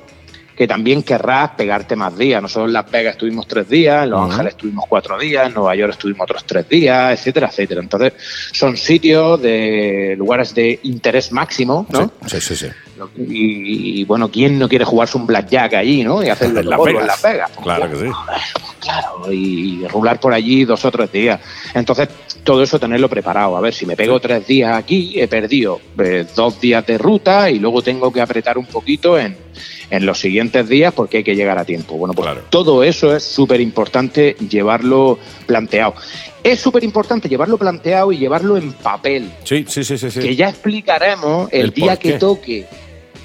[0.57, 2.41] que también querrás pegarte más días.
[2.41, 4.31] Nosotros en Las Vegas estuvimos tres días, en Los.
[4.31, 7.81] Ángeles estuvimos cuatro días, en Nueva York estuvimos otros tres días, etcétera, etcétera.
[7.83, 8.15] Entonces,
[8.53, 12.11] son sitios de lugares de interés máximo, ¿no?
[12.27, 12.67] Sí, sí, sí.
[13.17, 16.23] Y, y, bueno, ¿quién no quiere jugarse un blackjack allí, no?
[16.25, 17.07] Y hacerlo En Las todo en Vegas.
[17.09, 17.51] Las Vegas.
[17.63, 18.07] Claro que sí.
[18.81, 21.41] Claro, y rular por allí dos o tres días.
[21.75, 22.09] Entonces,
[22.45, 23.57] todo eso tenerlo preparado.
[23.57, 27.51] A ver, si me pego tres días aquí, he perdido eh, dos días de ruta
[27.51, 29.37] y luego tengo que apretar un poquito en,
[29.91, 31.97] en los siguientes días porque hay que llegar a tiempo.
[31.97, 32.43] Bueno, pues Claro.
[32.51, 35.95] todo eso es súper importante llevarlo planteado.
[36.45, 40.11] Es súper importante llevarlo planteado y llevarlo en papel Sí, sí, sí, sí.
[40.13, 40.21] sí.
[40.21, 42.67] que ya explicaremos el, El día que toque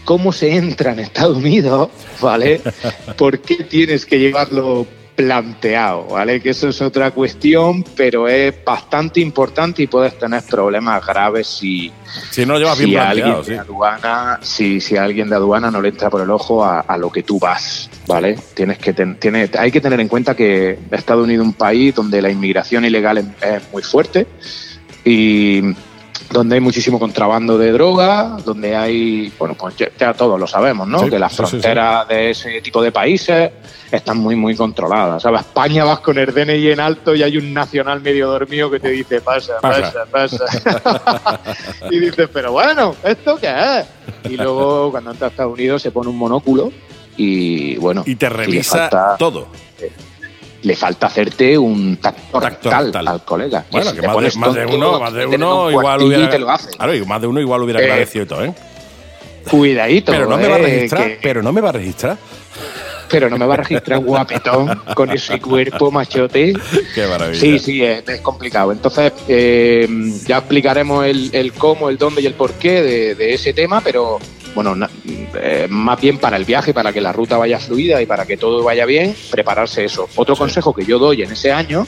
[0.06, 1.90] cómo se entra en Estados Unidos,
[2.22, 2.62] ¿vale?
[3.18, 6.42] ¿Por qué tienes que llevarlo planteado, ¿vale?
[6.42, 11.92] Que eso es otra cuestión, pero es bastante importante y puedes tener problemas graves si,
[12.32, 13.60] Si no lo llevas si bien alguien planteado, de sí.
[13.60, 17.12] aduana, si, si alguien de aduana no le entra por el ojo a, a lo
[17.12, 18.40] que tú vas, ¿vale?
[18.56, 21.94] Tienes que ten- tiene, hay que tener en cuenta que Estados Unidos es un país
[21.94, 24.26] donde la inmigración ilegal es, es muy fuerte
[25.04, 25.62] y
[26.30, 31.00] donde hay muchísimo contrabando de droga, donde hay, bueno, pues ya, todos lo sabemos, ¿no?
[31.00, 33.52] Sí, que las sí, sí, fronteras de ese tipo de países
[33.92, 35.22] están muy, muy controladas.
[35.24, 35.42] ¿sabes?
[35.42, 38.90] España vas con el DNI en alto y hay un nacional medio dormido que te
[38.90, 40.06] dice, pasa, Pasa.
[40.10, 40.46] pasa,
[40.82, 41.40] pasa.
[41.92, 44.32] y dices, pero bueno, ¿esto qué es?
[44.32, 46.72] Y luego cuando entra a Estados Unidos se pone un monóculo
[47.18, 48.04] y bueno.
[48.06, 49.48] Y te revisa todo.
[50.64, 53.66] Le falta hacerte un tacto, rectal, al colega.
[53.72, 56.26] Bueno, que más de, más de uno, más de uno un igual hubiera.
[56.26, 56.70] y te lo hace.
[56.72, 58.54] Claro, y más de uno igual hubiera Eh, agradecido y todo, ¿eh?
[59.50, 60.12] Cuidadito.
[60.12, 62.18] Pero no me va a eh, registrar, que- pero no me va a registrar.
[63.12, 66.54] Pero no me va a registrar guapetón con ese cuerpo machote.
[66.96, 67.40] Qué maravilla.
[67.40, 68.72] Sí, sí, es, es complicado.
[68.72, 69.88] Entonces, eh,
[70.26, 74.18] ya explicaremos el, el cómo, el dónde y el porqué de, de ese tema, pero
[74.56, 74.90] bueno, na-
[75.36, 78.38] eh, más bien para el viaje, para que la ruta vaya fluida y para que
[78.38, 80.08] todo vaya bien, prepararse eso.
[80.16, 81.86] Otro consejo que yo doy en ese año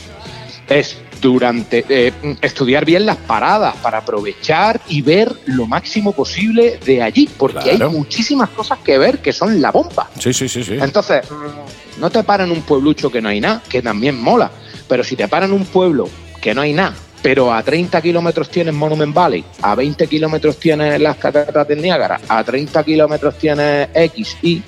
[0.69, 2.11] es durante eh,
[2.41, 7.87] estudiar bien las paradas para aprovechar y ver lo máximo posible de allí, porque Claro.
[7.89, 10.09] hay muchísimas cosas que ver que son la bomba.
[10.19, 10.77] Sí, sí, sí, sí.
[10.79, 14.51] Entonces, mm, no te paran un pueblucho que no hay nada, que también mola.
[14.87, 16.09] Pero si te paran un pueblo
[16.41, 20.99] que no hay nada, pero a 30 kilómetros tienes Monument Valley, a 20 kilómetros tienes
[20.99, 24.61] las cataratas del Niágara, a 30 kilómetros tienes X, Y,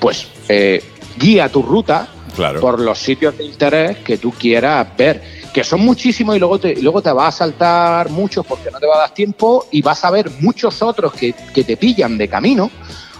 [0.00, 0.82] pues eh,
[1.16, 2.60] guía tu ruta Claro.
[2.60, 5.42] por los sitios de interés que tú quieras ver.
[5.52, 8.86] Que son muchísimos y luego te, luego te va a saltar muchos porque no te
[8.86, 12.26] va a dar tiempo y vas a ver muchos otros que, que te pillan de
[12.28, 12.70] camino.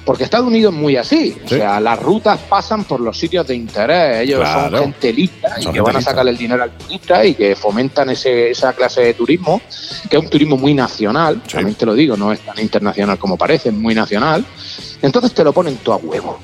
[0.04, 1.30] Porque Estados Unidos es muy así.
[1.46, 1.54] Sí.
[1.54, 4.22] O sea, las rutas pasan por los sitios de interés.
[4.22, 4.78] Ellos Claro.
[4.78, 7.54] son gente lista y Son que van a sacar el dinero al turista y que
[7.54, 9.60] fomentan ese, esa clase de turismo,
[10.10, 11.40] que es un turismo muy nacional.
[11.46, 11.52] Sí.
[11.52, 14.44] También te lo digo, no es tan internacional como parece, es muy nacional.
[15.02, 16.40] Entonces te lo ponen todo a huevo.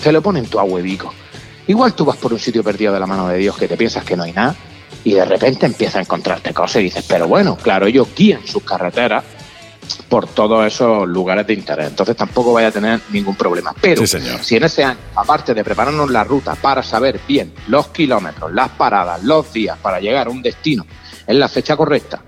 [0.00, 1.12] Te lo ponen todo a huevico.
[1.66, 4.04] Igual tú vas por un sitio perdido de la mano de Dios que te piensas
[4.04, 4.54] que no hay nada
[5.04, 8.62] y de repente empiezas a encontrarte cosas y dices, pero bueno, claro, ellos guían sus
[8.62, 9.24] carreteras
[10.08, 11.88] por todos esos lugares de interés.
[11.88, 13.74] Entonces tampoco vaya a tener ningún problema.
[13.80, 14.42] Pero Sí, señor.
[14.42, 18.70] si en ese año, aparte de prepararnos la ruta para saber bien los kilómetros, las
[18.70, 20.86] paradas, los días para llegar a un destino
[21.26, 22.20] en la fecha correcta,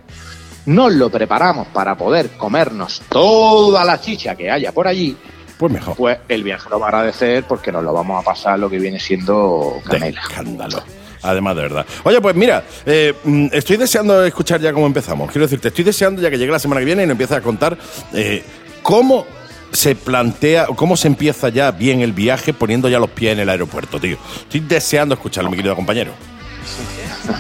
[0.66, 5.16] nos lo preparamos para poder comernos toda la chicha que haya por allí,
[5.59, 5.97] Pues mejor.
[5.97, 8.79] pues el viaje lo va a agradecer porque nos lo vamos a pasar lo que
[8.79, 10.21] viene siendo De canela.
[10.21, 10.83] escándalo.
[11.23, 11.87] Además, de verdad.
[12.03, 15.31] Oye, pues mira, eh, mm, estoy deseando escuchar ya cómo empezamos.
[15.31, 17.41] Quiero decirte, estoy deseando ya que llegue la semana que viene y nos empiezas a
[17.41, 17.79] contar
[18.13, 18.45] eh,
[18.83, 19.25] cómo
[19.73, 23.41] se plantea o cómo se empieza ya bien el viaje poniendo ya los pies en
[23.41, 24.19] el aeropuerto, tío.
[24.43, 26.13] Estoy deseando escucharlo, mi querido compañero.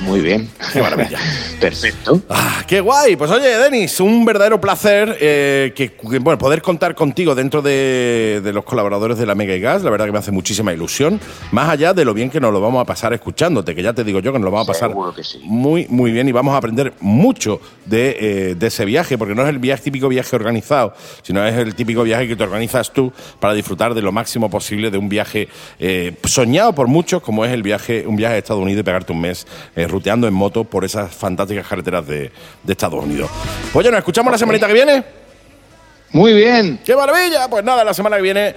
[0.02, 0.48] Muy bien.
[0.72, 1.18] Qué maravilla.
[1.60, 2.20] Perfecto.
[2.28, 3.16] Ah, qué guay.
[3.16, 8.52] Pues oye, Denis, un verdadero placer eh, que, bueno, poder contar contigo dentro de, de
[8.52, 9.82] los colaboradores de la Mega y Gas.
[9.82, 11.20] La verdad que me hace muchísima ilusión.
[11.52, 14.04] Más allá de lo bien que nos lo vamos a pasar escuchándote, que ya te
[14.04, 15.40] digo yo que nos lo vamos a pasar sí.
[15.44, 19.42] muy, muy bien y vamos a aprender mucho de, eh, de ese viaje, porque no
[19.42, 23.12] es el viaje, típico viaje organizado, sino es el típico viaje que te organizas tú
[23.40, 27.52] para disfrutar de lo máximo posible de un viaje eh, soñado por muchos, como es
[27.52, 29.46] el viaje, un viaje a Estados Unidos y pegarte un mes
[29.76, 32.30] eh, ruteando en moto por esas fantásticas carreteras de,
[32.62, 33.30] de Estados Unidos.
[33.72, 35.04] Pues ya nos escuchamos la semanita que viene.
[36.10, 36.78] Muy bien.
[36.84, 37.48] ¡Qué maravilla!
[37.48, 38.54] Pues nada, la semana que viene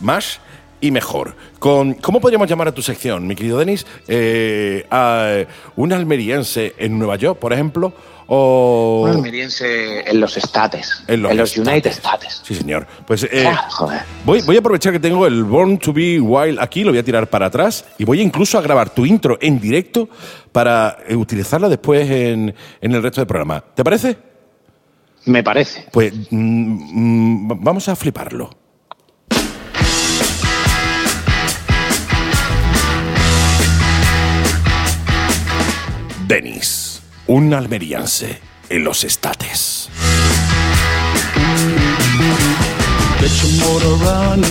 [0.00, 0.40] más
[0.80, 1.34] y mejor.
[1.58, 3.86] Con, ¿Cómo podríamos llamar a tu sección, mi querido Denis?
[4.08, 5.44] Eh, a
[5.76, 7.92] un almeriense en Nueva York, por ejemplo,
[8.28, 9.02] o...
[9.04, 11.02] Un almeriense en los States.
[11.06, 12.42] En En los los, United States.
[12.44, 12.86] Sí, señor.
[13.06, 14.00] Pues eh, Ah, joder.
[14.24, 17.04] voy, voy a aprovechar que tengo el Born to be Wild aquí, lo voy a
[17.04, 20.08] tirar para atrás y voy incluso a grabar tu intro en directo
[20.52, 23.62] para eh, utilizarla después en, en el resto del programa.
[23.74, 24.16] ¿Te parece?
[25.26, 25.86] Me parece.
[25.92, 28.50] Pues mm, mm, vamos a fliparlo.
[36.26, 39.88] Denis, un almeriense en los estates.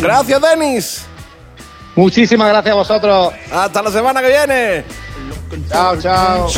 [0.01, 1.05] Gracias, Denis.
[1.97, 3.33] Muchísimas gracias a vosotros.
[3.51, 4.85] Hasta la semana que viene.
[5.69, 6.49] Chao, chao.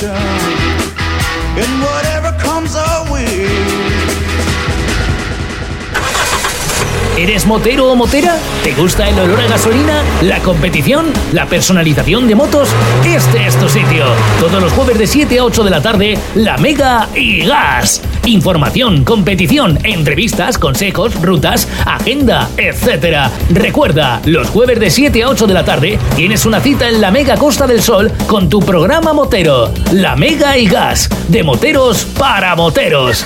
[7.17, 8.37] ¿Eres motero o motera?
[8.63, 10.03] ¿Te gusta el olor a gasolina?
[10.21, 11.07] ¿La competición?
[11.33, 12.69] ¿La personalización de motos?
[13.03, 14.05] Este es tu sitio.
[14.39, 18.03] Todos los jueves de 7 a 8 de la tarde, La Mega y Gas.
[18.27, 23.31] Información, competición, entrevistas, consejos, rutas, agenda, etc.
[23.49, 27.09] Recuerda, los jueves de 7 a 8 de la tarde tienes una cita en la
[27.09, 29.73] Mega Costa del Sol con tu programa motero.
[29.91, 31.09] La Mega y Gas.
[31.29, 33.25] De moteros para moteros.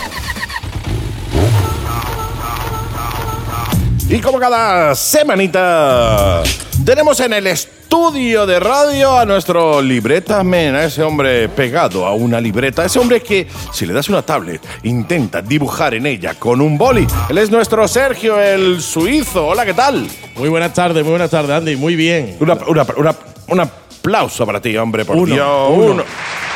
[4.12, 6.44] Y como cada semanita,
[6.84, 12.14] tenemos en el estudio de radio a nuestro libreta men, a ese hombre pegado a
[12.14, 16.60] una libreta, ese hombre que si le das una tablet intenta dibujar en ella con
[16.60, 17.08] un boli.
[17.30, 19.48] Él es nuestro Sergio, el suizo.
[19.48, 20.06] Hola, ¿qué tal?
[20.36, 21.78] Muy buenas tardes, muy buenas tardes, Andy.
[21.78, 22.36] Muy bien.
[22.42, 23.16] Una- una- una-
[23.48, 25.70] un aplauso para ti, hombre, por Uno, Dios.
[25.72, 26.04] uno.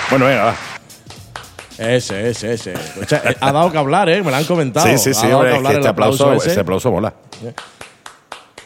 [0.10, 0.56] Bueno, venga, va.
[1.77, 2.73] Ese, ese, ese.
[2.73, 4.22] O sea, eh, ha dado que hablar, ¿eh?
[4.23, 4.88] Me lo han comentado.
[4.88, 6.49] Sí, sí, sí, hombre, es que este aplauso, ese.
[6.49, 7.14] este aplauso mola.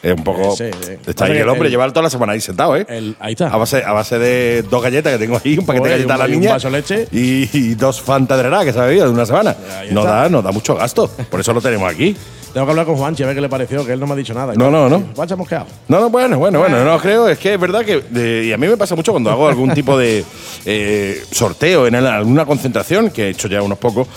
[0.02, 0.56] Es un poco.
[0.56, 0.92] Sí, sí.
[1.06, 2.86] Está ahí Pasa el hombre, el- lleva toda la semana ahí sentado, ¿eh?
[2.88, 3.48] El- ahí está.
[3.48, 6.08] A base, a base de dos galletas que tengo ahí, un paquete de Joder, y
[6.08, 6.52] galletas a la y un niña.
[6.52, 7.08] vaso de leche.
[7.12, 9.54] Y, y dos Fanta de verdad que se ha bebido de una semana.
[9.78, 10.12] Ahí No está.
[10.22, 11.06] da, no da mucho gasto.
[11.08, 12.16] Por eso lo tenemos aquí.
[12.52, 14.16] Tengo que hablar con Juanchi a ver qué le pareció, que él no me ha
[14.16, 14.54] dicho nada.
[14.56, 15.04] No, no, no.
[15.14, 15.66] Juanchi hemos quedado.
[15.88, 17.28] No, no, bueno, bueno, bueno, no creo.
[17.28, 18.00] Es que es verdad que.
[18.10, 20.24] de- y a mí me pasa mucho cuando hago algún tipo de
[20.64, 24.08] eh, sorteo en alguna concentración, que he hecho ya unos pocos.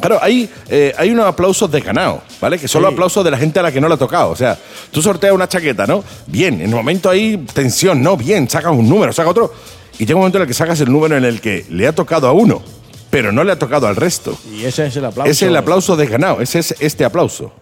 [0.00, 2.58] Claro, hay, eh, hay unos aplausos de ganado, ¿vale?
[2.58, 4.30] Que son los aplausos de la gente a la que no le ha tocado.
[4.30, 4.58] O sea,
[4.90, 6.02] tú sorteas una chaqueta, ¿no?
[6.26, 8.16] Bien, en el momento hay tensión, ¿no?
[8.16, 9.52] Bien, sacas un número, sacas otro.
[9.98, 11.94] Y llega un momento en el que sacas el número en el que le ha
[11.94, 12.62] tocado a uno,
[13.10, 14.36] pero no le ha tocado al resto.
[14.50, 15.30] Y ese es el aplauso.
[15.30, 17.52] Ese es el aplauso de ganado, ese es este aplauso.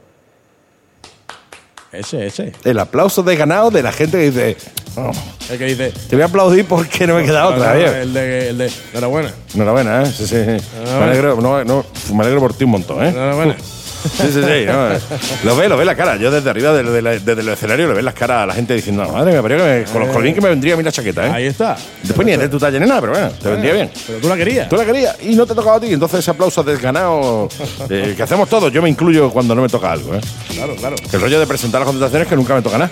[1.93, 2.53] Ese, ese.
[2.65, 4.57] El aplauso de ganado de la gente que dice.
[4.97, 5.11] "Oh,
[5.51, 5.93] El que dice.
[6.09, 7.81] te voy a aplaudir porque no me queda otra, No.
[7.81, 8.49] El de.
[8.51, 9.33] El de enhorabuena.
[9.55, 10.07] Enhorabuena, ¿eh?
[10.07, 10.37] Sí, sí.
[10.45, 10.67] sí.
[10.85, 11.85] Me, alegro, no, no,
[12.15, 13.09] me alegro por ti un montón, ¿eh?
[13.09, 13.57] Enhorabuena.
[14.03, 14.65] Sí, sí, sí.
[14.67, 14.99] no, eh.
[15.45, 16.17] Lo ve, lo ve la cara.
[16.17, 18.75] Yo desde arriba, desde, desde- desde el escenario, le ve las caras a la gente
[18.75, 20.93] diciendo, madre mía, pero que me- con los colín que me vendría a mí la
[20.93, 21.31] chaqueta, ¿eh?
[21.31, 21.77] Ahí está.
[22.03, 23.91] Después ni es de tu talla ni nada, pero bueno, te vendría bien.
[24.07, 24.69] Pero tú la querías.
[24.69, 25.93] Tú la querías y no te tocaba a ti.
[25.93, 27.49] Entonces ese aplauso desganado
[27.89, 28.73] eh, que hacemos todos.
[28.73, 30.21] Yo me incluyo cuando no me toca algo, ¿eh?
[30.55, 30.97] Claro, claro.
[31.13, 32.91] El rollo de presentar las concentraciones es que nunca me toca nada.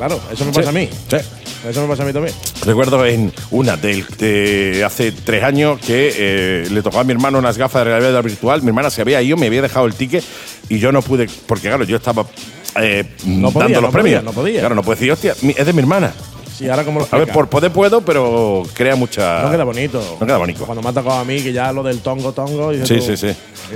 [0.00, 0.88] Claro, eso me pasa a mí.
[1.10, 1.16] Sí.
[1.68, 2.34] Eso me pasa a mí también.
[2.64, 7.38] Recuerdo en una del, de hace tres años que eh, le tocó a mi hermano
[7.38, 8.62] unas gafas de realidad virtual.
[8.62, 10.24] Mi hermana se había ido, me había dejado el ticket
[10.70, 12.24] y yo no pude, porque claro, yo estaba
[12.80, 14.20] eh, No podía, dando no los premios.
[14.20, 14.60] podía, no podía.
[14.60, 16.14] Claro, no puedo decir, hostia, es de mi hermana.
[16.60, 19.42] Sí, ahora como lo A ver, por poder puedo, pero crea mucha.
[19.44, 20.18] No queda bonito.
[20.20, 20.66] No queda bonito.
[20.66, 22.70] Cuando me ha tocado a mí, que ya lo del tongo tongo.
[22.84, 23.28] Sí, tú, sí, sí.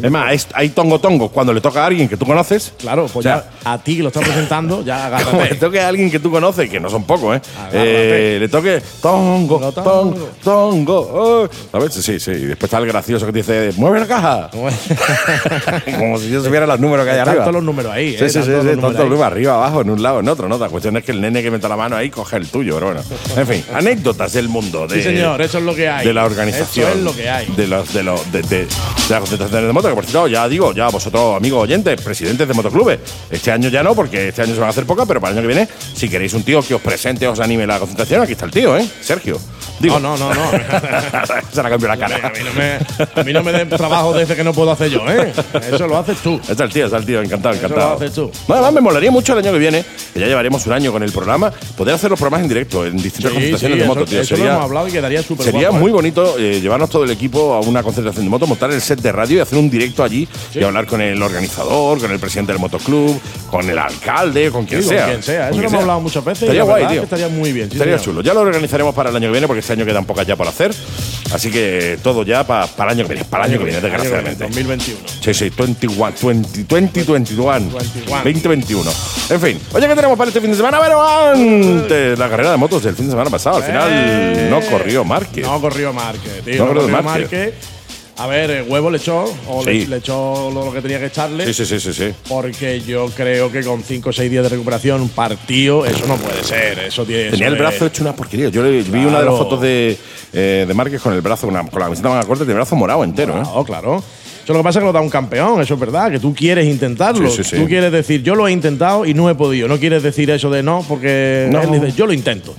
[0.03, 2.75] Es más, es- hay tongo tongo cuando le toca a alguien que tú conoces.
[2.79, 5.55] Claro, pues O sea, ya a ti que lo estás presentando, ya Como le agárrate.
[5.57, 7.41] toque a alguien que tú conoces, que no son pocos, ¿eh?
[7.59, 8.37] Agárrate.
[8.37, 11.11] Eh, le toque tongo, tongo, tongo.
[11.15, 11.49] oh.
[11.73, 12.31] A ver, sí, sí.
[12.33, 14.51] Y después está el gracioso que te dice, mueve la caja.
[15.99, 17.41] Como si yo supiera los números que hay arriba.
[17.45, 18.29] todos los números ahí, Sí, ¿eh?
[18.29, 18.77] sí, sí, sí, ahí.
[18.77, 20.49] números arriba, abajo, en un lado, en otro.
[20.49, 20.59] ¿no?
[20.59, 22.87] La cuestión es que el nene que mete la mano ahí coge el tuyo, pero
[22.87, 23.03] bueno.
[23.37, 24.87] En fin, anécdotas del mundo.
[24.87, 26.07] De, Sí, señor, eso es lo que hay.
[26.07, 26.89] De la organización.
[26.89, 27.47] Eso es lo que hay.
[27.57, 30.49] De, los, de, los, de, de- de la concentración de moto, que por cierto, ya
[30.49, 32.99] digo, ya vosotros, amigos oyentes, presidentes de motoclubes,
[33.31, 35.39] este año ya no, porque este año se van a hacer pocas, pero para el
[35.39, 38.33] año que viene, si queréis un tío que os presente, os anime la concentración, aquí
[38.33, 38.89] está el tío, ¿eh?
[39.03, 39.39] Sergio.
[39.81, 40.51] Digo, No, no, no, no.
[41.53, 42.17] se la cambió la cara.
[42.27, 44.89] A mí no me, a mí no me den trabajo desde que no puedo hacer
[44.91, 45.33] yo, ¿eh?
[45.73, 46.41] Eso lo haces tú.
[46.49, 47.91] Está el tío, está el tío, encantado, Eso encantado.
[47.91, 48.31] lo haces tú.
[48.49, 49.85] No, además me molaría mucho el año que viene,
[50.15, 52.97] que ya llevaremos un año con el programa, poder hacer los programas en directo, en
[52.97, 54.21] distintas Sí, concentraciones sí, de moto, eso, tío.
[54.21, 55.95] eso lo sería hemos hablado y quedaría súper sería guapo, muy ¿eh?
[55.95, 59.13] bonito eh, llevarnos todo el equipo a una concentración de moto, montar el set de
[59.13, 62.61] radio y hacer un directo allí y hablar con el organizador, con el presidente del
[62.61, 63.19] motoclub,
[63.51, 65.07] con el alcalde, con quien con sea.
[65.07, 65.49] quien sea.
[65.51, 66.43] Con Eso quien lo hemos hablado muchas veces.
[66.43, 67.69] y Estaría la guay, que estaría muy bien.
[67.71, 68.05] sí, Estaría señor.
[68.17, 68.23] chulo.
[68.23, 70.47] Ya lo organizaremos para el año que viene, porque este año quedan pocas ya por
[70.49, 70.73] hacer.
[71.33, 73.81] Así que todo ya pa- para el año que viene, para el año que viene,
[73.81, 74.45] desgraciadamente.
[74.45, 75.01] 2021.
[75.21, 78.23] Sí, sí, 21, 20, 2021, 21.
[78.25, 78.91] 2021.
[79.31, 80.79] En fin, oye, ¿qué tenemos para este fin de semana?
[80.81, 83.57] Pero antes, la carrera de motos del fin de semana pasado.
[83.57, 85.45] Al final Eh, no corrió Márquez.
[85.47, 86.55] No corrió Márquez, tío.
[86.59, 87.55] No No, corrió corrió Márquez.
[88.17, 89.87] A ver, el huevo le echó, o le- Sí.
[89.87, 91.47] le, echó lo que tenía que echarle.
[91.47, 92.15] Sí, sí, sí, sí, sí.
[92.29, 96.45] Porque yo creo que con 5 o 6 días de recuperación, partido, eso no puede
[96.45, 96.79] ser.
[96.79, 98.51] Eso tiene, Tenía eso el brazo es- hecho una porquería.
[98.51, 99.99] Yo le- vi una de las fotos de,
[100.33, 102.77] eh, de Márquez con el brazo, una- con la camiseta manga corta, y el brazo
[102.77, 103.33] morado entero.
[103.37, 103.43] ¿eh?
[103.43, 104.05] Claro, claro.
[104.45, 106.35] Eso lo que pasa es que lo da un campeón, eso es verdad, que tú
[106.35, 107.31] quieres intentarlo.
[107.31, 107.57] Sí, sí, sí.
[107.57, 109.67] Tú quieres decir, yo lo he intentado y no he podido.
[109.69, 111.63] No quieres decir eso de no, porque No.
[111.63, 112.55] él dice, yo lo intento.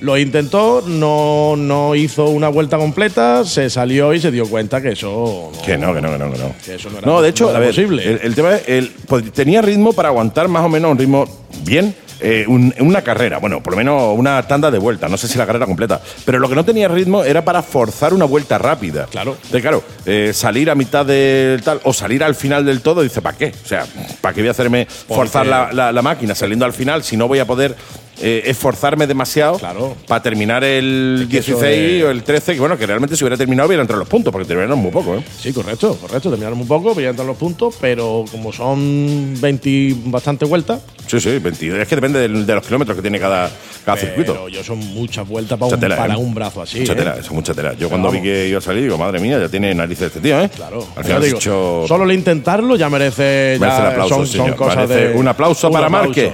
[0.00, 4.90] Lo intentó, no, no hizo una vuelta completa, se salió y se dio cuenta que
[4.90, 6.52] eso no, Que no, que no, que no, que no.
[6.64, 8.04] Que eso no era- no, de hecho, no era a ver, posible.
[8.08, 11.26] El, el tema es, el, pues, tenía ritmo para aguantar más o menos un ritmo
[11.64, 11.92] bien.
[12.20, 15.36] Eh, un- una carrera, bueno, por lo menos una tanda de vuelta, no sé si
[15.38, 19.06] la carrera completa, pero lo que no tenía ritmo era para forzar una vuelta rápida.
[19.10, 19.36] Claro.
[19.50, 23.20] De claro, eh, salir a mitad del tal o salir al final del todo, dice,
[23.22, 23.52] ¿para qué?
[23.64, 23.84] O sea,
[24.20, 27.28] ¿para qué voy a hacerme forzar la, la- la máquina saliendo al final si no
[27.28, 27.74] voy a poder
[28.20, 29.94] eh, esforzarme demasiado Claro.
[30.06, 32.54] para terminar el que eso 16 es- o el 13?
[32.54, 34.90] Que bueno, que realmente si hubiera terminado hubiera entrado en los puntos, porque terminaron muy
[34.90, 35.22] poco, ¿eh?
[35.38, 36.30] Sí, correcto, correcto.
[36.30, 41.38] Terminaron un poco, ya entran los puntos, pero como son 20 bastante vueltas, Sí, sí,
[41.38, 41.78] 22.
[41.78, 43.48] Es que depende de, los kilómetros que tiene cada,
[43.84, 44.48] cada pero circuito.
[44.48, 46.16] yo son muchas vueltas para, Mucha un, tela, para ¿eh?
[46.16, 46.80] un brazo así.
[46.80, 46.96] mucha ¿eh?
[46.96, 47.74] tela, es mucha tela.
[47.74, 50.40] Yo cuando vi que iba a salir, digo, madre mía, ya tiene narices este tío,
[50.40, 50.50] ¿eh?
[50.56, 54.52] Claro, Al final digo, solo el intentarlo ya merece, Merece ya el aplauso, son, son
[54.54, 56.32] cosas Merece de un aplauso para Márquez.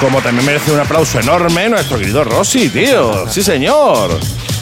[0.00, 3.26] Como también merece un aplauso enorme nuestro querido Rossi, tío.
[3.28, 4.18] Sí, señor.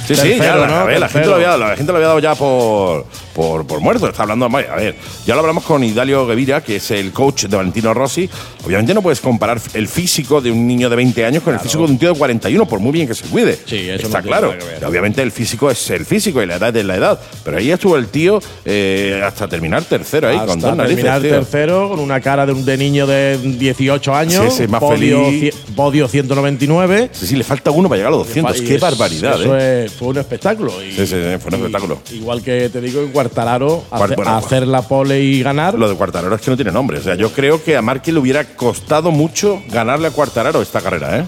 [0.06, 4.08] Sí, sí, ya, la, la gente lo había dado ya por, por, por muerto.
[4.08, 4.46] Está hablando.
[4.46, 4.94] A ver,
[5.26, 8.28] ya lo hablamos con Idalio Guevira, que es el coach de Valentino Rossi.
[8.64, 11.84] Obviamente no puedes comparar el físico de un niño de 20 años con el físico
[11.86, 13.58] de un tío de 41, por muy bien que se cuide.
[13.66, 14.54] Sí, eso Está no claro.
[14.78, 14.84] que.
[14.86, 17.20] Obviamente el físico es el físico y la edad es la edad.
[17.44, 21.04] Pero ahí estuvo el tío eh, hasta terminar tercero ahí, con Hasta dos narices.
[21.04, 24.54] terminar tercero con una cara de un de niño de 18 años.
[24.54, 25.54] Sí, sí, más podio, feliz.
[25.54, 27.10] ci- podio 199.
[27.12, 28.60] Sí, sí, le falta uno para llegar a los 200.
[28.60, 29.84] Y Qué es- barbaridad, eso ¿eh?
[29.86, 30.72] es- fue un espectáculo.
[30.82, 31.98] Y, sí, sí, fue un y- espectáculo.
[32.12, 33.84] Igual que te digo, en Cuartararo,
[34.16, 35.74] bueno, hacer la pole y ganar.
[35.74, 36.98] Lo de Cuartararo es que no tiene nombre.
[36.98, 40.80] O sea, yo creo que a Marque le hubiera costado mucho ganarle a Cuartararo esta
[40.80, 41.24] carrera, ¿eh?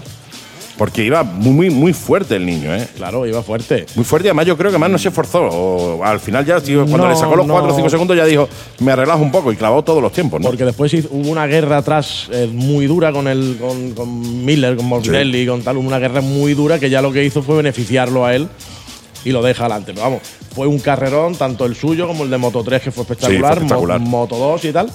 [0.77, 2.87] Porque iba muy, muy, muy fuerte el niño, ¿eh?
[2.97, 3.87] Claro, iba fuerte.
[3.95, 5.41] Muy fuerte además yo creo que más no se esforzó.
[5.41, 7.53] O al final ya, tío, cuando No, le sacó los no.
[7.53, 8.47] 4 o 5 segundos ya dijo,
[8.79, 10.47] me arreglas un poco y clavó todos los tiempos, ¿no?
[10.47, 14.85] Porque después hubo una guerra atrás eh, muy dura con el con, con Miller, con
[14.85, 18.35] Morbidelli, con tal, una guerra muy dura que ya lo que hizo fue beneficiarlo a
[18.35, 18.47] él
[19.27, 19.91] y lo deja adelante.
[19.93, 20.21] Pero vamos,
[20.55, 23.63] fue un carrerón, tanto el suyo como el de Moto 3, que fue espectacular, fue
[23.65, 23.99] espectacular.
[23.99, 24.89] Mo- Moto 2 y tal.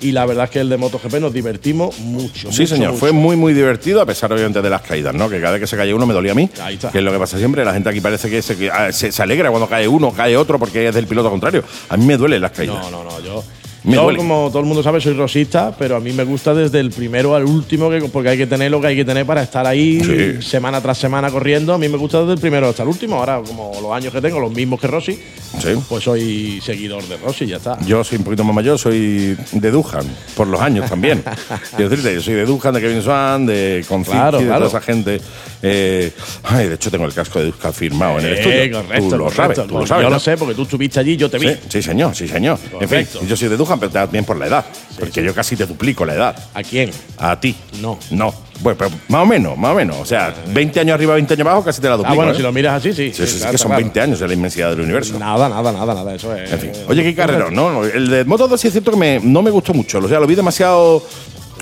[0.00, 2.52] Y la verdad es que el de MotoGP nos divertimos mucho.
[2.52, 3.00] Sí, mucho, señor, mucho.
[3.00, 5.28] fue muy, muy divertido, a pesar obviamente de las caídas, ¿no?
[5.28, 6.92] Que cada vez que se cae uno me dolía a mí, Ahí está.
[6.92, 7.64] que es lo que pasa siempre.
[7.64, 10.56] La gente aquí parece que se, ah, se, se alegra cuando cae uno, cae otro,
[10.56, 11.64] porque es del piloto contrario.
[11.88, 12.76] A mí me duelen las caídas.
[12.76, 13.20] No, no, no.
[13.24, 13.42] Yo,
[13.84, 14.18] Me yo, duele.
[14.18, 17.34] como todo el mundo sabe, soy rosista, pero a mí me gusta desde el primero
[17.36, 20.00] al último, que, porque hay que tener lo que hay que tener para estar ahí
[20.00, 20.42] Sí.
[20.46, 21.72] semana tras semana corriendo.
[21.72, 23.16] A mí me gusta desde el primero hasta el último.
[23.16, 25.12] Ahora, como los años que tengo, los mismos que Rossi,
[25.60, 25.68] Sí.
[25.88, 27.78] pues soy seguidor de Rossi, ya está.
[27.86, 30.04] Yo soy un poquito más mayor, soy de Dujan,
[30.36, 31.22] por los años también.
[31.76, 34.66] Quiero decirte, yo soy de de Kevin Swan, de Conciti, Claro, de claro.
[34.66, 35.20] toda esa gente.
[35.62, 36.12] Eh,
[36.44, 38.82] ay, de hecho, tengo el casco de Dujan firmado en el Eh, estudio.
[38.82, 39.36] correcto, tú lo correcto.
[39.54, 40.02] sabes, tú lo sabes.
[40.04, 40.14] yo ¿no?
[40.16, 41.48] lo sé porque tú estuviste allí, yo te vi.
[41.48, 42.58] Sí, sí, señor, sí, señor.
[42.58, 42.94] Correcto.
[42.94, 44.64] En fin, yo soy de Dujan, pero también por la edad.
[44.98, 46.36] porque yo casi te duplico la edad.
[46.54, 46.90] ¿A quién?
[47.18, 47.54] A ti.
[47.80, 47.98] No.
[48.10, 48.34] No.
[48.60, 49.96] Bueno, pero más o menos, más o menos.
[49.98, 52.12] O sea, 20 años arriba, 20 años abajo, casi te la duplico.
[52.12, 52.34] Ah, bueno, ¿eh?
[52.34, 53.12] si lo miras así, sí.
[53.14, 53.82] Sí, sí, sí, claro, que son claro.
[53.84, 55.16] 20 años de la inmensidad del universo.
[55.18, 56.14] Nada, nada, nada, nada.
[56.14, 56.50] Eso es.
[56.52, 56.70] En fin.
[56.88, 57.84] Oye, qué carrera, ¿no?
[57.84, 59.98] El de Moto 2 sí es cierto que me- no me gustó mucho.
[59.98, 61.04] O sea, lo vi demasiado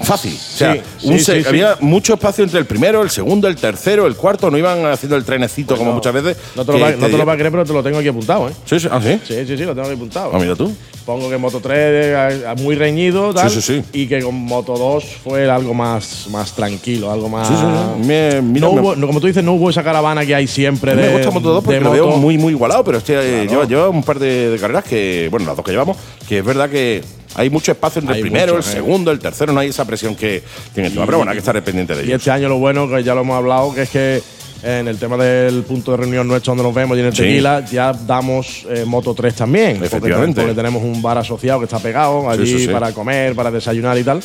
[0.02, 0.34] fácil.
[0.34, 1.48] O sea, Sí, un sí, se- sí, sí.
[1.48, 4.50] había mucho espacio entre el primero, el segundo, el tercero, el cuarto.
[4.50, 6.36] No iban haciendo el trenecito como muchas veces.
[6.54, 7.82] No te, lo que va, no te di- lo vas a creer, pero te lo
[7.82, 8.52] tengo aquí apuntado, ¿eh?
[8.64, 8.88] Sí, sí.
[8.90, 9.18] Ah, sí.
[9.26, 10.30] Sí, sí, lo tengo aquí apuntado.
[10.34, 10.72] Ah, mira tú.
[11.04, 13.84] Pongo que Moto 3 eh, muy reñido, tal, Sí, sí, sí.
[13.92, 17.46] y que con Moto 2 fue algo más, más tranquilo, algo más.
[17.46, 18.06] Sí, sí, sí.
[18.08, 20.96] Me- mira, no me- hubo, como tú dices, no hubo esa caravana que hay siempre
[20.96, 21.02] de.
[21.02, 23.44] me gusta Moto 2 porque lo veo muy, muy igualado, pero este, Claro.
[23.50, 25.96] lleva, lleva un par de, de carreras que, bueno, las dos que llevamos,
[26.28, 28.76] que es verdad que hay mucho espacio entre el primero, mucho, el eh.
[28.76, 30.42] segundo, el tercero, no hay esa presión que
[30.72, 31.04] tiene encima.
[31.06, 32.16] Pero bueno, hay que estar pendiente de Y ello.
[32.16, 34.22] este año lo bueno, que ya lo hemos hablado, que es que
[34.62, 37.22] en el tema del punto de reunión nuestro donde nos vemos y en el Sí.
[37.22, 39.72] tequila, ya damos eh, Moto 3 también.
[39.74, 40.40] Porque Efectivamente.
[40.40, 42.68] Porque, tenemos un bar asociado que está pegado allí sí, sí.
[42.68, 44.20] para comer, para desayunar y tal.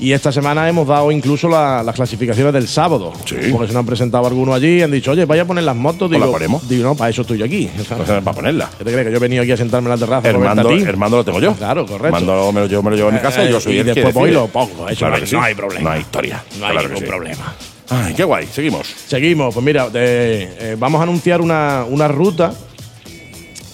[0.00, 3.12] Y esta semana hemos dado incluso la- las clasificaciones del sábado.
[3.24, 3.34] Sí.
[3.50, 5.74] Porque se nos han presentado algunos allí y han dicho, oye, vaya a poner las
[5.74, 6.08] motos.
[6.08, 6.68] Pues Digo, las ponemos.
[6.68, 7.68] digo, no, para eso estoy yo aquí.
[7.80, 8.70] O sea, para ponerla.
[8.78, 9.06] ¿Qué te crees?
[9.06, 10.28] Que yo he venido aquí a sentarme en la terraza.
[10.28, 10.88] a El comerte a mando, ti?
[10.88, 11.52] el mando lo tengo yo.
[11.58, 12.06] Claro, correcto.
[12.06, 13.78] El mando me lo, yo me lo llevo a mi casa y yo soy y
[13.78, 14.88] el que después voy y lo pongo.
[14.88, 15.34] Eso Claro no, hay, que sí.
[15.36, 15.82] no hay problema.
[15.82, 16.44] No hay historia.
[16.60, 17.08] No hay Claro que ningún sí.
[17.10, 17.54] problema.
[17.90, 18.46] Ay, qué guay.
[18.46, 18.86] Seguimos.
[18.86, 22.52] Seguimos, pues mira, eh, eh, vamos a anunciar una, una ruta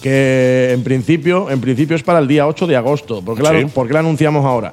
[0.03, 3.23] que en principio, en principio es para el día 8 de agosto.
[3.23, 3.67] ¿Por qué, la, Sí.
[3.75, 4.73] por qué la anunciamos ahora?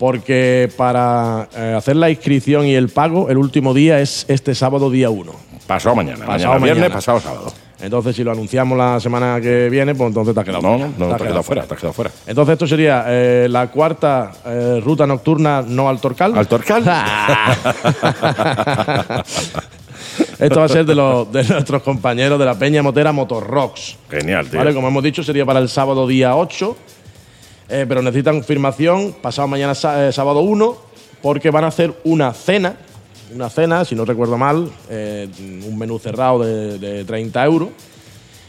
[0.00, 4.90] Porque para eh, hacer la inscripción y el pago, el último día es este sábado
[4.90, 5.30] día 1.
[5.66, 6.24] Pasado mañana.
[6.24, 7.52] Pasado mañana viernes, pasado sábado.
[7.82, 10.92] Entonces, si lo anunciamos la semana que viene, pues entonces te has quedado No, fuera.
[10.96, 12.10] no, no, te has quedado fuera, te has quedado fuera.
[12.26, 16.32] Entonces, esto sería eh, la cuarta eh, ruta nocturna no al Torcal.
[16.34, 16.82] ¿Al Torcal?
[20.38, 23.98] Esto va a ser de, los, de nuestros compañeros de la Peña Motera Motorrocks.
[24.08, 24.58] Genial, tío.
[24.58, 24.72] ¿Vale?
[24.72, 26.74] Como hemos dicho, sería para el sábado día 8.
[27.70, 30.76] Eh, pero necesitan confirmación pasado mañana eh, sábado 1,
[31.22, 32.76] porque van a hacer una cena.
[33.34, 35.28] Una cena, si no recuerdo mal, eh,
[35.68, 37.68] un menú cerrado de, de 30 euros.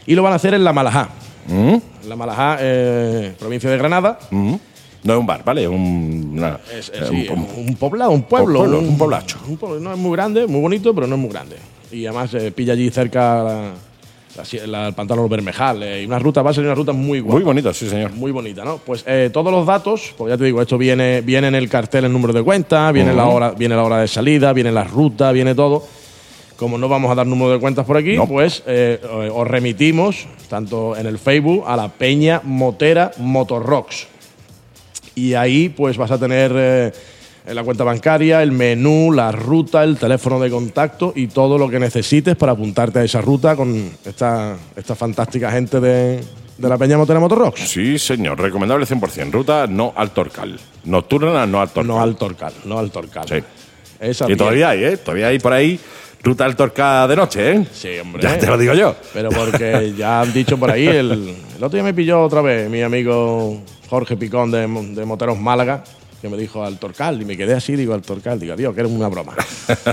[0.07, 1.09] Y lo van a hacer en La Malajá.
[1.47, 1.75] ¿Mm?
[2.03, 4.17] En La Malajá, eh, provincia de Granada.
[4.31, 4.55] ¿Mm?
[5.03, 5.63] No es un bar, ¿vale?
[5.63, 8.59] Es un, una- Es, es, sí, un- un, un poblado, un pueblo.
[8.59, 9.37] pueblo, un poblacho.
[9.47, 9.79] un pueblo.
[9.79, 11.57] No es muy grande, muy bonito, pero no es muy grande.
[11.91, 13.71] Y además pilla allí cerca la-
[14.67, 15.83] la el pantano Bermejal.
[15.83, 17.35] eh, y una ruta, va a ser una ruta muy guapa.
[17.35, 18.11] muy bonito, sí, señor.
[18.13, 18.77] Muy bonita, ¿no?
[18.77, 22.05] Pues eh, todos los datos, pues ya te digo, esto viene, viene en el cartel
[22.05, 25.31] el número de cuenta, viene, la hora, viene la hora de salida, viene la ruta,
[25.31, 25.83] viene todo.
[26.55, 28.27] Como no vamos a dar número de cuentas por aquí, No.
[28.27, 34.07] pues eh, eh, os remitimos, tanto en el Facebook, a la Peña Motera Motorrocks.
[35.15, 36.93] Y ahí pues vas a tener
[37.45, 41.79] la cuenta bancaria, el menú, la ruta, el teléfono de contacto y todo lo que
[41.79, 46.23] necesites para apuntarte a esa ruta con esta, esta fantástica gente de,
[46.57, 47.59] de la Peña Motera Motorrocks.
[47.61, 48.39] Sí, señor.
[48.39, 49.31] Recomendable 100%.
[49.31, 50.59] Ruta no al Torcal.
[50.85, 51.87] Nocturna no al Torcal.
[51.87, 53.25] No al Torcal, no al Torcal.
[53.27, 53.43] Sí.
[53.99, 54.37] Esa piel.
[54.37, 54.97] todavía hay, ¿eh?
[54.97, 55.79] Todavía hay por ahí
[56.23, 57.65] ruta Torcal de noche, ¿eh?
[57.71, 58.21] Sí, hombre.
[58.21, 58.95] Ya te lo digo yo.
[59.13, 61.11] Pero porque ya han dicho por ahí, el,
[61.57, 65.83] el otro día me pilló otra vez mi amigo Jorge Picón de, de Moteros Málaga,
[66.21, 68.81] que me dijo al Torcal, y me quedé así, digo al Torcal, digo, Dios, que
[68.81, 69.33] eres una broma.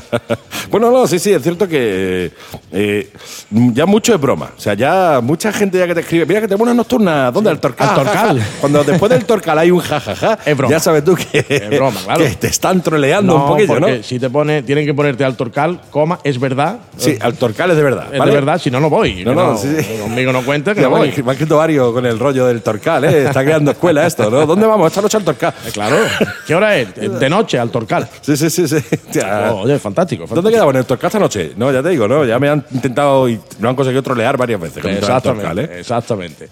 [0.71, 2.31] bueno, no, sí, sí, es cierto que
[2.73, 3.11] eh,
[3.51, 4.51] ya mucho es broma.
[4.57, 7.51] O sea, ya mucha gente ya que te escribe, mira que tengo una nocturna, ¿dónde?
[7.51, 7.89] Al Torcal.
[7.89, 8.43] Al Torcal.
[8.61, 10.71] Cuando después del Torcal hay un jajaja, Es broma.
[10.71, 12.25] ya sabes tú que, Es broma, claro.
[12.25, 14.03] que te están troleando un poquillo, ¿no?
[14.03, 16.79] si te pone, tienen que ponerte al Torcal, coma, es verdad.
[16.99, 18.09] Sí, al Torcal es de verdad.
[18.13, 18.33] Es ¿vale?
[18.33, 19.25] de verdad, si no, no voy.
[19.25, 19.87] No, no, sí, sí.
[20.03, 21.11] Conmigo no cuenta, que Ya no voy.
[21.23, 23.25] va escrito varios con el rollo del Torcal, ¿eh?
[23.27, 24.45] Está creando escuela esto, ¿no?
[24.45, 24.89] ¿Dónde vamos?
[24.89, 25.55] Esta noche al Torcal.
[25.67, 25.97] Eh, Claro.
[26.47, 26.95] ¿Qué hora es?
[26.95, 28.09] De noche, al Torcal.
[28.21, 28.77] Sí, sí, sí, sí.
[29.51, 30.23] Oh, oye, fantástico.
[30.23, 30.51] ¿Dónde fantástico.
[30.51, 30.75] quedamos?
[30.75, 31.53] ¿En el Torcal esta noche?
[31.57, 32.25] No, ya te digo, ¿no?
[32.25, 35.81] Ya me han intentado y no han conseguido trolear varias veces Exactamente, Torcal, ¿eh?
[35.81, 36.49] exactamente.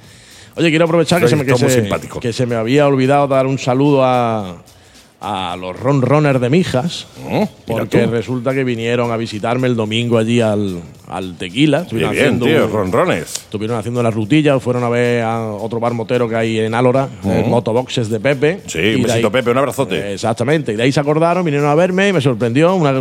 [0.56, 2.20] Oye, quiero aprovechar que Soy se, me, que, todo muy se, simpático.
[2.20, 4.56] que se me había olvidado dar un saludo a,
[5.20, 10.40] a los ronroners de Mijas, Oh, porque resulta que vinieron a visitarme el domingo allí
[10.40, 11.80] al, al Tequila.
[11.82, 13.22] Estuvieron bien, haciendo tío, ronrones.
[13.34, 17.08] Estuvieron haciendo la rutilla, fueron a ver a otro bar motero que hay en Álora,
[17.24, 18.60] el Motoboxes de Pepe.
[18.66, 19.96] Sí, Y un besito, ahí- Pepe, un abrazote.
[19.96, 22.92] Eh, Exactamente, y de ahí se acordaron, vinieron a verme y me sorprendió, una-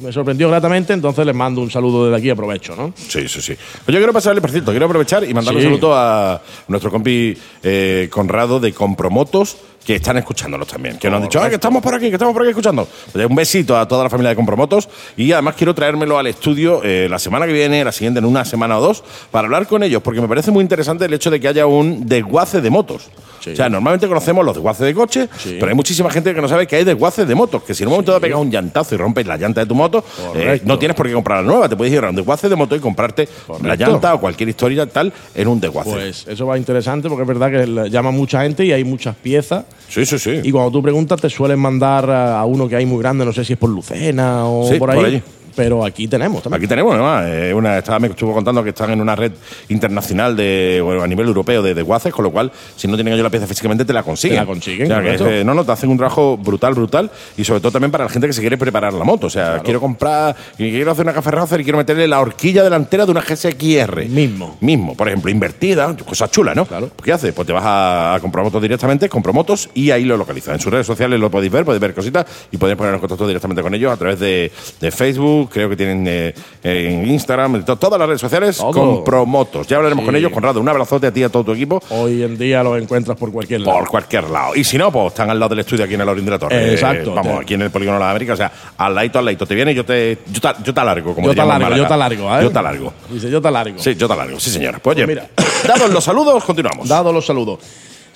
[0.00, 2.92] me sorprendió gratamente, entonces les mando un saludo desde aquí, aprovecho, ¿no?
[2.96, 3.54] Sí, sí, sí.
[3.84, 5.66] Pues yo quiero pasarle, por cierto, quiero aprovechar y mandarle Sí.
[5.66, 9.56] un saludo a nuestro compi eh, Conrado de Compromotos,
[9.88, 10.98] que están escuchándolos también.
[10.98, 12.86] Que nos han dicho, "Ah, que estamos por aquí, que estamos por aquí escuchando.
[13.10, 14.86] Pues un besito a toda la familia de Compromotos
[15.16, 18.44] y además quiero traérmelo al estudio eh, la semana que viene, la siguiente, en una
[18.44, 21.40] semana o dos, para hablar con ellos, porque me parece muy interesante el hecho de
[21.40, 23.08] que haya un desguace de motos.
[23.48, 23.52] Sí.
[23.52, 25.56] O sea, normalmente conocemos los desguaces de coche, Sí.
[25.58, 27.88] pero hay muchísima gente que no sabe que hay desguaces de motos, que si en
[27.88, 30.04] un momento te pegas un llantazo y rompes la llanta de tu moto,
[30.34, 32.56] eh, no tienes por qué comprar la nueva, te puedes ir a un desguace de
[32.56, 33.28] moto y comprarte
[33.62, 35.90] la llanta o cualquier historia tal en un desguace.
[35.90, 39.64] Pues eso va interesante porque es verdad que llama mucha gente y hay muchas piezas.
[39.88, 40.40] sí, sí, sí.
[40.42, 43.32] Y cuando tú preguntas, te suelen mandar a a uno que hay muy grande, no
[43.32, 44.96] sé si es por Lucena o Sí, por ahí.
[44.96, 45.22] por allí.
[45.58, 46.60] Pero aquí tenemos también.
[46.60, 49.32] Aquí tenemos, además, eh, una, estaba, me estuvo contando que están en una red
[49.68, 53.24] internacional de, bueno, a nivel europeo de desguaces, con lo cual, si no tienen ellos
[53.24, 54.36] la pieza físicamente, te la consiguen.
[54.36, 55.40] Te la consiguen, O sea, que es, correcto.
[55.40, 58.10] eh, no, no, te hacen un trabajo brutal, brutal, y sobre todo también para la
[58.10, 59.26] gente que se quiere preparar la moto.
[59.26, 63.04] O sea, quiero comprar, quiero hacer una café racer y quiero meterle la horquilla delantera
[63.04, 64.06] de una GSXR.
[64.08, 64.58] Mismo.
[64.60, 66.66] Mismo, por ejemplo, invertida, cosa chula, ¿no?
[66.66, 66.90] Claro.
[67.02, 67.32] ¿Qué haces?
[67.32, 70.54] Pues te vas a, a Compromotos directamente, Compromotos, y ahí lo localizas.
[70.54, 73.26] En sus redes sociales lo podéis ver, podéis ver cositas y podéis poner en contacto
[73.26, 77.64] directamente con ellos a través de, de Facebook, creo que tienen eh, en Instagram, en
[77.64, 78.72] to- todas las redes sociales, Todo.
[78.72, 79.66] Compromotos.
[79.66, 80.06] Ya hablaremos Sí.
[80.06, 80.60] con ellos, Conrado.
[80.60, 81.82] Un abrazote a ti y a todo tu equipo.
[81.90, 83.78] Hoy en día los encuentras por cualquier lado.
[83.78, 84.54] Por cualquier lado.
[84.56, 86.38] Y si no, pues están al lado del estudio aquí en el Orín de la
[86.38, 86.56] Torre.
[86.68, 87.10] Eh, exacto.
[87.10, 88.34] Eh, vamos, Te- aquí en el Polígono de las Américas.
[88.34, 89.46] O sea, al ladito, al ladito.
[89.46, 91.60] Te viene y yo te, yo te, yo te alargo, como yo te diríamos en
[91.62, 92.42] largo, yo te largo, ¿eh?
[92.42, 92.92] Yo te alargo.
[93.10, 93.78] Dice, yo te largo.
[93.78, 94.40] Sí, yo te alargo.
[94.40, 94.78] Sí, señora.
[94.78, 95.28] Pues oye, Pues mira.
[95.66, 96.88] dados los saludos, continuamos.
[96.88, 97.58] Dado los saludos.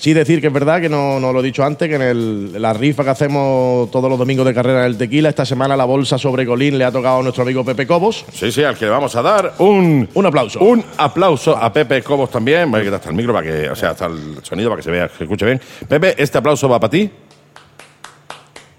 [0.02, 2.60] Sí, decir que es verdad que no, no lo he dicho antes, que en el-
[2.60, 6.18] la rifa que hacemos todos los domingos de carrera del tequila, esta semana la bolsa
[6.18, 8.24] sobre Colín le ha tocado a nuestro amigo Pepe Cobos.
[8.32, 10.58] Sí, sí, al que le vamos a dar un, Un aplauso.
[10.58, 12.68] Un aplauso a Pepe Cobos también.
[12.68, 14.82] Voy a quitar hasta el micro para que, o sea, hasta el sonido para que
[14.82, 15.60] se vea, que se escuche bien.
[15.86, 17.08] Pepe, este aplauso va para ti,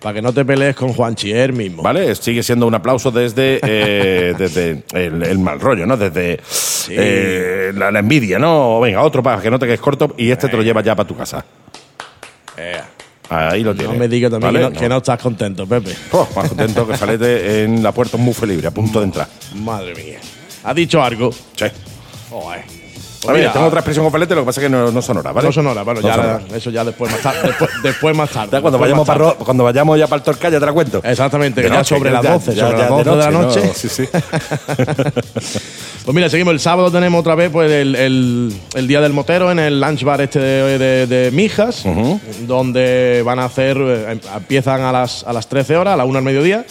[0.04, 1.82] Para que no te pelees con Juan Chier mismo.
[1.82, 2.14] ¿vale?
[2.14, 5.96] Sigue siendo un aplauso desde, eh, desde el, el mal rollo, ¿no?
[5.96, 6.40] Desde
[6.90, 8.82] eh, la, la envidia, ¿no?
[8.82, 11.08] Venga, otro para que no te quedes corto y este te lo llevas ya para
[11.08, 11.44] tu casa.
[13.30, 13.98] Ahí lo no tienes.
[13.98, 14.66] me digas también ¿vale?
[14.68, 15.96] que, no, que no estás contento, Pepe.
[16.12, 19.28] Oh, más contento que salete en la puerta un mufe libre, a punto de entrar.
[19.56, 20.20] Madre mía.
[20.64, 21.32] ¿Has dicho algo?
[21.32, 21.66] Sí.
[23.28, 25.48] A ver, tengo otra expresión con lo que pasa es que no, no sonora, ¿vale?
[25.48, 26.42] No sonora, bueno, No ya sonora.
[26.56, 27.40] eso ya después más tarde.
[27.48, 28.50] Después, después más tarde.
[28.52, 29.46] Ya cuando después vayamos, más para, tarde.
[29.46, 31.02] Cuando vayamos ya para el Torcal ya te la cuento.
[31.04, 33.42] Exactamente, que ya sobre las ya- 12, ya- sobre las 12 de la ¿no?
[33.44, 33.72] noche.
[33.74, 34.04] Sí, sí.
[36.06, 36.52] Pues mira, seguimos.
[36.54, 40.04] El sábado tenemos otra vez pues, el, el- el día del motero en el lunch
[40.04, 41.86] bar este de, de- de Mijas,
[42.42, 46.18] donde van a hacer, eh, empiezan a las, a las 13 horas, a la 1
[46.18, 46.66] al mediodía,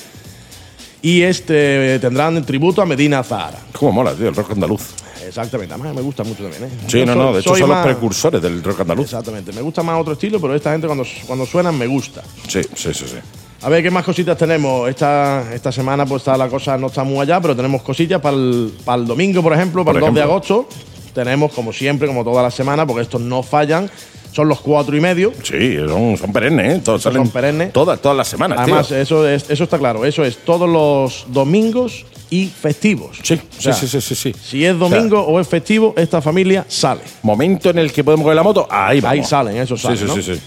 [1.00, 3.58] y este tendrán tributo a Medina Zahara.
[3.72, 4.82] Cómo mola, tío, el rock andaluz.
[5.32, 6.64] Exactamente, además me gusta mucho también.
[6.64, 6.68] ¿eh?
[6.88, 9.04] Sí, Yo no, soy- no, de hecho son los precursores del rock andaluz.
[9.06, 12.22] Exactamente, me gusta más otro estilo, pero esta gente cuando, cuando suenan me gusta.
[12.48, 13.16] Sí, sí, sí, sí.
[13.62, 14.90] A ver, ¿qué más cositas tenemos?
[14.90, 18.36] Esta, esta semana pues está la cosa no está muy allá, pero tenemos cosillas para
[18.36, 20.68] el, para el domingo, por ejemplo, para Por el 2 de agosto.
[21.14, 23.88] Tenemos, como siempre, como toda la semana, porque estos no fallan,
[24.32, 25.32] son los cuatro y medio.
[25.42, 26.82] Sí, son, son perennes, ¿eh?
[26.84, 27.72] Todos salen son perennes.
[27.72, 28.96] Todas, todas las semanas, Además, tío.
[28.96, 33.18] eso, es, eso está claro, eso es todos los domingos y festivos.
[33.22, 34.34] Sí, O sea, sí, sí, sí, sí.
[34.42, 37.02] Si es domingo o es festivo, esta familia sale.
[37.22, 39.18] Momento en el que podemos coger la moto, ahí vamos.
[39.18, 39.98] Ahí salen, esos Sí, salen.
[39.98, 40.14] sí, ¿no?
[40.14, 40.40] sí, sí.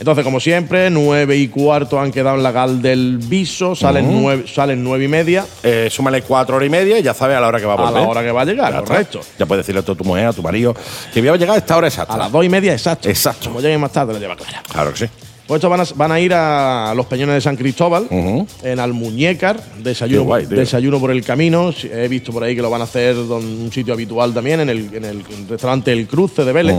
[0.00, 4.44] Entonces, como siempre, nueve y cuarto han quedado en la gal del viso, salen, nueve,
[4.52, 7.48] salen nueve y media Eh, súmale cuatro horas y media y ya sabes a la
[7.48, 8.02] hora que va a a volver.
[8.02, 9.20] la hora que va a llegar, Ya correcto.
[9.38, 10.74] Ya puedes decirle a tu mujer, a tu marido,
[11.12, 12.14] que voy a llegar a esta hora exacta.
[12.14, 13.08] A las dos y media, exacto.
[13.08, 13.48] Exacto.
[13.48, 14.62] Como llegue más tarde, lo lleva clara.
[14.70, 15.06] Claro que sí.
[15.48, 18.46] Pues estos van a, van a ir a los Peñones de San Cristóbal, Ujú.
[18.62, 21.72] en Almuñécar, desayuno, guay, desayuno por el camino.
[21.90, 24.68] He visto por ahí que lo van a hacer en un sitio habitual también, en
[24.68, 26.76] el, en el restaurante El Cruce de Vélez.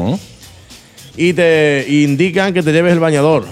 [1.18, 3.46] Y te indican que te lleves el bañador.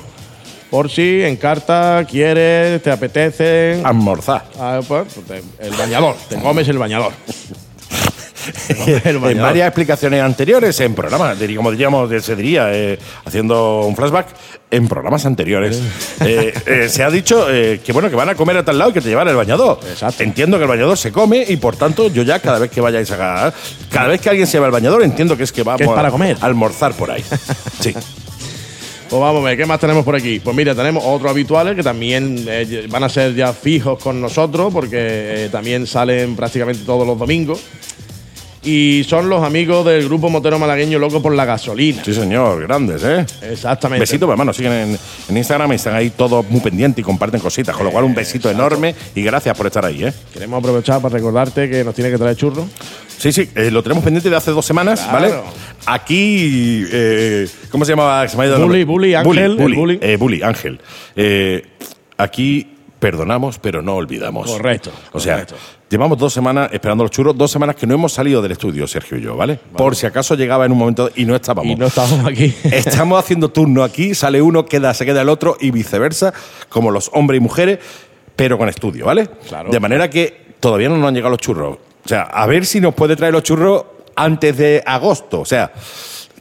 [0.70, 3.82] Por si en carta quieres, te apetece.
[3.84, 4.46] Almorzar.
[4.60, 7.12] Ah, pues, te- el bañador, te comes el bañador.
[9.06, 14.28] En varias explicaciones anteriores, en programas, como diríamos, se diría, eh, haciendo un flashback,
[14.70, 15.82] en programas anteriores,
[16.26, 18.94] eh, eh, se ha dicho que bueno que van a comer a tal lado y
[18.94, 19.80] que te llevan el bañador.
[19.90, 20.24] Exacto.
[20.24, 23.10] Entiendo que el bañador se come y por tanto yo ya cada vez que vayáis
[23.12, 23.54] a
[23.90, 26.10] cada vez que alguien se va al bañador entiendo que es que vamos es para
[26.10, 26.38] a- comer.
[26.42, 27.24] a almorzar por ahí.
[27.80, 27.94] Sí.
[29.10, 30.42] Pues vamos a ver, ¿qué más tenemos por aquí?
[30.42, 34.74] Pues mira, tenemos otros habituales que también eh, van a ser ya fijos con nosotros
[34.74, 37.62] porque eh, también salen prácticamente todos los domingos.
[38.70, 42.04] Y son los amigos del grupo motero malagueño Loco por la Gasolina.
[42.04, 43.26] Sí, señor, grandes, ¿eh?
[43.50, 44.02] Exactamente.
[44.02, 45.00] Besito, hermano, siguen en,
[45.30, 48.14] en Instagram y están ahí todos muy pendientes y comparten cositas, con lo cual un
[48.14, 50.14] besito enorme y gracias por estar ahí, ¿eh?
[50.34, 52.66] Queremos aprovechar para recordarte que nos tiene que traer churros.
[53.18, 55.14] Sí, sí, eh, lo tenemos pendiente de hace dos semanas, Claro.
[55.14, 55.34] ¿vale?
[55.86, 58.28] Aquí, eh, ¿cómo se llamaba?
[58.28, 58.84] Se me ha ido el Bully.
[58.84, 60.00] Bully, Ángel, el Bully, Bully.
[60.02, 60.80] eh, Bully, Ángel.
[61.16, 61.64] Eh,
[62.18, 62.68] aquí
[63.00, 64.50] perdonamos, pero no olvidamos.
[64.50, 65.56] Correcto, O sea, correcto.
[65.90, 69.18] llevamos dos semanas esperando los churros, dos semanas que no hemos salido del estudio, Sergio
[69.18, 69.60] y yo, ¿vale?
[69.76, 71.72] Por si acaso llegaba en un momento y no estábamos.
[71.72, 72.54] Y no estábamos aquí.
[72.64, 76.34] Estamos haciendo turno aquí, sale uno, queda, se queda el otro y viceversa,
[76.70, 77.80] como los hombres y mujeres,
[78.36, 79.28] pero con estudio, ¿vale?
[79.48, 79.70] Claro.
[79.70, 81.78] De manera que todavía no nos han llegado los churros.
[82.06, 85.42] O sea, a ver si nos puede traer los churros antes de agosto.
[85.42, 85.72] O sea,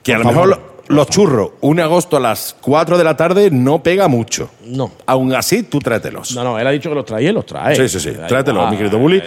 [0.02, 0.75] que a lo mejor favor.
[0.88, 4.50] Los churros, un agosto a las 4 de la tarde, no pega mucho.
[4.64, 4.92] No.
[5.06, 6.34] Aún así, tú tráetelos.
[6.34, 7.76] No, no, él ha dicho que los trae y los trae.
[7.76, 8.10] Sí, sí, sí.
[8.12, 9.22] Da Tráetelos, igual, mi querido Bully.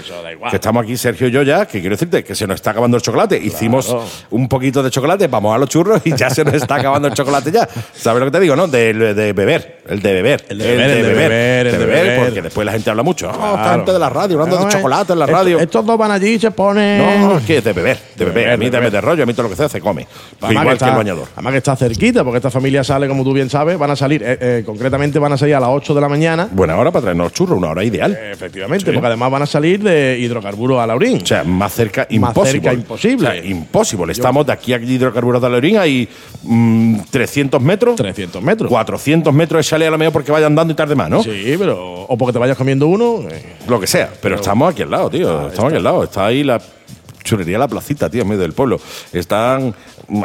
[0.50, 2.98] Que estamos aquí, Sergio y yo ya, que quiero decirte que se nos está acabando
[2.98, 3.38] el chocolate.
[3.38, 3.96] Hicimos
[4.30, 7.14] un poquito de chocolate, vamos a los churros y ya se nos está acabando el
[7.14, 7.68] chocolate ya.
[7.94, 8.68] ¿Sabes lo que te digo, no?
[8.68, 9.80] De, de beber.
[9.88, 10.46] El de beber.
[10.50, 12.20] El de beber, el de beber, el de beber.
[12.26, 13.30] Porque después la gente habla mucho.
[13.32, 13.54] Claro.
[13.54, 15.60] Oh, gente de la radio, hablando No, de eh, chocolate en la radio.
[15.60, 17.22] Estos dos van allí y se ponen.
[17.22, 18.34] no, es que es de beber, de beber.
[18.34, 18.92] beber, A mí de beber.
[18.92, 20.08] de rollo, a mí todo lo que sea se come.
[20.42, 21.28] Además Igual que, está, el bañador.
[21.50, 24.22] Además que está cerquita, porque esta familia sale, como tú bien sabes, van a salir,
[24.24, 26.48] eh, eh, concretamente van a salir a las 8 de la mañana.
[26.52, 28.12] Buena hora para traernos churros, una hora ideal.
[28.14, 28.92] Eh, Efectivamente, Sí.
[28.92, 31.22] porque además van a salir de hidrocarburos a Laurín.
[31.24, 32.52] O sea, más cerca Más imposible.
[32.62, 33.28] cerca imposible.
[33.28, 34.12] O sea, imposible.
[34.12, 36.08] Estamos de aquí a hidrocarburos de Lorín hay
[36.44, 37.96] mm, 300 metros.
[37.96, 38.70] 300 metros.
[38.70, 41.24] 400 metros de chalet a lo mejor porque vaya andando y tarde más, ¿no?
[41.24, 42.04] Sí, pero.
[42.04, 43.24] O porque te vayas comiendo uno.
[43.68, 44.10] Lo que sea.
[44.22, 45.48] Pero, estamos aquí al lado, tío.
[45.48, 46.04] estamos aquí al lado.
[46.04, 46.62] Está ahí la
[47.30, 48.80] chulería La Placita, tío, en medio del pueblo.
[49.14, 49.74] Están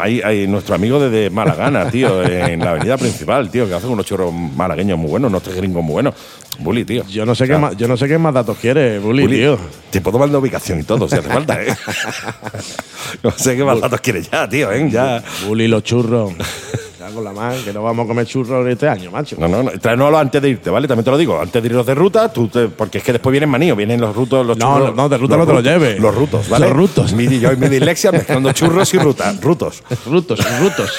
[0.00, 4.06] ahí, ahí nuestro amigo desde Malagana, tío, en la avenida principal, tío, que hacen unos
[4.06, 6.14] churros malagueños muy buenos, unos gringos muy buenos.
[6.58, 7.04] Bully, tío.
[7.08, 9.22] yo no sé O sea, qué más, yo no sé qué más datos quieres, Bully,
[9.22, 9.58] Bully, tío.
[9.90, 11.76] Te puedo mandar ubicación y todo, si hace falta, ¿eh?
[13.22, 14.88] no sé qué más datos quieres ya, tío, ¿eh?
[14.90, 15.22] Ya.
[15.46, 16.32] Bully, los churros.
[17.04, 19.36] Cago la mano, que no vamos a comer churros este año, macho.
[19.38, 19.70] No, no, no.
[19.72, 20.88] Tráenoslo antes de irte, ¿vale?
[20.88, 21.38] También te lo digo.
[21.38, 24.16] Antes de irnos de ruta, tú te- porque es que después vienen maníos, vienen los
[24.16, 24.96] rutos, los No, churros.
[24.96, 26.00] no, de ruta los no te lo rutos, lleves.
[26.00, 26.64] Los rutos, ¿vale?
[26.66, 27.12] Los rutos.
[27.12, 29.82] Mi, yo y mi dislexia mezclando churros y ruta, rutos.
[30.06, 30.90] Rutos, rutos.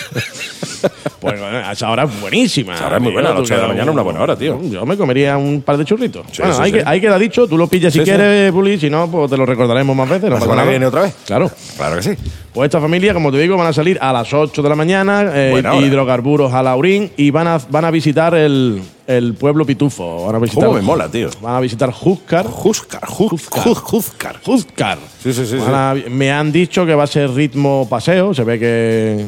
[1.19, 2.76] pues bueno, a esa hora es buenísima.
[2.76, 4.36] Esa hora es muy buena, a las ocho de la mañana es una buena hora,
[4.36, 4.61] tío.
[4.61, 6.26] Yo me comería un par de churritos.
[6.32, 6.77] Sí, bueno, sí, ahí, sí.
[6.77, 8.11] Que, ahí queda dicho, tú lo pillas si Sí, sí.
[8.11, 10.26] quieres, Bully, si no, pues te lo recordaremos más veces.
[10.30, 10.65] No ¿La pasa semana nada.
[10.68, 11.15] que viene otra vez?
[11.26, 11.49] Claro.
[11.77, 12.11] Claro que sí.
[12.56, 15.30] Pues esta familia, como te digo, van a salir a las 8 de la mañana,
[15.34, 15.52] eh,
[15.86, 20.26] hidrocarburos a Laurín y van a, van a visitar el, el pueblo Pitufo.
[20.26, 21.30] Van a visitar, ¿Cómo me mola, tío?
[21.41, 21.91] Van a visitar.
[21.91, 23.06] Juzcar, Juzcar.
[23.07, 24.40] Juzcar.
[24.41, 24.98] Júzcar.
[25.22, 25.57] Sí, sí, sí.
[25.60, 25.65] Sí.
[25.68, 28.34] a- me han dicho que va a ser ritmo paseo.
[28.34, 29.26] Se ve que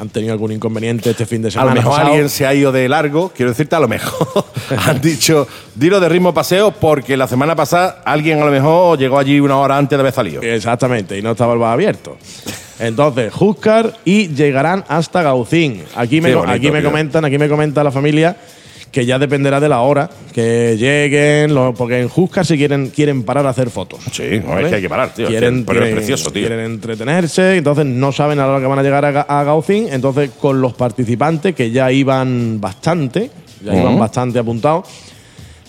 [0.00, 1.70] han tenido algún inconveniente este fin de A semana.
[1.70, 2.08] lo mejor pasado.
[2.08, 4.44] alguien se ha ido de largo, quiero decirte, a lo mejor
[4.86, 9.18] han dicho, dilo de ritmo paseo, porque la semana pasada alguien a lo mejor llegó
[9.18, 10.42] allí una hora antes de haber salido.
[10.42, 12.16] Exactamente, y no estaba el bar abierto.
[12.80, 15.82] Entonces, Júzcar y llegarán hasta Gaucín.
[15.96, 16.90] Aquí me, Qué bonito, aquí me tío.
[16.90, 18.36] comentan, aquí me comenta la familia
[18.90, 23.22] que ya dependerá de la hora que lleguen, lo- porque en Júzcar si quieren, quieren
[23.22, 24.00] parar a hacer fotos.
[24.12, 25.26] Sí, no, es que hay que parar, tío.
[25.28, 26.46] Quieren, pero es precioso, tío.
[26.46, 29.88] quieren entretenerse, entonces no saben a la hora que van a llegar a, a Gaucín.
[29.90, 33.30] Entonces, con los participantes que ya iban bastante,
[33.64, 34.86] ya iban bastante apuntados,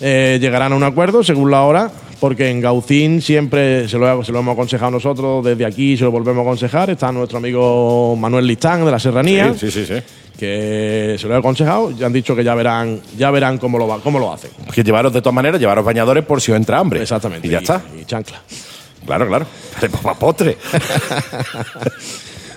[0.00, 1.90] eh, llegarán a un acuerdo según la hora,
[2.20, 6.10] porque en Gaucín siempre se lo, se lo hemos aconsejado nosotros, desde aquí se lo
[6.10, 6.90] volvemos a aconsejar.
[6.90, 9.94] Está nuestro amigo Manuel Listán de la Serranía, Sí, sí, sí.
[9.94, 10.02] sí.
[10.40, 13.86] Que se lo he aconsejado, ya han dicho que ya verán, ya verán cómo lo,
[13.86, 14.50] va, cómo lo hacen.
[14.74, 17.02] Que llevaros de todas maneras, llevaros bañadores por si os entra hambre.
[17.02, 17.46] Exactamente.
[17.46, 17.82] Y ya está.
[18.00, 18.40] Y chancla.
[19.04, 19.46] Claro, claro.
[20.02, 20.56] Para postre.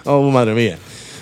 [0.05, 0.77] Oh, madre mía.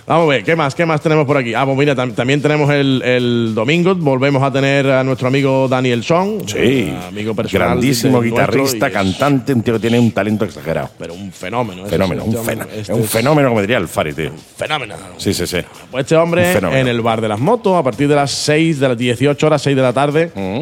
[0.08, 0.76] Vamos a ver, ¿qué más?
[0.76, 1.54] ¿Qué más tenemos por aquí?
[1.54, 5.68] Ah, pues mira, tam- también tenemos el, el domingo, volvemos a tener a nuestro amigo
[5.70, 7.70] Daniel Song, Sí, eh, amigo personal.
[7.70, 10.90] grandísimo guitarrista, es- cantante, un tío que tiene un talento exagerado.
[10.98, 11.82] Pero un fenómeno.
[11.84, 12.72] ese Fenómeno, un, este fenómeno.
[12.74, 14.32] Es este un es fenómeno, como diría el Fari, tío.
[14.58, 14.96] Fenómeno.
[15.18, 15.58] Sí, sí, sí.
[15.92, 18.88] Pues este hombre en el bar de las motos, a partir de las 6, de
[18.90, 20.62] las 18 horas, 6 de la tarde, Mm.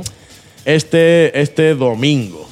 [0.65, 2.48] este, este domingo.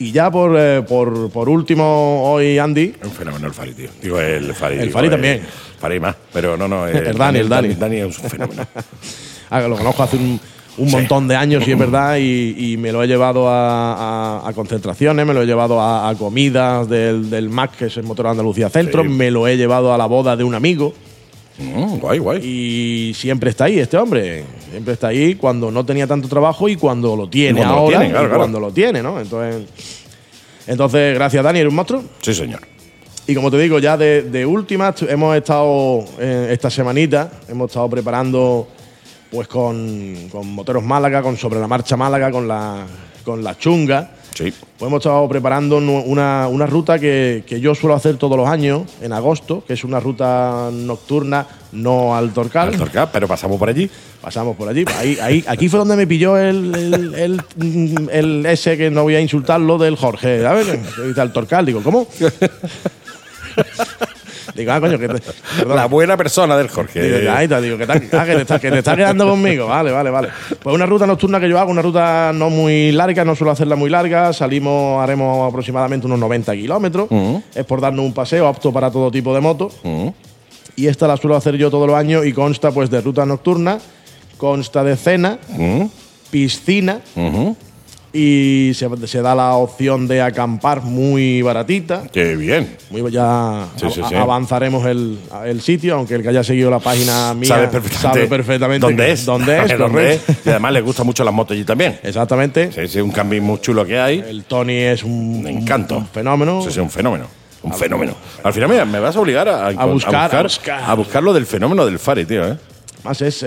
[0.00, 3.90] Y ya por, eh, por, por último, hoy, Andy, Un fenómeno el Fari, tío.
[4.02, 4.76] Digo, el Fari.
[4.76, 5.42] El digo, Fari eh, también.
[5.78, 6.86] Fari más, pero no, no.
[6.88, 7.74] El Dani, el Dani.
[7.74, 8.66] Dani es un fenómeno.
[9.50, 10.40] ah, lo conozco hace un,
[10.78, 14.48] un montón de años, y es verdad, y, y me lo he llevado a, a-
[14.48, 18.04] a concentraciones, me lo he llevado a, a comidas del, del MAC, que es el
[18.04, 19.08] Motor Andalucía Centro, Sí.
[19.10, 20.94] me lo he llevado a la boda de un amigo.
[21.60, 22.40] Mm, guay, guay.
[22.42, 24.44] Y siempre está ahí este hombre.
[24.70, 27.98] Siempre está ahí cuando no tenía tanto trabajo y cuando lo tiene cuando lo ahora.
[27.98, 28.40] tiene, claro, claro.
[28.40, 29.20] cuando lo tiene, ¿no?
[29.20, 29.66] Entonces,
[30.66, 32.02] entonces gracias, Dani, eres un monstruo.
[32.22, 32.60] Sí, señor.
[33.26, 37.88] Y como te digo, ya de, de última, hemos estado eh, esta semanita, hemos estado
[37.88, 38.66] preparando
[39.30, 42.86] pues con, con Moteros Málaga, con Sobre la Marcha Málaga, con la,
[43.24, 44.10] con la Chunga.
[44.34, 44.52] Sí.
[44.78, 48.82] Pues hemos estado preparando una, una ruta que, que yo suelo hacer todos los años,
[49.02, 52.68] en agosto, que es una ruta nocturna, no al Torcal.
[52.68, 53.90] Al Torcal, pero pasamos por allí.
[54.20, 54.84] Pasamos por allí.
[54.98, 59.16] Ahí, ahí, aquí fue donde me pilló el, el, el, el ese que no voy
[59.16, 60.42] a insultarlo del Jorge.
[60.42, 60.68] ¿Sabes?
[61.18, 61.66] Al Torcal.
[61.66, 62.06] Digo, ¿cómo?
[64.54, 65.20] Digo, ah, coño, que te,
[65.58, 65.76] perdón.
[65.76, 67.00] La buena persona del Jorge.
[67.20, 69.66] Digo, ahí está, digo, que, te, ah, que, te estás, que te estás quedando conmigo.
[69.66, 70.28] Vale, vale, vale.
[70.62, 73.76] Pues una ruta nocturna que yo hago, una ruta no muy larga, no suelo hacerla
[73.76, 74.32] muy larga.
[74.32, 77.08] Salimos, haremos aproximadamente unos 90 kilómetros.
[77.54, 79.74] Es por darnos un paseo apto para todo tipo de motos.
[79.82, 80.08] Mm.
[80.76, 83.78] Y esta la suelo hacer yo todos los años y consta pues de ruta nocturna,
[84.38, 85.84] consta de cena, Mm.
[86.30, 87.00] piscina.
[88.12, 92.02] Y se, se da la opción de acampar muy baratita.
[92.12, 92.76] Qué bien.
[92.90, 94.14] Muy, ya Sí, sí, a- sí.
[94.16, 98.26] avanzaremos el, el sitio, aunque el que haya seguido la página mía Sabe perfectamente, sabe
[98.26, 99.24] perfectamente dónde es.
[99.24, 100.22] dónde es, dónde es.
[100.44, 102.00] Y además le gustan mucho las motos allí también.
[102.02, 102.72] Exactamente.
[102.72, 104.18] Sí, sí, un cambio muy chulo que hay.
[104.18, 105.94] El Tony es un, Me encanta.
[105.96, 106.62] un fenómeno.
[106.62, 107.26] Sí, sí, un fenómeno.
[107.62, 108.14] Un fenómeno.
[108.42, 111.22] Al final me, me vas a obligar a, A buscar, a buscar.
[111.22, 112.44] lo del fenómeno del Fari, tío.
[112.50, 112.56] ¿eh?
[113.04, 113.44] Más es.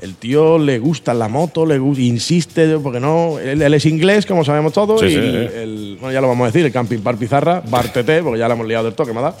[0.00, 3.38] El tío le gusta la moto, le gu- insiste, porque no.
[3.38, 5.00] Él, él es inglés, como sabemos todos.
[5.00, 5.26] Sí, y sí, sí.
[5.54, 8.48] el- bueno, ya lo vamos a decir, el Camping Bar Pizarra, Bar TT, porque ya
[8.48, 9.34] le hemos liado del toque, me da.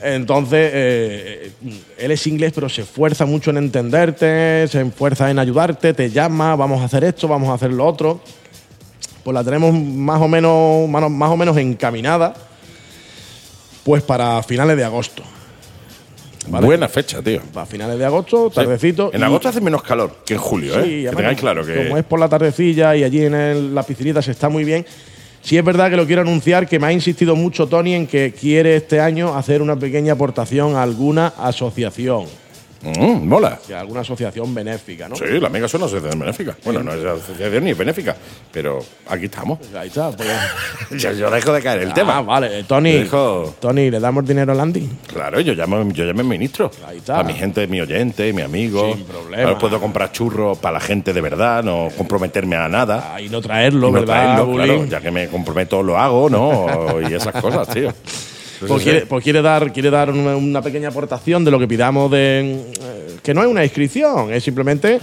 [0.00, 1.50] Entonces, eh,
[1.98, 6.54] él es inglés, pero se esfuerza mucho en entenderte, se esfuerza en ayudarte, te llama,
[6.54, 8.20] vamos a hacer esto, vamos a hacer lo otro.
[9.24, 12.32] Pues la tenemos más o menos, más o menos encaminada,
[13.84, 15.22] pues para finales de agosto.
[16.48, 16.64] Vale.
[16.66, 17.40] Buena fecha, tío.
[17.52, 18.54] Para finales de agosto, Sí.
[18.54, 19.10] tardecito.
[19.12, 20.82] En agosto hace menos calor que en julio, ¿eh?
[20.84, 21.74] Sí, que además, tengáis claro que.
[21.84, 24.86] Como es por la tardecilla y allí en el- la piscinita se está muy bien.
[25.42, 28.32] Sí es verdad que lo quiero anunciar que me ha insistido mucho Tony en que
[28.32, 32.24] quiere este año hacer una pequeña aportación a alguna asociación,
[32.80, 33.58] Mm, mola.
[33.74, 35.16] a alguna asociación benéfica, ¿no?
[35.16, 36.56] Sí, la Mega es una asociación benéfica.
[36.64, 38.14] Bueno, no es asociación ni es benéfica,
[38.52, 38.78] pero
[39.08, 39.58] aquí estamos.
[39.76, 40.10] Ahí está.
[40.12, 40.28] pues.
[41.02, 42.22] Yo, yo dejo de caer el Ah, tema.
[42.22, 42.60] vale.
[42.60, 44.88] Eh, Tony, dejo- Tony, ¿le damos dinero al Andy?
[45.12, 46.70] Claro, yo llamo, yo llamo ministro.
[46.86, 47.18] Ahí está.
[47.20, 48.94] A mi gente, mi oyente, mi amigo.
[48.94, 49.42] Sin problema.
[49.44, 53.14] Ahora puedo comprar churros para la gente de verdad, no comprometerme a nada.
[53.14, 54.34] Ahí no traerlo, Y no ¿verdad?
[54.36, 57.00] traerlo, claro, ya que me comprometo lo hago, ¿no?
[57.08, 57.92] y esas cosas, tío.
[58.66, 62.10] Pues quiere, pues quiere dar, quiere dar una, una pequeña aportación de lo que pidamos
[62.10, 62.40] de.
[62.80, 64.98] eh, que no es una inscripción, es simplemente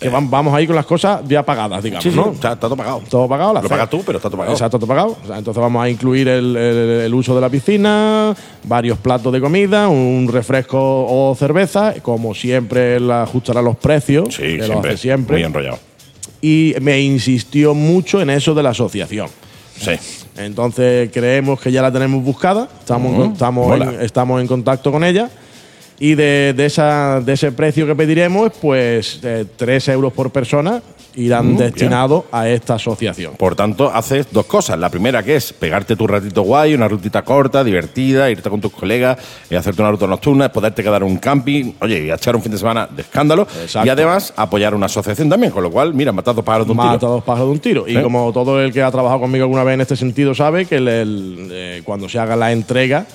[0.00, 2.32] que vam- vamos ahí con las cosas ya pagadas, digamos, Sí, sí, ¿no?
[2.32, 3.02] está, está todo pagado.
[3.08, 3.54] Todo pagado.
[3.54, 4.54] la Lo pagas tú, pero está todo pagado.
[4.54, 5.16] Exacto, todo pagado.
[5.22, 8.34] O sea, entonces vamos a incluir el, el- el uso de la piscina,
[8.64, 11.94] varios platos de comida, un refresco o cerveza.
[12.02, 14.34] Como siempre, él ajustará los precios.
[14.34, 15.36] Sí, que lo siempre, hace siempre.
[15.36, 15.78] Muy enrollado.
[16.42, 19.28] Y me insistió mucho en eso de la asociación.
[19.80, 19.92] Sí.
[20.36, 25.04] Entonces creemos que ya la tenemos buscada, estamos, en- estamos, en, estamos en contacto con
[25.04, 25.30] ella.
[25.98, 30.82] Y de, de esa, de ese precio que pediremos, pues eh, 3 euros por persona
[31.16, 33.34] irán Mm, destinados a esta asociación.
[33.36, 34.78] Por tanto, haces dos cosas.
[34.78, 38.72] La primera que es pegarte tu ratito guay, una rutita corta, divertida, irte con tus
[38.72, 39.18] colegas
[39.50, 42.52] y hacerte una ruta nocturna, poderte quedar en un camping, oye, y echar un fin
[42.52, 43.42] de semana de escándalo.
[43.62, 43.86] Exacto.
[43.86, 46.98] Y además apoyar una asociación también, con lo cual, mira, matado pájaros de un Mata
[46.98, 47.12] tiro.
[47.12, 47.84] dos pájaros de un tiro.
[47.88, 50.76] Y como todo el que ha trabajado conmigo alguna vez en este sentido sabe que
[50.76, 53.06] el- el, eh, cuando se haga la entrega,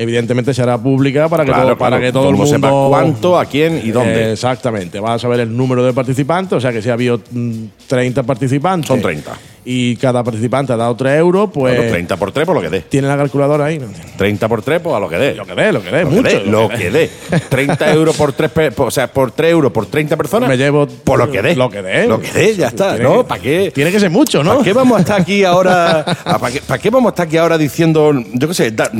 [0.00, 3.38] evidentemente será pública para que Claro, todo, para claro, que todo el mundo sepa cuánto,
[3.38, 4.28] a quién y dónde.
[4.28, 4.98] Eh, exactamente.
[4.98, 8.22] Vas a saber el número de participantes, o sea que si ha habido mm, 30
[8.22, 8.88] participantes.
[8.88, 9.32] Son 30.
[9.64, 12.70] Y cada participante ha dado 3 euros, pues Bueno, 30 por 3 por lo que
[12.70, 12.80] dé.
[12.80, 13.78] tiene la calculadora ahí.
[14.16, 15.34] 30 por 3 pues a lo que dé.
[15.34, 16.28] Lo que dé, lo que dé, Lo que mucho.
[16.40, 17.10] dé, lo que dé.
[17.48, 20.48] 30 euros por 3 o sea, por 3 euros por 30 personas.
[20.48, 21.54] Me llevo por lo que dé.
[21.54, 22.06] lo que dé.
[22.06, 22.94] Lo que dé, ya está.
[22.96, 23.18] Tiene ¿No?
[23.22, 23.70] que- ¿Para qué?
[23.74, 24.52] Tiene que ser mucho, ¿no?
[24.52, 26.04] ¿Para qué vamos a estar aquí ahora?
[26.24, 28.90] ¿Para qué, para qué vamos a estar aquí ahora diciendo, yo qué sé, da-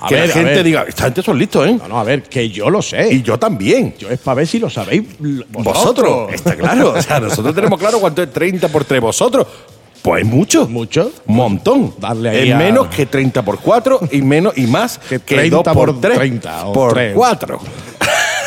[0.00, 1.74] A que ver, la gente diga, esta gente son listos, ¿eh?
[1.78, 3.12] No, no, a ver, que yo lo sé.
[3.14, 3.94] Y yo también.
[3.98, 6.92] yo es para ver si lo sabéis l- Vosotros, está claro.
[6.92, 9.00] O sea, nosotros tenemos claro cuánto es 30 por 3.
[9.00, 9.46] Vosotros,
[10.02, 10.68] pues mucho.
[10.68, 11.12] Mucho.
[11.26, 11.94] Montón.
[11.98, 15.36] Darle ahí es a- menos que 30 por 4 y menos y más Que que
[15.36, 17.14] 30 2 por por 3 30 o por tres.
[17.14, 17.60] 4.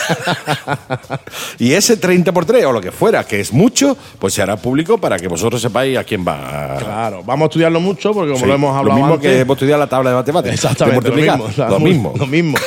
[1.59, 4.55] y ese 30 por 3 o lo que fuera, que es mucho, pues se hará
[4.57, 6.75] público para que vosotros sepáis a quién va.
[6.77, 9.55] Claro, vamos a estudiarlo mucho porque como Sí, lo hemos hablado mismo antes, que hemos
[9.55, 10.55] estudiado la tabla de matemáticas.
[10.55, 11.37] Exactamente, de lo multiplicar.
[11.39, 11.51] mismo.
[11.51, 12.13] o sea, Lo muy- mismo.
[12.17, 12.57] Lo mismo.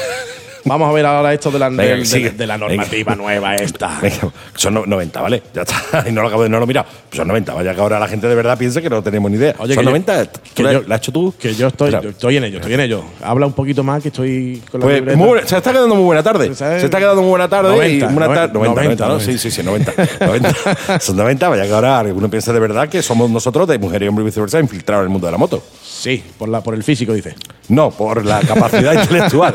[0.65, 3.99] Vamos a ver ahora esto de la, Venga, del- de, la normativa nueva esta.
[4.03, 5.43] Venga, son no- 90, ¿vale?
[5.55, 6.05] Ya está.
[6.09, 6.87] Y no lo acabo de no lo he mirado.
[7.13, 7.55] Son 90.
[7.55, 9.55] Vaya que ahora la gente de verdad piensa que no tenemos ni idea.
[9.59, 10.25] Oye, son que yo- 90.
[10.27, 11.35] ¿Tú que la, yo- la has hecho tú?
[11.41, 13.03] Que yo estoy, yo estoy en ello, estoy en ello.
[13.23, 16.23] Habla un poquito más que estoy con la Pues muy se está quedando muy buena
[16.23, 16.55] tarde.
[16.55, 16.81] ¿Sabes?
[16.81, 17.71] Se está quedando muy buena tarde.
[17.71, 19.13] 90, y buena tar- 90, 90, 90, ¿no?
[19.15, 19.33] 90.
[19.33, 19.93] Sí, sí, sí, 90.
[20.21, 21.01] 90.
[21.01, 24.09] Son 90, vaya que ahora alguno piensa de verdad que somos nosotros de mujer y
[24.09, 25.63] hombre y viceversa infiltrados en el mundo de la moto.
[25.85, 27.35] Sí, por, la, por el físico, dice.
[27.69, 29.55] No, por la capacidad intelectual.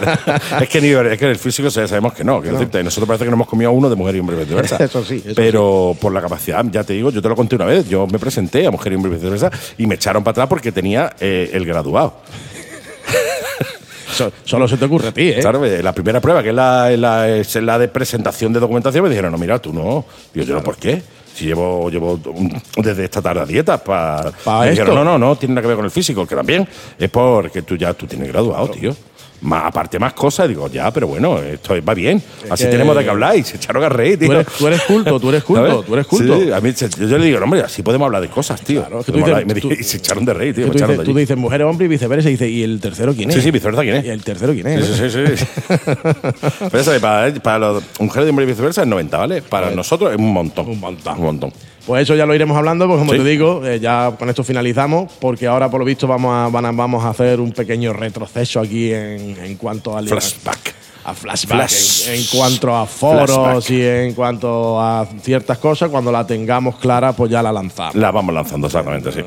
[0.61, 2.41] es, que ni, es que el físico ya sabemos que no.
[2.41, 4.77] Decirte, nosotros parece que no hemos comido a uno de mujer y hombre y viceversa.
[4.83, 7.65] Eso sí, eso Pero por la capacidad, ya te digo, yo te lo conté una
[7.65, 7.87] vez.
[7.89, 10.71] Yo me presenté a mujer y hombre y viceversa y me echaron para atrás porque
[10.71, 12.15] tenía eh, el graduado.
[14.13, 15.39] So- solo se te ocurre a ti, ¿eh?
[15.41, 19.03] Claro, eh, la primera prueba, que es la, la- es la de presentación de documentación,
[19.03, 20.05] me dijeron, no, mira, tú no.
[20.33, 21.01] Digo, yo no, ¿por qué?
[21.33, 22.19] Si llevo, llevo
[22.77, 24.29] desde esta tarde a dieta para.
[24.43, 26.67] ¿Pa no, no, no, tiene nada que ver con el físico, que también
[26.99, 28.95] es porque tú ya tú tienes graduado, tío.
[29.43, 32.21] Más, aparte más cosas, digo, ya, pero bueno, esto va bien.
[32.49, 34.27] Así que- tenemos de qué hablar y se echaron a reír, tío.
[34.29, 35.85] Tú eres, tú eres culto, tú eres culto, ¿Sabes?
[35.85, 36.39] tú eres culto.
[36.41, 38.81] Sí, a mí yo, yo le digo, no, hombre, así podemos hablar de cosas, tío.
[38.81, 40.67] Claro, es que tú dices- hablar- y, me tú- y se echaron de reír, tío.
[40.67, 42.29] Tú, dices, tú dices mujer, hombre y viceversa.
[42.29, 43.35] Y dice, ¿y el tercero quién es?
[43.35, 44.05] Sí, sí, viceversa, ¿quién es?
[44.05, 44.85] ¿Y el tercero quién es?
[44.85, 45.45] Sí, sí, sí.
[46.71, 49.41] Pero eso, para, para los mujeres de hombre y viceversa es 90, ¿vale?
[49.41, 50.69] Para nosotros es un montón.
[50.69, 51.17] Un montón.
[51.17, 51.53] Un montón.
[51.85, 53.17] Pues eso ya lo iremos hablando, pues como Sí.
[53.17, 56.65] te digo, eh, ya con esto finalizamos, porque ahora por lo visto vamos a, van
[56.65, 60.73] a- vamos a hacer un pequeño retroceso aquí en, en cuanto al Flashback.
[61.05, 62.07] a flashback, Flash.
[62.07, 63.29] en, en cuanto a foros
[63.65, 63.69] Flashback.
[63.71, 67.95] y en cuanto a ciertas cosas, cuando la tengamos clara, pues ya la lanzamos.
[67.95, 69.19] La vamos lanzando, exactamente, sí.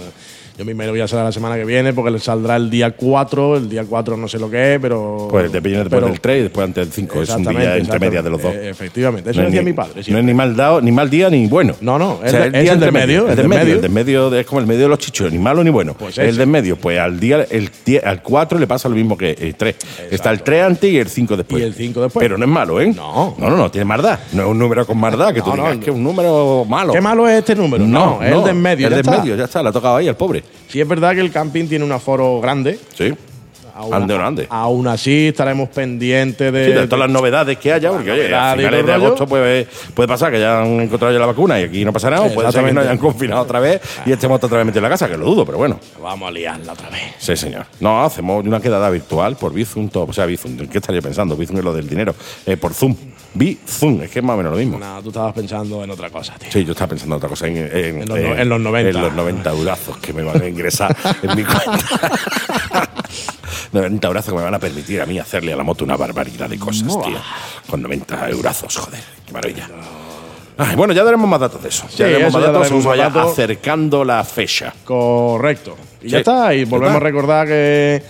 [0.58, 2.90] Yo mi mail voy a hacer la semana que viene porque le saldrá el día
[2.92, 5.28] 4, el día 4 no sé lo que es, pero...
[5.30, 7.22] Pues viene después pero- del 3 y después antes del 5.
[7.22, 8.54] Es un día entre medias de los dos.
[8.54, 10.02] efectivamente, eso No es decía ni- mi padre.
[10.08, 11.74] No es ni mal dado, ni mal día, ni bueno.
[11.82, 13.48] No, no, O es sea, el es día el del medio, El el del del
[13.48, 13.60] medio.
[13.64, 13.74] medio.
[13.76, 15.92] El del medio es como el medio de los chichos, ni malo ni bueno.
[15.92, 17.70] Pues el del medio, pues al día, el
[18.02, 19.76] al 4 le pasa lo mismo que el 3.
[20.10, 21.62] Está el 3 antes y el 5 después.
[21.62, 22.22] Y el 5 después.
[22.24, 22.86] Pero no es malo, ¿eh?
[22.96, 23.34] No.
[23.38, 24.18] No, no, no, tiene maldad.
[24.32, 25.84] No es un número con maldad, que tú No, no, digas no.
[25.84, 26.94] que es un número malo.
[26.94, 27.84] ¿Qué malo es este número?
[27.86, 28.86] No, es el de en medio.
[28.86, 29.20] El ya de en está.
[29.22, 30.44] medio, ya está, le ha tocado ahí al pobre.
[30.68, 32.78] Sí, es verdad que el camping tiene un aforo grande.
[32.94, 33.14] Sí.
[33.78, 34.46] Aún, Ande o no ande.
[34.48, 36.64] aún así, estaremos pendientes de.
[36.64, 40.08] Sí, de todas las novedades que haya, porque oye, a finales de agosto puede, puede
[40.08, 42.50] pasar que ya han encontrado ya la vacuna y aquí no pasa nada, o puede
[42.50, 45.08] ser que nos hayan confinado otra vez y estemos otra vez metidos en la casa,
[45.10, 45.78] que lo dudo, pero bueno.
[46.02, 47.02] Vamos a liarla otra vez.
[47.18, 47.66] Sí, señor.
[47.78, 51.36] No, hacemos una quedada virtual por Bizum, o sea, Bizum, ¿qué estaría pensando?
[51.36, 52.14] Bizum es lo del dinero.
[52.46, 52.96] Eh, por Zoom.
[53.36, 54.78] Bizum, es que es más o menos lo mismo.
[54.78, 56.50] No, tú estabas pensando en otra cosa, tío.
[56.50, 57.46] Sí, yo estaba pensando en otra cosa.
[57.46, 58.98] En, en- En los en los 90.
[58.98, 61.78] En los 90 eurazos que me van a ingresar en mi cuenta.
[63.72, 66.48] 90 eurazos que me van a permitir a mí hacerle a la moto una barbaridad
[66.48, 67.18] de cosas, tío.
[67.68, 69.00] Con 90 eurazos, joder.
[69.26, 69.68] Qué maravilla.
[70.58, 71.84] Ay, bueno, ya daremos más datos de eso.
[71.88, 73.32] Sí, ya daremos eso más datos daremos vaya datos.
[73.32, 74.72] acercando la fecha.
[74.84, 75.76] Correcto.
[76.00, 76.10] Y Sí.
[76.12, 76.54] ya está.
[76.54, 77.04] Y volvemos está.
[77.06, 78.02] a recordar que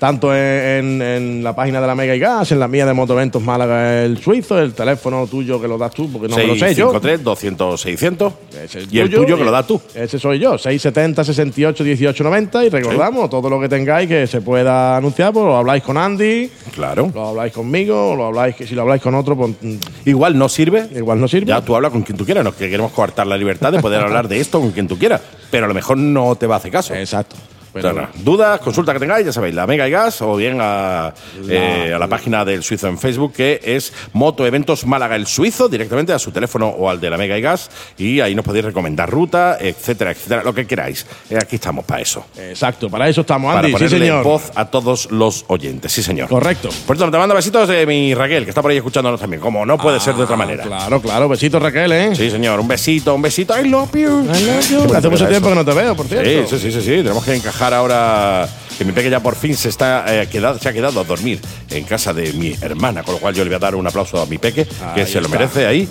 [0.00, 3.42] tanto en, en la página de la Mega y Gas, en la mía de Motoventos
[3.42, 6.74] Málaga, el suizo, el teléfono tuyo que lo das tú, porque no me lo sé
[6.74, 6.90] yo.
[6.90, 8.32] 653 200 600
[8.64, 9.80] Ese es y el tuyo que lo das tú.
[9.94, 14.40] Ese soy yo, 670 68 18 90 y recordamos todo lo que tengáis que se
[14.40, 17.10] pueda anunciar, pues lo habláis con Andy, Claro.
[17.14, 19.74] lo habláis conmigo, lo habláis que si lo habláis con otro, pues mm,
[20.06, 20.88] Igual no sirve.
[20.96, 21.46] igual no sirve.
[21.48, 24.00] Ya tú hablas con quien tú quieras, no que queremos coartar la libertad de poder
[24.04, 25.20] hablar de esto con quien tú quieras,
[25.50, 26.94] pero a lo mejor no te va a hacer caso.
[26.94, 27.36] Exacto.
[27.72, 31.12] O sea, dudas, consulta que tengáis, ya sabéis, la Mega y Gas o bien a,
[31.48, 35.68] eh, a la página del Suizo en Facebook que es Moto Eventos Málaga el Suizo,
[35.68, 38.64] directamente a su teléfono o al de la Mega y Gas y ahí nos podéis
[38.64, 41.06] recomendar ruta, etcétera, etcétera, lo que queráis.
[41.30, 42.24] Eh, aquí estamos para eso.
[42.36, 44.24] exacto, para eso estamos, Para Andy, sí ponerle señor.
[44.24, 46.28] voz a todos los oyentes, sí señor.
[46.28, 46.68] Correcto.
[46.86, 49.64] Por cierto, te mando besitos de mi Raquel, que está por ahí escuchándonos también, como
[49.64, 50.64] no puede ser de otra Ah, manera.
[50.64, 52.16] Claro, claro, besitos Raquel, ¿eh?
[52.16, 54.24] Sí, señor, un besito, un besito, I love you.
[54.24, 54.86] I love you.
[54.90, 55.56] Qué Hace mucho tiempo eso.
[55.58, 56.48] que no te veo, por cierto.
[56.48, 56.96] Sí, sí, sí, sí, sí.
[56.96, 60.68] Tenemos que encajar ahora que mi peque ya por fin se está eh, quedado, se
[60.68, 63.56] ha quedado a dormir en casa de mi hermana, con lo cual yo le voy
[63.56, 65.88] a dar un aplauso a mi peque, que se lo merece ahí.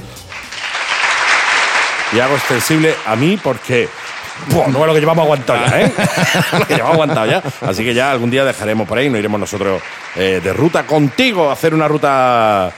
[2.11, 3.87] Y hago extensible a mí porque
[4.71, 5.91] no es lo que llevamos aguantado ya, ¿eh?
[6.59, 7.43] lo que llevamos aguantado ya.
[7.61, 9.81] Así que ya algún día dejaremos por ahí, no iremos nosotros
[10.15, 12.71] eh, de ruta contigo a hacer una ruta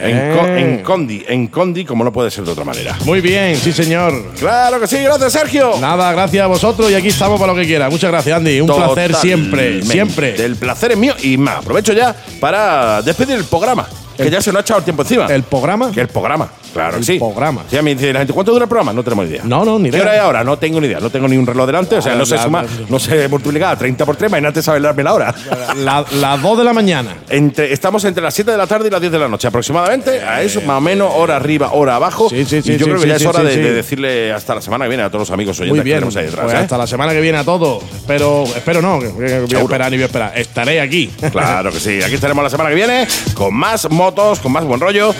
[0.00, 2.96] en, Co- en Condi, en Condi, como no puede ser de otra manera.
[3.04, 4.12] Muy bien, sí, señor.
[4.38, 5.74] Claro que sí, gracias, Sergio.
[5.80, 7.88] Nada, gracias a vosotros y aquí estamos para lo que quiera.
[7.90, 8.60] Muchas gracias, Andy.
[8.60, 10.44] Un placer siempre, siempre.
[10.44, 11.58] El placer es mío y más.
[11.58, 13.86] Aprovecho ya para despedir el programa.
[14.16, 15.26] Que ya se nos ha echado el tiempo encima.
[15.26, 15.90] ¿El programa?
[15.90, 17.18] Que el programa, claro El que sí.
[17.18, 17.62] programa.
[17.70, 18.92] Sí, a mí dice la gente, ¿cuánto dura el programa?
[18.92, 19.42] No tenemos idea.
[19.44, 20.02] No, no, ni ¿Qué idea.
[20.06, 20.44] hora es ahora?
[20.44, 21.00] No tengo ni idea.
[21.00, 21.96] No tengo ni un reloj delante.
[21.96, 24.28] O sea, Ah, no se la- suma, la- no se multiplica 30 por 3.
[24.30, 25.34] Imagínate saber darme la hora.
[25.76, 27.16] La- Las 2 de la mañana.
[27.28, 30.20] Entre, estamos entre las 7 de la tarde y las 10 de la noche aproximadamente.
[30.22, 32.28] A eso, más o menos, hora arriba, hora abajo.
[32.30, 33.54] Sí, sí, sí, y yo sí, creo que sí, ya sí, es hora sí, de,
[33.54, 33.60] sí.
[33.60, 35.96] de decirle hasta la semana que viene a todos los amigos oyentes Muy que bien.
[35.98, 36.44] tenemos ahí detrás.
[36.44, 36.58] Pues ¿eh?
[36.58, 37.82] hasta la semana que viene a todos.
[37.94, 39.58] Espero, espero no, que- que voy a Seguro.
[39.60, 40.32] esperar ni voy a esperar.
[40.38, 41.10] Estaré aquí.
[41.32, 42.02] Claro que sí.
[42.02, 45.14] Aquí estaremos la semana que viene con más con más buen rollo.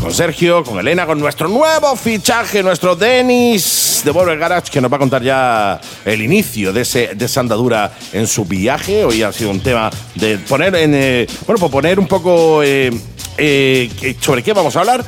[0.00, 4.90] Con Sergio, con Elena, con nuestro nuevo fichaje, nuestro Denis de Volver Garage, que nos
[4.90, 9.04] va a contar ya el inicio de, ese, de esa andadura en su viaje.
[9.04, 10.92] Hoy ha sido un tema de poner en.
[10.94, 12.90] eh, bueno, pues poner un poco eh,
[13.36, 15.04] eh, sobre qué vamos a hablar.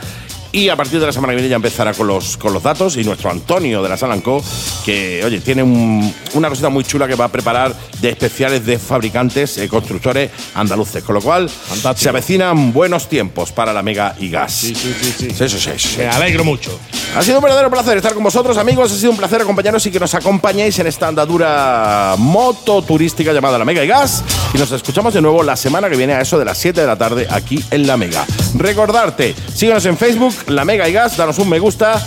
[0.54, 2.96] Y a partir de la semana que viene ya empezará con los, con los datos.
[2.96, 4.40] Y nuestro Antonio de la Salanco,
[4.84, 8.78] que, oye, tiene un- una cosita muy chula que va a preparar de especiales de
[8.78, 11.02] fabricantes, eh, constructores andaluces.
[11.02, 11.96] Con lo cual, Fantástico.
[12.04, 14.52] se avecinan buenos tiempos para la Mega y Gas.
[14.52, 15.30] Sí, sí, sí, sí.
[15.36, 15.94] Sí, sí, sí, sí.
[15.98, 16.78] Me alegro mucho.
[17.16, 18.92] Ha sido un verdadero placer estar con vosotros, amigos.
[18.92, 23.64] Ha sido un placer acompañaros y que nos acompañéis en esta andadura mototurística llamada La
[23.64, 24.22] Mega y Gas.
[24.54, 26.86] Y nos escuchamos de nuevo la semana que viene a eso de las 7 de
[26.86, 28.24] la tarde aquí en La Mega.
[28.56, 32.00] Recordarte, síguenos en Facebook, La Mega y Gas, danos un me gusta.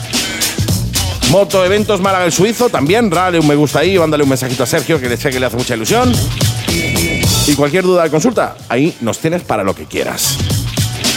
[1.32, 4.66] Moto Eventos Málaga el Suizo, también, dale un me gusta ahí, mándale un mensajito a
[4.66, 6.14] Sergio que le sé que le hace mucha ilusión.
[7.48, 10.38] Y cualquier duda de consulta, ahí nos tienes para lo que quieras.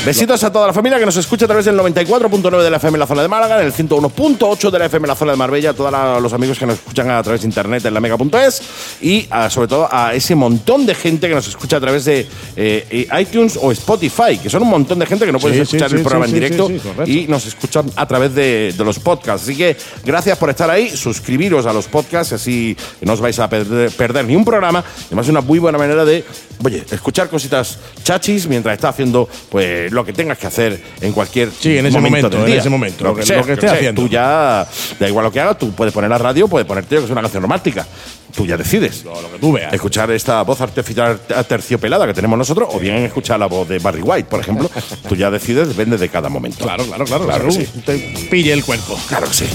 [0.05, 2.97] Besitos a toda la familia que nos escucha a través del 94.9 de la FM
[2.97, 5.37] en la zona de Málaga, en el 101.8 de la FM en la zona de
[5.37, 8.63] Marbella, a todos los amigos que nos escuchan a través de internet en la mega.es
[9.03, 12.21] y a- sobre todo a ese montón de gente que nos escucha a través de
[12.57, 15.63] eh, eh, iTunes o Spotify, que son un montón de gente que no puedes Sí,
[15.65, 16.71] escuchar sí, el sí, programa en directo
[17.05, 19.43] y nos escuchan a través de, de los podcasts.
[19.43, 23.51] Así que gracias por estar ahí, suscribiros a los podcasts, así no os vais a
[23.51, 24.83] perder, perder ni un programa.
[25.09, 26.25] Además, es una muy buena manera de,
[26.65, 31.51] oye, escuchar cositas chachis mientras estás haciendo pues lo que tengas que hacer en cualquier
[31.51, 33.49] Sí, en ese momento, del en ese momento, Lo lo que, que- sea, lo que
[33.49, 34.03] yo esté sé, haciendo.
[34.03, 34.67] Tú ya,
[34.99, 37.21] da igual lo que hagas, tú puedes poner la radio, puedes ponerte que es una
[37.23, 37.87] canción romántica.
[38.35, 39.05] Tú ya decides.
[39.05, 39.73] Lo, lo que tú veas.
[39.73, 44.03] Escuchar esta voz artificial terciopelada que tenemos nosotros, o bien escuchar la voz de Barry
[44.03, 44.71] White, por ejemplo.
[45.09, 46.65] tú ya decides, depende de cada momento.
[46.65, 47.25] Claro, claro, claro.
[47.27, 47.81] Claro que según sí.
[47.85, 47.99] Te
[48.31, 48.99] pille el cuerpo.
[49.09, 49.47] Claro que sí.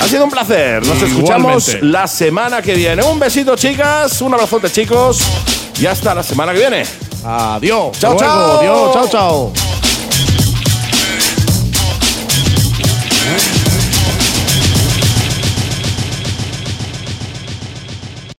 [0.00, 0.84] Ha sido un placer.
[0.86, 1.06] Nos Igualmente.
[1.06, 3.02] escuchamos la semana que viene.
[3.02, 4.20] Un besito, chicas.
[4.20, 5.20] Un abrazote, chicos.
[5.80, 6.84] Y hasta la semana que viene.
[7.24, 7.98] Adiós.
[7.98, 8.58] Chao, chao.
[8.60, 8.92] Adiós.
[8.92, 9.85] Chao, chao.